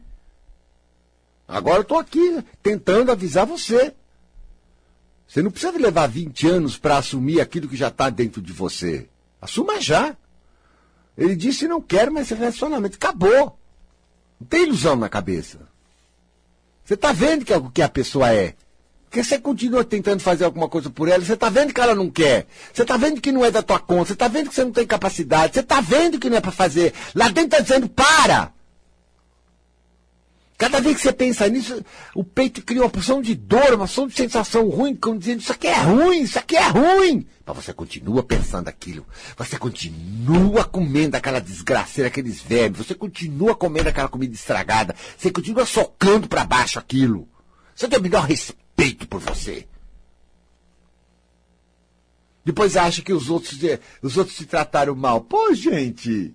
Agora 1.48 1.78
eu 1.78 1.82
estou 1.82 1.98
aqui 1.98 2.44
tentando 2.62 3.10
avisar 3.10 3.46
você. 3.46 3.94
Você 5.26 5.40
não 5.40 5.50
precisa 5.50 5.72
levar 5.72 6.06
20 6.06 6.46
anos 6.46 6.76
para 6.76 6.98
assumir 6.98 7.40
aquilo 7.40 7.66
que 7.66 7.76
já 7.76 7.88
está 7.88 8.10
dentro 8.10 8.42
de 8.42 8.52
você. 8.52 9.08
Assuma 9.40 9.80
já. 9.80 10.14
Ele 11.16 11.34
disse 11.34 11.66
não 11.66 11.80
quero 11.80 12.12
mais 12.12 12.26
esse 12.26 12.38
relacionamento. 12.38 12.96
Acabou. 12.96 13.58
Não 14.38 14.46
tem 14.46 14.64
ilusão 14.64 14.96
na 14.96 15.08
cabeça. 15.08 15.66
Você 16.84 16.92
está 16.92 17.10
vendo 17.10 17.46
que 17.46 17.54
é 17.54 17.56
o 17.56 17.70
que 17.70 17.80
a 17.80 17.88
pessoa 17.88 18.30
é. 18.30 18.54
Porque 19.14 19.22
você 19.22 19.38
continua 19.38 19.84
tentando 19.84 20.18
fazer 20.18 20.44
alguma 20.44 20.68
coisa 20.68 20.90
por 20.90 21.06
ela, 21.06 21.24
você 21.24 21.34
está 21.34 21.48
vendo 21.48 21.72
que 21.72 21.80
ela 21.80 21.94
não 21.94 22.10
quer. 22.10 22.48
Você 22.72 22.82
está 22.82 22.96
vendo 22.96 23.20
que 23.20 23.30
não 23.30 23.44
é 23.44 23.50
da 23.52 23.62
tua 23.62 23.78
conta, 23.78 24.06
você 24.06 24.12
está 24.14 24.26
vendo 24.26 24.48
que 24.48 24.56
você 24.56 24.64
não 24.64 24.72
tem 24.72 24.84
capacidade, 24.84 25.54
você 25.54 25.60
está 25.60 25.80
vendo 25.80 26.18
que 26.18 26.28
não 26.28 26.36
é 26.36 26.40
para 26.40 26.50
fazer. 26.50 26.92
Lá 27.14 27.26
dentro 27.28 27.44
está 27.44 27.60
dizendo, 27.60 27.88
para! 27.88 28.52
Cada 30.58 30.80
vez 30.80 30.96
que 30.96 31.02
você 31.02 31.12
pensa 31.12 31.48
nisso, 31.48 31.80
o 32.12 32.24
peito 32.24 32.60
cria 32.64 32.82
uma 32.82 32.90
porção 32.90 33.22
de 33.22 33.36
dor, 33.36 33.68
uma 33.68 33.86
porção 33.86 34.08
de 34.08 34.14
sensação 34.14 34.68
ruim, 34.68 34.96
como 34.96 35.16
dizendo, 35.16 35.42
isso 35.42 35.52
aqui 35.52 35.68
é 35.68 35.80
ruim, 35.80 36.22
isso 36.22 36.38
aqui 36.40 36.56
é 36.56 36.66
ruim. 36.66 37.24
Mas 37.46 37.56
você 37.56 37.72
continua 37.72 38.24
pensando 38.24 38.66
aquilo. 38.66 39.06
Você 39.36 39.56
continua 39.56 40.64
comendo 40.64 41.16
aquela 41.16 41.40
desgraceira, 41.40 42.08
aqueles 42.08 42.42
vermes. 42.42 42.78
Você 42.78 42.96
continua 42.96 43.54
comendo 43.54 43.88
aquela 43.88 44.08
comida 44.08 44.34
estragada. 44.34 44.92
Você 45.16 45.30
continua 45.30 45.64
socando 45.64 46.26
para 46.26 46.44
baixo 46.44 46.80
aquilo. 46.80 47.28
Você 47.76 47.86
tem 47.86 48.00
o 48.00 48.02
melhor 48.02 48.24
respeito 48.24 48.63
por 48.92 49.20
você. 49.20 49.66
Depois 52.44 52.76
acha 52.76 53.00
que 53.00 53.12
os 53.12 53.30
outros, 53.30 53.58
os 54.02 54.16
outros 54.18 54.36
te 54.36 54.44
trataram 54.44 54.94
mal. 54.94 55.22
Pô, 55.22 55.54
gente, 55.54 56.34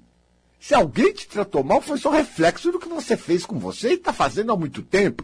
se 0.60 0.74
alguém 0.74 1.14
te 1.14 1.28
tratou 1.28 1.64
mal, 1.64 1.82
foi 1.82 1.98
só 1.98 2.10
reflexo 2.10 2.72
do 2.72 2.80
que 2.80 2.90
você 2.90 3.16
fez 3.16 3.46
com 3.46 3.60
você 3.60 3.92
e 3.92 3.94
está 3.94 4.12
fazendo 4.12 4.52
há 4.52 4.58
muito 4.58 4.82
tempo. 4.82 5.24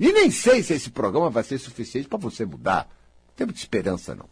E 0.00 0.12
nem 0.12 0.30
sei 0.30 0.62
se 0.62 0.72
esse 0.72 0.90
programa 0.90 1.30
vai 1.30 1.44
ser 1.44 1.58
suficiente 1.58 2.08
para 2.08 2.18
você 2.18 2.44
mudar. 2.44 2.88
Não 3.28 3.34
tem 3.36 3.46
muita 3.46 3.60
esperança, 3.60 4.14
não. 4.14 4.28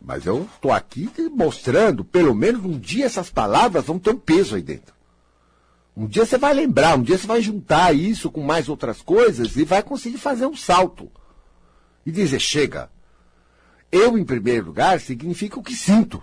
Mas 0.00 0.26
eu 0.26 0.46
estou 0.54 0.70
aqui 0.70 1.10
mostrando, 1.34 2.04
pelo 2.04 2.34
menos 2.34 2.62
um 2.64 2.78
dia 2.78 3.06
essas 3.06 3.30
palavras 3.30 3.86
vão 3.86 3.98
ter 3.98 4.10
um 4.10 4.18
peso 4.18 4.54
aí 4.54 4.62
dentro. 4.62 4.93
Um 5.96 6.06
dia 6.06 6.26
você 6.26 6.36
vai 6.36 6.52
lembrar, 6.52 6.98
um 6.98 7.02
dia 7.02 7.16
você 7.16 7.26
vai 7.26 7.40
juntar 7.40 7.94
isso 7.94 8.30
com 8.30 8.42
mais 8.42 8.68
outras 8.68 9.00
coisas 9.00 9.56
e 9.56 9.64
vai 9.64 9.82
conseguir 9.82 10.18
fazer 10.18 10.46
um 10.46 10.56
salto. 10.56 11.10
E 12.04 12.10
dizer, 12.10 12.40
chega. 12.40 12.90
Eu, 13.92 14.18
em 14.18 14.24
primeiro 14.24 14.66
lugar, 14.66 15.00
significa 15.00 15.58
o 15.58 15.62
que 15.62 15.76
sinto. 15.76 16.20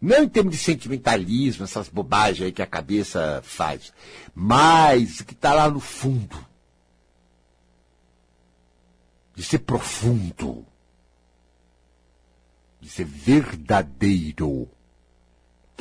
Não 0.00 0.22
em 0.22 0.28
termos 0.28 0.52
de 0.52 0.58
sentimentalismo, 0.58 1.64
essas 1.64 1.88
bobagens 1.88 2.46
aí 2.46 2.52
que 2.52 2.62
a 2.62 2.66
cabeça 2.66 3.40
faz, 3.44 3.92
mas 4.34 5.20
o 5.20 5.24
que 5.24 5.32
está 5.32 5.54
lá 5.54 5.68
no 5.68 5.80
fundo. 5.80 6.36
De 9.34 9.42
ser 9.42 9.60
profundo. 9.60 10.64
De 12.80 12.88
ser 12.88 13.04
verdadeiro. 13.04 14.68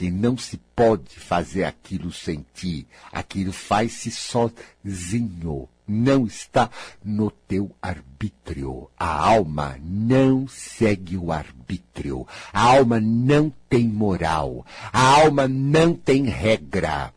Que 0.01 0.09
não 0.09 0.35
se 0.35 0.57
pode 0.75 1.19
fazer 1.19 1.63
aquilo 1.63 2.11
sentir. 2.11 2.87
Aquilo 3.11 3.53
faz-se 3.53 4.09
sozinho 4.09 5.69
não 5.87 6.25
está 6.25 6.71
no 7.05 7.29
teu 7.29 7.69
arbítrio. 7.79 8.89
A 8.97 9.29
alma 9.29 9.77
não 9.79 10.47
segue 10.47 11.15
o 11.15 11.31
arbítrio. 11.31 12.25
A 12.51 12.61
alma 12.61 12.99
não 12.99 13.53
tem 13.69 13.87
moral. 13.87 14.65
A 14.91 15.21
alma 15.21 15.47
não 15.47 15.93
tem 15.93 16.23
regra. 16.23 17.13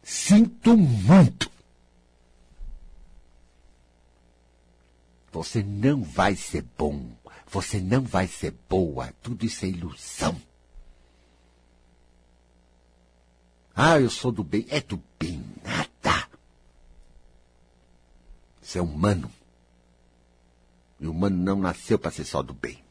Sinto 0.00 0.76
muito. 0.76 1.50
Você 5.32 5.60
não 5.60 6.04
vai 6.04 6.36
ser 6.36 6.64
bom. 6.78 7.04
Você 7.48 7.80
não 7.80 8.02
vai 8.02 8.28
ser 8.28 8.54
boa. 8.70 9.12
Tudo 9.20 9.44
isso 9.44 9.64
é 9.64 9.68
ilusão. 9.70 10.40
Ah, 13.74 13.98
eu 13.98 14.10
sou 14.10 14.30
do 14.30 14.44
bem. 14.44 14.66
É 14.68 14.80
do 14.80 15.02
bem 15.18 15.44
nada. 15.64 16.28
Você 18.60 18.78
é 18.78 18.82
humano. 18.82 19.30
E 21.00 21.06
o 21.06 21.10
humano 21.10 21.36
não 21.36 21.56
nasceu 21.56 21.98
para 21.98 22.10
ser 22.10 22.24
só 22.24 22.42
do 22.42 22.54
bem. 22.54 22.82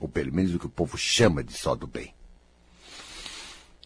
Ou 0.00 0.08
pelo 0.08 0.32
menos 0.32 0.54
o 0.54 0.58
que 0.58 0.66
o 0.66 0.70
povo 0.70 0.96
chama 0.96 1.44
de 1.44 1.52
só 1.52 1.74
do 1.74 1.86
bem. 1.86 2.14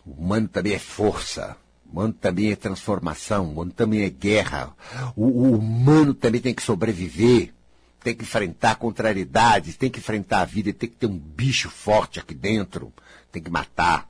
O 0.05 0.13
humano 0.13 0.49
também 0.49 0.75
é 0.75 0.79
força. 0.79 1.57
O 1.85 1.93
humano 1.93 2.13
também 2.13 2.53
é 2.53 2.57
transformação. 2.57 3.49
O 3.49 3.53
humano 3.53 3.73
também 3.73 4.03
é 4.03 4.11
guerra. 4.11 4.75
O, 5.17 5.25
o 5.25 5.59
humano 5.59 6.15
também 6.15 6.41
tem 6.41 6.55
que 6.55 6.63
sobreviver. 6.63 7.53
Tem 8.01 8.15
que 8.15 8.23
enfrentar 8.23 8.77
contrariedades. 8.77 9.77
Tem 9.77 9.91
que 9.91 9.99
enfrentar 9.99 10.43
a 10.43 10.45
vida. 10.45 10.73
Tem 10.73 10.89
que 10.89 10.97
ter 10.97 11.07
um 11.07 11.19
bicho 11.19 11.69
forte 11.69 12.21
aqui 12.21 12.35
dentro. 12.35 12.93
Tem 13.33 13.43
que 13.43 13.51
matar. 13.51 14.09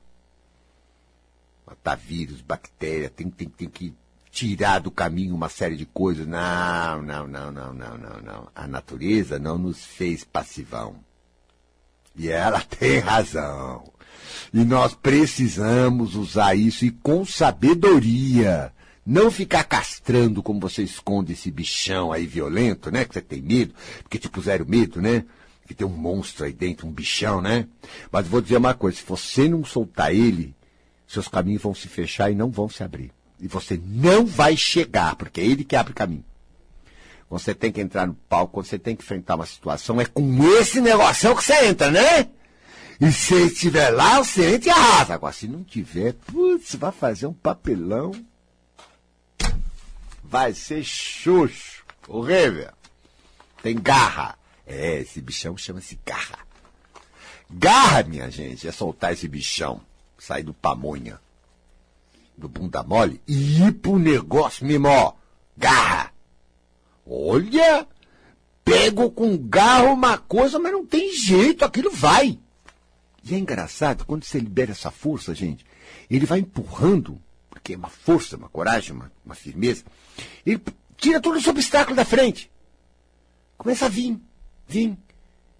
Matar 1.67 1.97
vírus, 1.97 2.39
bactéria. 2.39 3.09
Tem, 3.09 3.29
tem, 3.29 3.49
tem 3.49 3.67
que 3.67 3.93
tirar 4.31 4.79
do 4.79 4.89
caminho 4.89 5.35
uma 5.35 5.49
série 5.49 5.75
de 5.75 5.85
coisas. 5.85 6.25
Não, 6.25 7.01
não, 7.01 7.27
não, 7.27 7.51
não, 7.51 7.73
não, 7.73 7.97
não, 7.97 8.21
não. 8.21 8.47
A 8.55 8.65
natureza 8.65 9.37
não 9.37 9.57
nos 9.57 9.83
fez 9.83 10.23
passivão. 10.23 10.95
E 12.15 12.29
ela 12.29 12.61
tem 12.79 12.99
razão. 12.99 13.83
E 14.53 14.63
nós 14.63 14.93
precisamos 14.93 16.15
usar 16.15 16.55
isso 16.55 16.85
e 16.85 16.91
com 16.91 17.25
sabedoria. 17.25 18.71
Não 19.05 19.31
ficar 19.31 19.63
castrando 19.63 20.43
como 20.43 20.59
você 20.59 20.83
esconde 20.83 21.33
esse 21.33 21.49
bichão 21.49 22.11
aí 22.11 22.25
violento, 22.25 22.91
né? 22.91 23.05
Que 23.05 23.13
você 23.13 23.21
tem 23.21 23.41
medo, 23.41 23.73
porque 24.03 24.19
te 24.19 24.29
puseram 24.29 24.65
medo, 24.65 25.01
né? 25.01 25.23
Que 25.65 25.73
tem 25.73 25.87
um 25.87 25.89
monstro 25.89 26.45
aí 26.45 26.53
dentro, 26.53 26.87
um 26.87 26.91
bichão, 26.91 27.41
né? 27.41 27.67
Mas 28.11 28.27
vou 28.27 28.41
dizer 28.41 28.57
uma 28.57 28.73
coisa, 28.73 28.97
se 28.97 29.03
você 29.05 29.47
não 29.47 29.63
soltar 29.63 30.13
ele, 30.13 30.56
seus 31.07 31.27
caminhos 31.27 31.61
vão 31.61 31.73
se 31.73 31.87
fechar 31.87 32.29
e 32.29 32.35
não 32.35 32.51
vão 32.51 32.69
se 32.69 32.83
abrir. 32.83 33.11
E 33.39 33.47
você 33.47 33.79
não 33.83 34.25
vai 34.25 34.57
chegar, 34.57 35.15
porque 35.15 35.39
é 35.39 35.45
ele 35.45 35.63
que 35.63 35.75
abre 35.75 35.93
caminho. 35.93 36.25
Você 37.29 37.53
tem 37.53 37.71
que 37.71 37.81
entrar 37.81 38.07
no 38.07 38.13
palco, 38.13 38.63
você 38.63 38.79
tem 38.79 38.95
que 38.95 39.03
enfrentar 39.03 39.35
uma 39.35 39.45
situação, 39.45 39.99
é 39.99 40.05
com 40.05 40.43
esse 40.59 40.79
negócio 40.79 41.35
que 41.35 41.43
você 41.43 41.65
entra, 41.65 41.91
né? 41.91 42.29
E 42.99 43.11
se 43.11 43.35
estiver 43.35 43.89
lá, 43.89 44.17
você 44.17 44.55
entra 44.55 44.69
e 44.69 44.71
arrasa. 44.71 45.13
Agora, 45.13 45.33
se 45.33 45.47
não 45.47 45.63
tiver, 45.63 46.13
putz, 46.13 46.75
vai 46.75 46.91
fazer 46.91 47.27
um 47.27 47.33
papelão. 47.33 48.11
Vai 50.23 50.53
ser 50.53 50.83
xoxo. 50.83 51.83
Horrível. 52.07 52.71
Tem 53.61 53.75
garra. 53.75 54.37
É, 54.65 54.99
esse 55.01 55.21
bichão 55.21 55.55
chama-se 55.55 55.99
garra. 56.03 56.39
Garra, 57.49 58.03
minha 58.03 58.29
gente, 58.31 58.67
é 58.67 58.71
soltar 58.71 59.13
esse 59.13 59.27
bichão. 59.27 59.79
Sair 60.17 60.43
do 60.43 60.53
pamonha 60.53 61.19
do 62.37 62.47
bunda 62.47 62.83
mole 62.83 63.19
e 63.27 63.63
ir 63.63 63.73
pro 63.73 63.97
negócio 63.97 64.65
mesmo, 64.65 64.87
ó. 64.87 65.13
Garra. 65.57 66.13
Olha, 67.05 67.87
pego 68.63 69.09
com 69.09 69.35
garra 69.37 69.91
uma 69.91 70.17
coisa, 70.17 70.59
mas 70.59 70.71
não 70.71 70.85
tem 70.85 71.13
jeito, 71.13 71.65
aquilo 71.65 71.89
vai. 71.89 72.37
E 73.23 73.33
é 73.33 73.37
engraçado, 73.37 74.05
quando 74.05 74.23
você 74.23 74.39
libera 74.39 74.71
essa 74.71 74.91
força, 74.91 75.33
gente, 75.33 75.65
ele 76.09 76.25
vai 76.25 76.39
empurrando, 76.39 77.19
porque 77.49 77.73
é 77.73 77.77
uma 77.77 77.89
força, 77.89 78.37
uma 78.37 78.49
coragem, 78.49 78.93
uma, 78.93 79.11
uma 79.25 79.35
firmeza, 79.35 79.83
ele 80.45 80.61
tira 80.95 81.19
todo 81.19 81.37
esse 81.37 81.49
obstáculo 81.49 81.95
da 81.95 82.05
frente. 82.05 82.51
Começa 83.57 83.87
a 83.87 83.89
vir, 83.89 84.19
vir, 84.67 84.95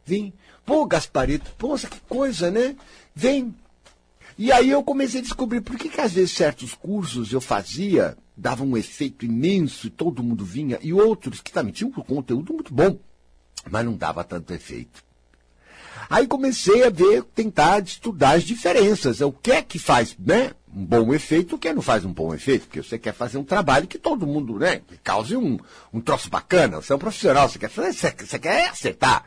vir. 0.05 0.33
Pô, 0.65 0.85
Gasparito, 0.85 1.51
poxa, 1.57 1.87
que 1.87 1.99
coisa, 2.01 2.51
né? 2.51 2.75
Vem, 3.15 3.55
e 4.37 4.51
aí 4.51 4.69
eu 4.69 4.83
comecei 4.83 5.19
a 5.19 5.23
descobrir 5.23 5.61
por 5.61 5.77
que, 5.77 5.89
que 5.89 5.99
às 5.99 6.13
vezes 6.13 6.31
certos 6.31 6.73
cursos 6.73 7.33
eu 7.33 7.41
fazia, 7.41 8.17
davam 8.35 8.67
um 8.67 8.77
efeito 8.77 9.25
imenso 9.25 9.87
e 9.87 9.89
todo 9.89 10.21
mundo 10.21 10.45
vinha, 10.45 10.77
e 10.81 10.93
outros 10.93 11.41
que 11.41 11.51
também 11.51 11.73
tinham 11.73 11.89
um 11.89 12.03
conteúdo 12.03 12.53
muito 12.53 12.73
bom, 12.73 12.99
mas 13.69 13.83
não 13.83 13.93
dava 13.93 14.23
tanto 14.23 14.53
efeito. 14.53 15.03
Aí 16.09 16.25
comecei 16.25 16.83
a 16.83 16.89
ver, 16.89 17.23
tentar 17.23 17.83
estudar 17.83 18.37
as 18.37 18.43
diferenças. 18.43 19.19
O 19.19 19.31
que 19.31 19.51
é 19.51 19.61
que 19.61 19.77
faz 19.77 20.15
né, 20.17 20.51
um 20.73 20.85
bom 20.85 21.13
efeito, 21.13 21.55
o 21.55 21.59
que 21.59 21.73
não 21.73 21.81
faz 21.81 22.05
um 22.05 22.13
bom 22.13 22.33
efeito? 22.33 22.67
Porque 22.67 22.81
você 22.81 22.97
quer 22.97 23.13
fazer 23.13 23.37
um 23.37 23.43
trabalho 23.43 23.87
que 23.87 23.97
todo 23.97 24.27
mundo, 24.27 24.57
né, 24.57 24.81
cause 25.03 25.35
um, 25.35 25.57
um 25.91 25.99
troço 25.99 26.29
bacana. 26.29 26.81
Você 26.81 26.93
é 26.93 26.95
um 26.95 26.99
profissional, 26.99 27.49
você 27.49 27.59
quer 27.59 27.69
você, 27.69 28.11
você 28.11 28.39
quer 28.39 28.69
acertar. 28.69 29.25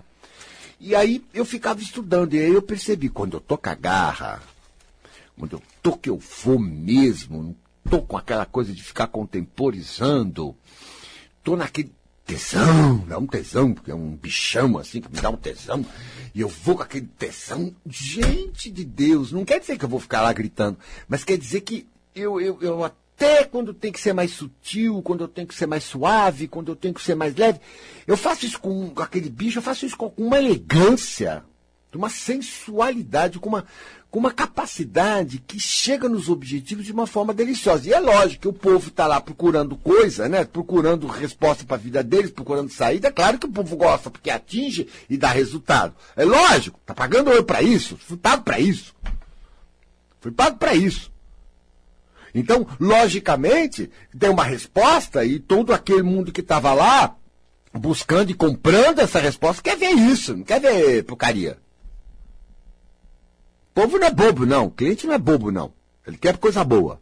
E 0.79 0.95
aí 0.95 1.23
eu 1.35 1.45
ficava 1.45 1.83
estudando, 1.83 2.33
e 2.33 2.39
aí 2.39 2.55
eu 2.55 2.63
percebi, 2.63 3.11
quando 3.11 3.37
eu 3.37 3.41
tô 3.41 3.59
com 3.59 3.69
a 3.69 3.75
garra, 3.75 4.41
quando 5.41 5.55
eu 5.55 5.63
tô 5.83 5.97
que 5.97 6.11
eu 6.11 6.19
vou 6.19 6.59
mesmo, 6.59 7.43
não 7.43 7.57
tô 7.91 8.03
com 8.03 8.17
aquela 8.17 8.45
coisa 8.45 8.75
de 8.75 8.83
ficar 8.83 9.07
contemporizando, 9.07 10.55
tô 11.43 11.57
naquele 11.57 11.91
tesão, 12.27 12.99
dá 13.09 13.19
um 13.19 13.27
tesão, 13.27 13.73
porque 13.73 13.91
é 13.91 13.95
um 13.95 14.15
bichão 14.15 14.77
assim 14.77 15.01
que 15.01 15.11
me 15.11 15.19
dá 15.19 15.31
um 15.31 15.37
tesão, 15.37 15.85
e 16.35 16.43
eu 16.43 16.49
vou 16.49 16.77
com 16.77 16.83
aquele 16.83 17.09
tesão. 17.19 17.75
Gente 17.89 18.71
de 18.71 18.85
Deus, 18.85 19.33
não 19.33 19.45
quer 19.45 19.59
dizer 19.59 19.79
que 19.79 19.85
eu 19.85 19.89
vou 19.89 19.99
ficar 19.99 20.21
lá 20.21 20.33
gritando, 20.33 20.77
mas 21.09 21.25
quer 21.25 21.39
dizer 21.39 21.63
que 21.63 21.87
eu, 22.15 22.39
eu, 22.39 22.59
eu 22.61 22.85
até 22.85 23.45
quando 23.45 23.73
tem 23.73 23.91
que 23.91 24.01
ser 24.01 24.13
mais 24.13 24.33
sutil, 24.33 25.01
quando 25.03 25.25
eu 25.25 25.29
tenho 25.29 25.47
que 25.47 25.55
ser 25.55 25.67
mais 25.67 25.85
suave, 25.85 26.49
quando 26.49 26.71
eu 26.71 26.77
tenho 26.77 26.93
que 26.93 27.03
ser 27.03 27.15
mais 27.15 27.35
leve, 27.35 27.61
eu 28.07 28.17
faço 28.17 28.45
isso 28.45 28.61
com, 28.61 28.91
com 28.91 29.03
aquele 29.03 29.31
bicho, 29.31 29.59
eu 29.59 29.63
faço 29.63 29.87
isso 29.87 29.97
com 29.97 30.13
uma 30.19 30.37
elegância, 30.37 31.43
uma 31.99 32.11
sensualidade, 32.11 33.39
com 33.39 33.49
uma, 33.49 33.65
com 34.11 34.19
uma 34.19 34.33
capacidade 34.33 35.39
que 35.39 35.59
chega 35.59 36.09
nos 36.09 36.29
objetivos 36.29 36.85
de 36.85 36.93
uma 36.93 37.07
forma 37.07 37.33
deliciosa. 37.35 37.89
E 37.89 37.93
é 37.93 38.01
lógico 38.01 38.43
que 38.43 38.49
o 38.49 38.53
povo 38.53 38.89
está 38.89 39.07
lá 39.07 39.21
procurando 39.21 39.77
coisa, 39.77 40.29
né? 40.29 40.45
Procurando 40.45 41.07
resposta 41.07 41.65
para 41.65 41.77
a 41.77 41.81
vida 41.81 42.03
deles, 42.03 42.31
procurando 42.31 42.71
saída. 42.71 43.09
É 43.09 43.13
claro 43.13 43.39
que 43.39 43.47
o 43.47 43.53
povo 43.53 43.77
gosta, 43.77 44.11
porque 44.11 44.31
atinge 44.31 44.89
e 45.09 45.17
dá 45.17 45.29
resultado. 45.29 45.95
É 46.17 46.25
lógico, 46.25 46.79
está 46.81 46.95
pagando 46.95 47.31
eu 47.31 47.45
para 47.45 47.63
isso, 47.63 47.97
fui 47.97 48.17
pago 48.17 48.43
para 48.43 48.59
isso. 48.59 48.95
Fui 50.21 50.31
pago 50.31 50.59
para 50.59 50.75
isso. 50.75 51.11
Então, 52.35 52.67
logicamente, 52.79 53.91
tem 54.17 54.31
uma 54.31 54.45
resposta 54.45 55.25
e 55.25 55.39
todo 55.39 55.73
aquele 55.73 56.03
mundo 56.03 56.33
que 56.33 56.41
estava 56.41 56.73
lá 56.73 57.17
buscando 57.73 58.31
e 58.31 58.35
comprando 58.35 59.01
essa 59.01 59.19
resposta 59.19 59.63
quer 59.63 59.77
ver 59.77 59.93
isso, 59.93 60.37
não 60.37 60.45
quer 60.45 60.61
ver 60.61 61.05
porcaria. 61.05 61.59
O 63.71 63.83
povo 63.83 63.99
não 63.99 64.07
é 64.07 64.11
bobo, 64.11 64.45
não. 64.45 64.67
O 64.67 64.71
cliente 64.71 65.07
não 65.07 65.15
é 65.15 65.19
bobo, 65.19 65.51
não. 65.51 65.73
Ele 66.07 66.17
quer 66.17 66.37
coisa 66.39 66.65
boa. 66.65 67.01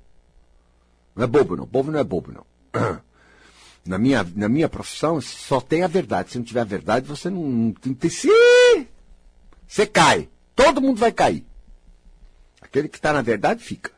Não 1.14 1.24
é 1.24 1.26
bobo, 1.26 1.56
não. 1.56 1.64
O 1.64 1.68
povo 1.68 1.90
não 1.90 1.98
é 1.98 2.04
bobo, 2.04 2.32
não. 2.32 2.46
Na 3.86 3.96
minha, 3.96 4.22
na 4.34 4.50
minha 4.50 4.68
profissão, 4.68 5.18
só 5.18 5.62
tem 5.62 5.82
a 5.82 5.86
verdade. 5.86 6.30
Se 6.30 6.36
não 6.36 6.44
tiver 6.44 6.60
a 6.60 6.64
verdade, 6.64 7.06
você 7.06 7.30
não, 7.30 7.42
não 7.42 7.72
tem. 7.72 8.10
Se 8.10 8.28
você 9.66 9.86
cai. 9.86 10.28
Todo 10.54 10.82
mundo 10.82 10.98
vai 10.98 11.10
cair. 11.10 11.46
Aquele 12.60 12.88
que 12.88 12.98
está 12.98 13.14
na 13.14 13.22
verdade 13.22 13.62
fica. 13.62 13.90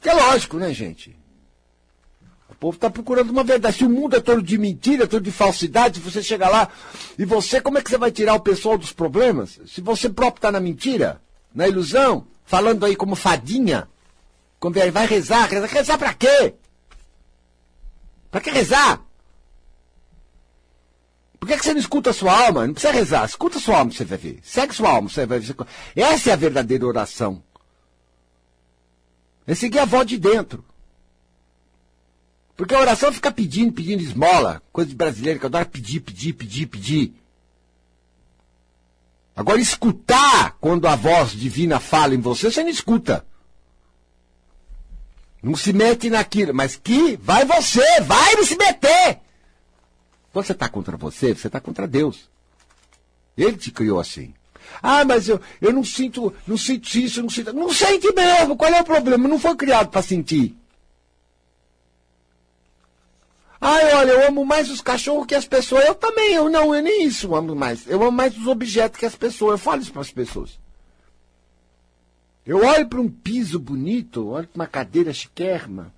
Que 0.00 0.10
é 0.10 0.12
lógico, 0.12 0.58
né, 0.58 0.74
gente? 0.74 1.16
Povo 2.60 2.74
está 2.74 2.90
procurando 2.90 3.30
uma 3.30 3.44
verdade. 3.44 3.76
Se 3.76 3.84
o 3.84 3.90
mundo 3.90 4.16
é 4.16 4.20
todo 4.20 4.42
de 4.42 4.58
mentira, 4.58 5.06
todo 5.06 5.22
de 5.22 5.30
falsidade, 5.30 6.00
você 6.00 6.22
chega 6.22 6.48
lá 6.48 6.68
e 7.16 7.24
você, 7.24 7.60
como 7.60 7.78
é 7.78 7.82
que 7.82 7.88
você 7.88 7.98
vai 7.98 8.10
tirar 8.10 8.34
o 8.34 8.40
pessoal 8.40 8.76
dos 8.76 8.92
problemas? 8.92 9.60
Se 9.66 9.80
você 9.80 10.08
próprio 10.08 10.38
está 10.38 10.50
na 10.50 10.58
mentira, 10.58 11.20
na 11.54 11.68
ilusão, 11.68 12.26
falando 12.44 12.84
aí 12.84 12.96
como 12.96 13.14
fadinha, 13.14 13.88
quando 14.58 14.74
vai 14.90 15.06
rezar, 15.06 15.48
rezar, 15.48 15.68
rezar 15.68 15.98
para 15.98 16.14
quê? 16.14 16.54
Para 18.30 18.40
que 18.40 18.50
rezar? 18.50 19.02
Por 21.38 21.46
que, 21.46 21.56
que 21.56 21.64
você 21.64 21.72
não 21.72 21.80
escuta 21.80 22.10
a 22.10 22.12
sua 22.12 22.46
alma? 22.46 22.66
Não 22.66 22.74
precisa 22.74 22.92
rezar. 22.92 23.24
Escuta 23.24 23.58
a 23.58 23.60
sua 23.60 23.78
alma, 23.78 23.92
você 23.92 24.04
vai 24.04 24.18
ver. 24.18 24.40
Segue 24.42 24.74
sua 24.74 24.90
alma, 24.90 25.08
você 25.08 25.24
vai 25.24 25.38
ver. 25.38 25.54
Essa 25.94 26.30
é 26.30 26.32
a 26.32 26.36
verdadeira 26.36 26.84
oração. 26.84 27.40
É 29.46 29.54
seguir 29.54 29.78
a 29.78 29.84
voz 29.84 30.06
de 30.06 30.18
dentro. 30.18 30.64
Porque 32.58 32.74
a 32.74 32.80
oração 32.80 33.12
fica 33.12 33.30
pedindo, 33.30 33.72
pedindo 33.72 34.02
esmola. 34.02 34.60
Coisa 34.72 34.90
de 34.90 34.96
brasileiro 34.96 35.38
que 35.38 35.46
adora 35.46 35.64
pedir, 35.64 36.00
pedir, 36.00 36.32
pedir, 36.32 36.66
pedir. 36.66 37.14
Agora, 39.36 39.60
escutar 39.60 40.56
quando 40.60 40.88
a 40.88 40.96
voz 40.96 41.30
divina 41.30 41.78
fala 41.78 42.16
em 42.16 42.20
você, 42.20 42.50
você 42.50 42.64
não 42.64 42.68
escuta. 42.68 43.24
Não 45.40 45.54
se 45.54 45.72
mete 45.72 46.10
naquilo, 46.10 46.52
mas 46.52 46.74
que 46.74 47.16
vai 47.18 47.44
você, 47.44 48.00
vai 48.00 48.42
se 48.42 48.56
meter. 48.56 49.20
Quando 50.32 50.44
você 50.44 50.52
está 50.52 50.68
contra 50.68 50.96
você, 50.96 51.36
você 51.36 51.46
está 51.46 51.60
contra 51.60 51.86
Deus. 51.86 52.28
Ele 53.36 53.56
te 53.56 53.70
criou 53.70 54.00
assim. 54.00 54.34
Ah, 54.82 55.04
mas 55.04 55.28
eu, 55.28 55.40
eu 55.62 55.72
não 55.72 55.84
sinto, 55.84 56.34
não 56.44 56.58
sinto 56.58 56.92
isso, 56.96 57.22
não 57.22 57.30
sinto. 57.30 57.52
Não 57.52 57.72
sente 57.72 58.12
mesmo, 58.12 58.56
qual 58.56 58.74
é 58.74 58.80
o 58.80 58.84
problema? 58.84 59.28
Não 59.28 59.38
foi 59.38 59.54
criado 59.54 59.90
para 59.90 60.02
sentir. 60.02 60.56
Ai, 63.60 63.92
olha, 63.94 64.12
eu 64.12 64.28
amo 64.28 64.44
mais 64.44 64.70
os 64.70 64.80
cachorros 64.80 65.26
que 65.26 65.34
as 65.34 65.46
pessoas. 65.46 65.84
Eu 65.84 65.94
também, 65.94 66.34
eu 66.34 66.48
não, 66.48 66.74
eu 66.74 66.82
nem 66.82 67.04
isso 67.04 67.34
amo 67.34 67.54
mais. 67.54 67.86
Eu 67.88 68.00
amo 68.02 68.12
mais 68.12 68.36
os 68.36 68.46
objetos 68.46 69.00
que 69.00 69.06
as 69.06 69.16
pessoas. 69.16 69.52
Eu 69.52 69.58
falo 69.58 69.82
isso 69.82 69.92
para 69.92 70.02
as 70.02 70.12
pessoas. 70.12 70.58
Eu 72.46 72.64
olho 72.64 72.88
para 72.88 73.00
um 73.00 73.10
piso 73.10 73.58
bonito, 73.58 74.28
olho 74.28 74.48
para 74.48 74.62
uma 74.62 74.66
cadeira 74.66 75.12
chiquérrima, 75.12 75.92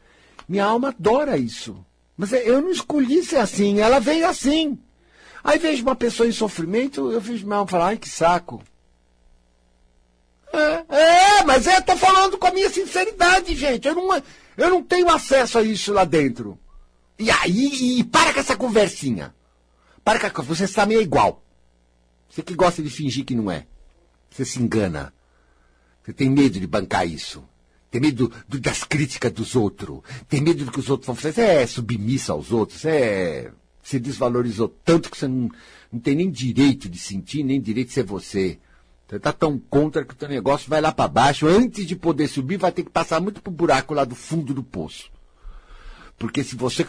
minha 0.49 0.65
alma 0.65 0.89
adora 0.89 1.37
isso. 1.37 1.85
Mas 2.17 2.33
eu 2.33 2.61
não 2.61 2.73
escolhi 2.73 3.23
ser 3.23 3.37
assim, 3.37 3.79
ela 3.79 4.01
veio 4.01 4.27
assim. 4.29 4.77
Aí 5.45 5.59
vejo 5.59 5.83
uma 5.83 5.95
pessoa 5.95 6.29
em 6.29 6.33
sofrimento, 6.33 7.13
eu 7.13 7.21
vejo 7.21 7.47
minha 7.47 7.59
alma 7.59 7.71
falar, 7.71 7.87
ai 7.87 7.97
que 7.97 8.09
saco. 8.09 8.61
É, 10.53 11.39
é 11.39 11.45
mas 11.45 11.67
eu 11.67 11.79
estou 11.79 11.97
falando 11.97 12.37
com 12.37 12.49
a 12.49 12.53
minha 12.53 12.69
sinceridade, 12.69 13.55
gente. 13.55 13.87
Eu 13.87 13.95
não, 13.95 14.23
eu 14.57 14.71
não 14.71 14.83
tenho 14.83 15.09
acesso 15.09 15.57
a 15.57 15.63
isso 15.63 15.93
lá 15.93 16.05
dentro. 16.05 16.59
E 17.21 17.31
aí, 17.31 17.99
e 17.99 18.05
para 18.05 18.33
com 18.33 18.41
essa 18.41 18.57
conversinha. 18.57 19.35
Para 20.03 20.31
com 20.31 20.43
você 20.43 20.65
está 20.65 20.87
meio 20.87 21.03
igual. 21.03 21.45
Você 22.31 22.43
que 22.43 22.55
gosta 22.55 22.83
de 22.83 22.89
fingir 22.89 23.27
que 23.27 23.35
não 23.35 23.51
é. 23.51 23.67
Você 24.31 24.43
se 24.43 24.59
engana. 24.59 25.13
Você 26.03 26.15
tem 26.15 26.31
medo 26.31 26.59
de 26.59 26.67
bancar 26.67 27.07
isso. 27.07 27.45
Tem 27.91 28.01
medo 28.01 28.33
do, 28.49 28.59
das 28.59 28.85
críticas 28.85 29.31
dos 29.33 29.55
outros. 29.55 30.01
Tem 30.31 30.41
medo 30.41 30.65
do 30.65 30.73
que 30.73 30.81
os 30.81 30.89
outros 30.89 31.09
vão 31.09 31.15
fazer. 31.15 31.35
Você 31.35 31.43
é 31.43 31.67
submissa 31.67 32.33
aos 32.33 32.53
outros. 32.53 32.81
Você 32.81 32.89
é, 32.89 33.53
se 33.83 34.01
desvalorizou 34.01 34.75
tanto 34.83 35.11
que 35.11 35.19
você 35.19 35.29
não, 35.29 35.51
não 35.93 36.01
tem 36.01 36.15
nem 36.15 36.31
direito 36.31 36.89
de 36.89 36.99
sentir, 36.99 37.43
nem 37.43 37.61
direito 37.61 37.89
de 37.89 37.95
ser 37.95 38.05
você. 38.05 38.59
Você 39.07 39.17
está 39.17 39.31
tão 39.31 39.59
contra 39.59 40.07
que 40.07 40.15
o 40.15 40.17
teu 40.17 40.29
negócio 40.29 40.71
vai 40.71 40.81
lá 40.81 40.91
para 40.91 41.07
baixo. 41.07 41.47
Antes 41.47 41.87
de 41.87 41.97
poder 41.97 42.29
subir, 42.29 42.57
vai 42.57 42.73
ter 42.73 42.83
que 42.83 42.91
passar 42.91 43.21
muito 43.21 43.43
pro 43.43 43.53
buraco 43.53 43.93
lá 43.93 44.07
do 44.07 44.15
fundo 44.15 44.55
do 44.55 44.63
poço. 44.63 45.11
Porque 46.21 46.45
se 46.45 46.55
você 46.55 46.87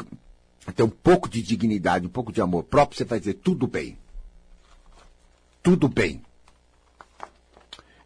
tem 0.76 0.86
um 0.86 0.90
pouco 0.90 1.30
de 1.30 1.42
dignidade, 1.42 2.06
um 2.06 2.10
pouco 2.10 2.34
de 2.34 2.42
amor 2.42 2.64
próprio, 2.66 2.98
você 2.98 3.06
vai 3.06 3.18
dizer 3.18 3.36
tudo 3.36 3.66
bem. 3.66 3.98
Tudo 5.64 5.88
bem. 5.88 6.22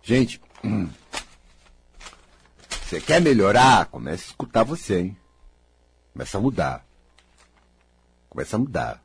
Gente. 0.04 0.40
Você 2.70 3.02
quer 3.02 3.20
melhorar? 3.20 3.88
Comece 3.88 4.26
a 4.26 4.28
escutar 4.28 4.64
você, 4.64 5.00
hein? 5.00 5.18
Começa 6.14 6.38
a 6.38 6.42
mudar. 6.42 6.86
Começa 8.30 8.56
a 8.56 8.60
mudar. 8.60 9.04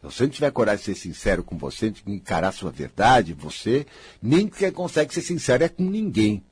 Se 0.00 0.04
você 0.04 0.22
não 0.22 0.30
tiver 0.30 0.50
coragem 0.50 0.78
de 0.78 0.84
ser 0.86 0.94
sincero 0.94 1.44
com 1.44 1.58
você, 1.58 1.90
de 1.90 2.02
encarar 2.06 2.52
sua 2.52 2.70
verdade, 2.70 3.34
você 3.34 3.86
nem 4.22 4.50
consegue 4.72 5.12
ser 5.12 5.20
sincero 5.20 5.64
é 5.64 5.68
com 5.68 5.82
ninguém. 5.82 6.42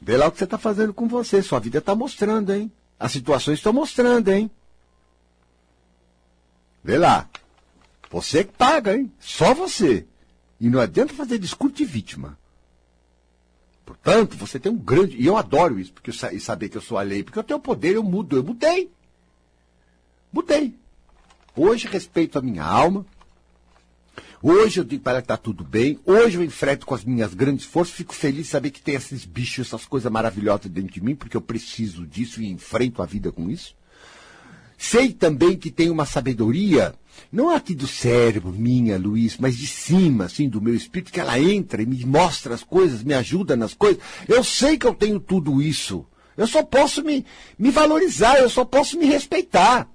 Vê 0.00 0.16
lá 0.16 0.28
o 0.28 0.32
que 0.32 0.38
você 0.38 0.44
está 0.44 0.56
fazendo 0.56 0.94
com 0.94 1.06
você. 1.06 1.42
Sua 1.42 1.60
vida 1.60 1.78
está 1.78 1.94
mostrando, 1.94 2.52
hein? 2.52 2.72
As 2.98 3.12
situações 3.12 3.58
estão 3.58 3.72
mostrando, 3.72 4.28
hein? 4.28 4.50
Vê 6.82 6.96
lá. 6.96 7.28
Você 8.10 8.44
que 8.44 8.52
paga, 8.52 8.96
hein? 8.96 9.12
Só 9.20 9.54
você. 9.54 10.06
E 10.58 10.68
não 10.68 10.80
adianta 10.80 11.14
fazer 11.14 11.38
discurso 11.38 11.76
de 11.76 11.84
vítima. 11.84 12.38
Portanto, 13.84 14.36
você 14.36 14.58
tem 14.58 14.72
um 14.72 14.78
grande. 14.78 15.16
E 15.16 15.26
eu 15.26 15.36
adoro 15.36 15.78
isso, 15.78 15.92
porque 15.92 16.10
eu, 16.10 16.40
saber 16.40 16.68
que 16.68 16.76
eu 16.76 16.82
sou 16.82 16.96
a 16.96 17.02
lei, 17.02 17.22
porque 17.22 17.38
eu 17.38 17.44
tenho 17.44 17.60
poder, 17.60 17.94
eu 17.94 18.02
mudo. 18.02 18.36
Eu 18.36 18.44
mudei. 18.44 18.90
Mudei. 20.32 20.78
Hoje 21.56 21.88
respeito 21.88 22.38
a 22.38 22.42
minha 22.42 22.64
alma. 22.64 23.04
Hoje 24.42 24.80
eu 24.80 24.84
digo 24.84 25.02
para 25.02 25.12
ela 25.12 25.22
que 25.22 25.26
está 25.26 25.36
tudo 25.36 25.62
bem. 25.62 25.98
Hoje 26.06 26.38
eu 26.38 26.44
enfrento 26.44 26.86
com 26.86 26.94
as 26.94 27.04
minhas 27.04 27.34
grandes 27.34 27.66
forças. 27.66 27.94
Fico 27.94 28.14
feliz 28.14 28.46
de 28.46 28.50
saber 28.50 28.70
que 28.70 28.80
tem 28.80 28.94
esses 28.94 29.26
bichos, 29.26 29.66
essas 29.66 29.84
coisas 29.84 30.10
maravilhosas 30.10 30.70
dentro 30.70 30.92
de 30.92 31.02
mim, 31.02 31.14
porque 31.14 31.36
eu 31.36 31.42
preciso 31.42 32.06
disso 32.06 32.40
e 32.40 32.50
enfrento 32.50 33.02
a 33.02 33.06
vida 33.06 33.30
com 33.30 33.50
isso. 33.50 33.76
Sei 34.78 35.12
também 35.12 35.58
que 35.58 35.70
tem 35.70 35.90
uma 35.90 36.06
sabedoria 36.06 36.94
não 37.30 37.50
aqui 37.50 37.74
do 37.74 37.86
cérebro, 37.86 38.52
minha, 38.52 38.96
Luiz, 38.96 39.36
mas 39.36 39.56
de 39.56 39.66
cima, 39.66 40.24
assim, 40.24 40.48
do 40.48 40.60
meu 40.60 40.74
espírito, 40.74 41.12
que 41.12 41.20
ela 41.20 41.38
entra 41.38 41.82
e 41.82 41.86
me 41.86 42.04
mostra 42.06 42.54
as 42.54 42.62
coisas, 42.62 43.02
me 43.02 43.12
ajuda 43.12 43.56
nas 43.56 43.74
coisas. 43.74 44.00
Eu 44.26 44.42
sei 44.42 44.78
que 44.78 44.86
eu 44.86 44.94
tenho 44.94 45.20
tudo 45.20 45.60
isso. 45.60 46.06
Eu 46.36 46.46
só 46.46 46.62
posso 46.62 47.04
me, 47.04 47.26
me 47.58 47.70
valorizar, 47.70 48.38
eu 48.38 48.48
só 48.48 48.64
posso 48.64 48.98
me 48.98 49.04
respeitar. 49.04 49.89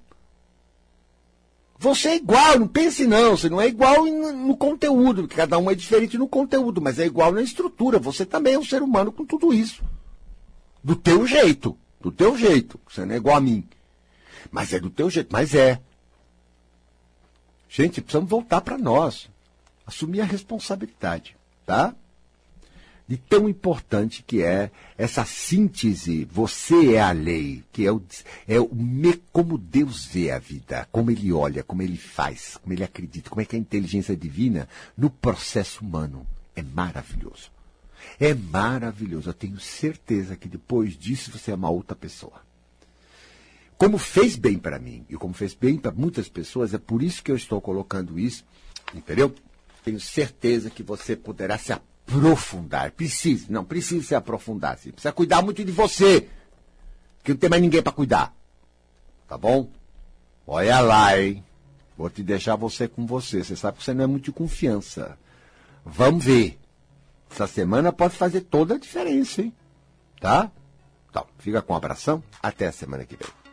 Você 1.78 2.08
é 2.08 2.16
igual, 2.16 2.58
não 2.58 2.66
pense 2.66 3.06
não, 3.06 3.36
você 3.36 3.50
não 3.50 3.60
é 3.60 3.66
igual 3.66 4.06
no, 4.06 4.56
conteúdo, 4.56 5.22
porque 5.22 5.36
cada 5.36 5.58
um 5.58 5.70
é 5.70 5.74
diferente 5.74 6.16
no 6.16 6.26
conteúdo, 6.26 6.80
mas 6.80 6.98
é 6.98 7.04
igual 7.04 7.32
na 7.32 7.42
estrutura. 7.42 7.98
Você 7.98 8.24
também 8.24 8.54
é 8.54 8.58
um 8.58 8.64
ser 8.64 8.82
humano 8.82 9.12
com 9.12 9.26
tudo 9.26 9.52
isso. 9.52 9.82
Do 10.82 10.96
teu 10.96 11.26
jeito, 11.26 11.76
do 12.00 12.10
teu 12.10 12.36
jeito. 12.36 12.80
Você 12.88 13.04
não 13.04 13.14
é 13.14 13.18
igual 13.18 13.36
a 13.36 13.40
mim. 13.40 13.68
Mas 14.50 14.72
é 14.72 14.80
do 14.80 14.88
teu 14.88 15.10
jeito, 15.10 15.28
mas 15.30 15.54
é. 15.54 15.80
Gente, 17.68 18.00
precisamos 18.00 18.30
voltar 18.30 18.62
para 18.62 18.78
nós. 18.78 19.28
Assumir 19.86 20.22
a 20.22 20.24
responsabilidade, 20.24 21.36
tá? 21.66 21.94
De 23.08 23.16
tão 23.16 23.48
importante 23.48 24.24
que 24.26 24.42
é 24.42 24.70
essa 24.98 25.24
síntese, 25.24 26.24
você 26.24 26.94
é 26.94 27.00
a 27.00 27.12
lei, 27.12 27.62
que 27.72 27.86
é 27.86 27.92
o, 27.92 28.02
é 28.48 28.58
o 28.58 28.74
me, 28.74 29.14
como 29.32 29.56
Deus 29.56 30.04
vê 30.06 30.32
a 30.32 30.40
vida, 30.40 30.88
como 30.90 31.10
ele 31.10 31.32
olha, 31.32 31.62
como 31.62 31.82
ele 31.82 31.96
faz, 31.96 32.58
como 32.60 32.72
ele 32.72 32.82
acredita, 32.82 33.30
como 33.30 33.40
é 33.40 33.44
que 33.44 33.54
a 33.54 33.58
inteligência 33.58 34.16
divina 34.16 34.68
no 34.96 35.08
processo 35.08 35.84
humano. 35.84 36.26
É 36.54 36.62
maravilhoso. 36.62 37.50
É 38.18 38.34
maravilhoso. 38.34 39.28
Eu 39.30 39.34
tenho 39.34 39.60
certeza 39.60 40.34
que 40.34 40.48
depois 40.48 40.96
disso 40.96 41.30
você 41.30 41.52
é 41.52 41.54
uma 41.54 41.70
outra 41.70 41.94
pessoa 41.94 42.46
como 43.78 43.98
fez 43.98 44.36
bem 44.36 44.58
para 44.58 44.78
mim 44.78 45.04
e 45.08 45.16
como 45.16 45.34
fez 45.34 45.54
bem 45.54 45.76
para 45.76 45.92
muitas 45.92 46.28
pessoas, 46.28 46.72
é 46.72 46.78
por 46.78 47.02
isso 47.02 47.22
que 47.22 47.30
eu 47.30 47.36
estou 47.36 47.60
colocando 47.60 48.18
isso, 48.18 48.44
entendeu? 48.94 49.34
Tenho 49.84 50.00
certeza 50.00 50.70
que 50.70 50.82
você 50.82 51.14
poderá 51.14 51.58
se 51.58 51.72
aprofundar. 52.06 52.90
Precisa, 52.92 53.46
não, 53.50 53.64
precisa 53.64 54.06
se 54.06 54.14
aprofundar. 54.14 54.78
Sim. 54.78 54.92
Precisa 54.92 55.12
cuidar 55.12 55.42
muito 55.42 55.64
de 55.64 55.72
você, 55.72 56.28
que 57.22 57.32
não 57.32 57.38
tem 57.38 57.50
mais 57.50 57.62
ninguém 57.62 57.82
para 57.82 57.92
cuidar. 57.92 58.34
Tá 59.28 59.36
bom? 59.36 59.68
Olha 60.46 60.80
lá, 60.80 61.18
hein? 61.18 61.44
Vou 61.98 62.08
te 62.08 62.22
deixar 62.22 62.54
você 62.56 62.86
com 62.86 63.04
você. 63.06 63.42
Você 63.42 63.56
sabe 63.56 63.78
que 63.78 63.84
você 63.84 63.92
não 63.92 64.04
é 64.04 64.06
muito 64.06 64.24
de 64.24 64.32
confiança. 64.32 65.18
Vamos 65.84 66.24
ver. 66.24 66.58
Essa 67.30 67.46
semana 67.46 67.92
pode 67.92 68.14
fazer 68.14 68.42
toda 68.42 68.74
a 68.74 68.78
diferença, 68.78 69.42
hein? 69.42 69.52
Tá? 70.20 70.50
Então, 71.10 71.26
fica 71.38 71.60
com 71.60 71.72
um 71.72 71.76
abração. 71.76 72.22
Até 72.40 72.68
a 72.68 72.72
semana 72.72 73.04
que 73.04 73.16
vem. 73.16 73.45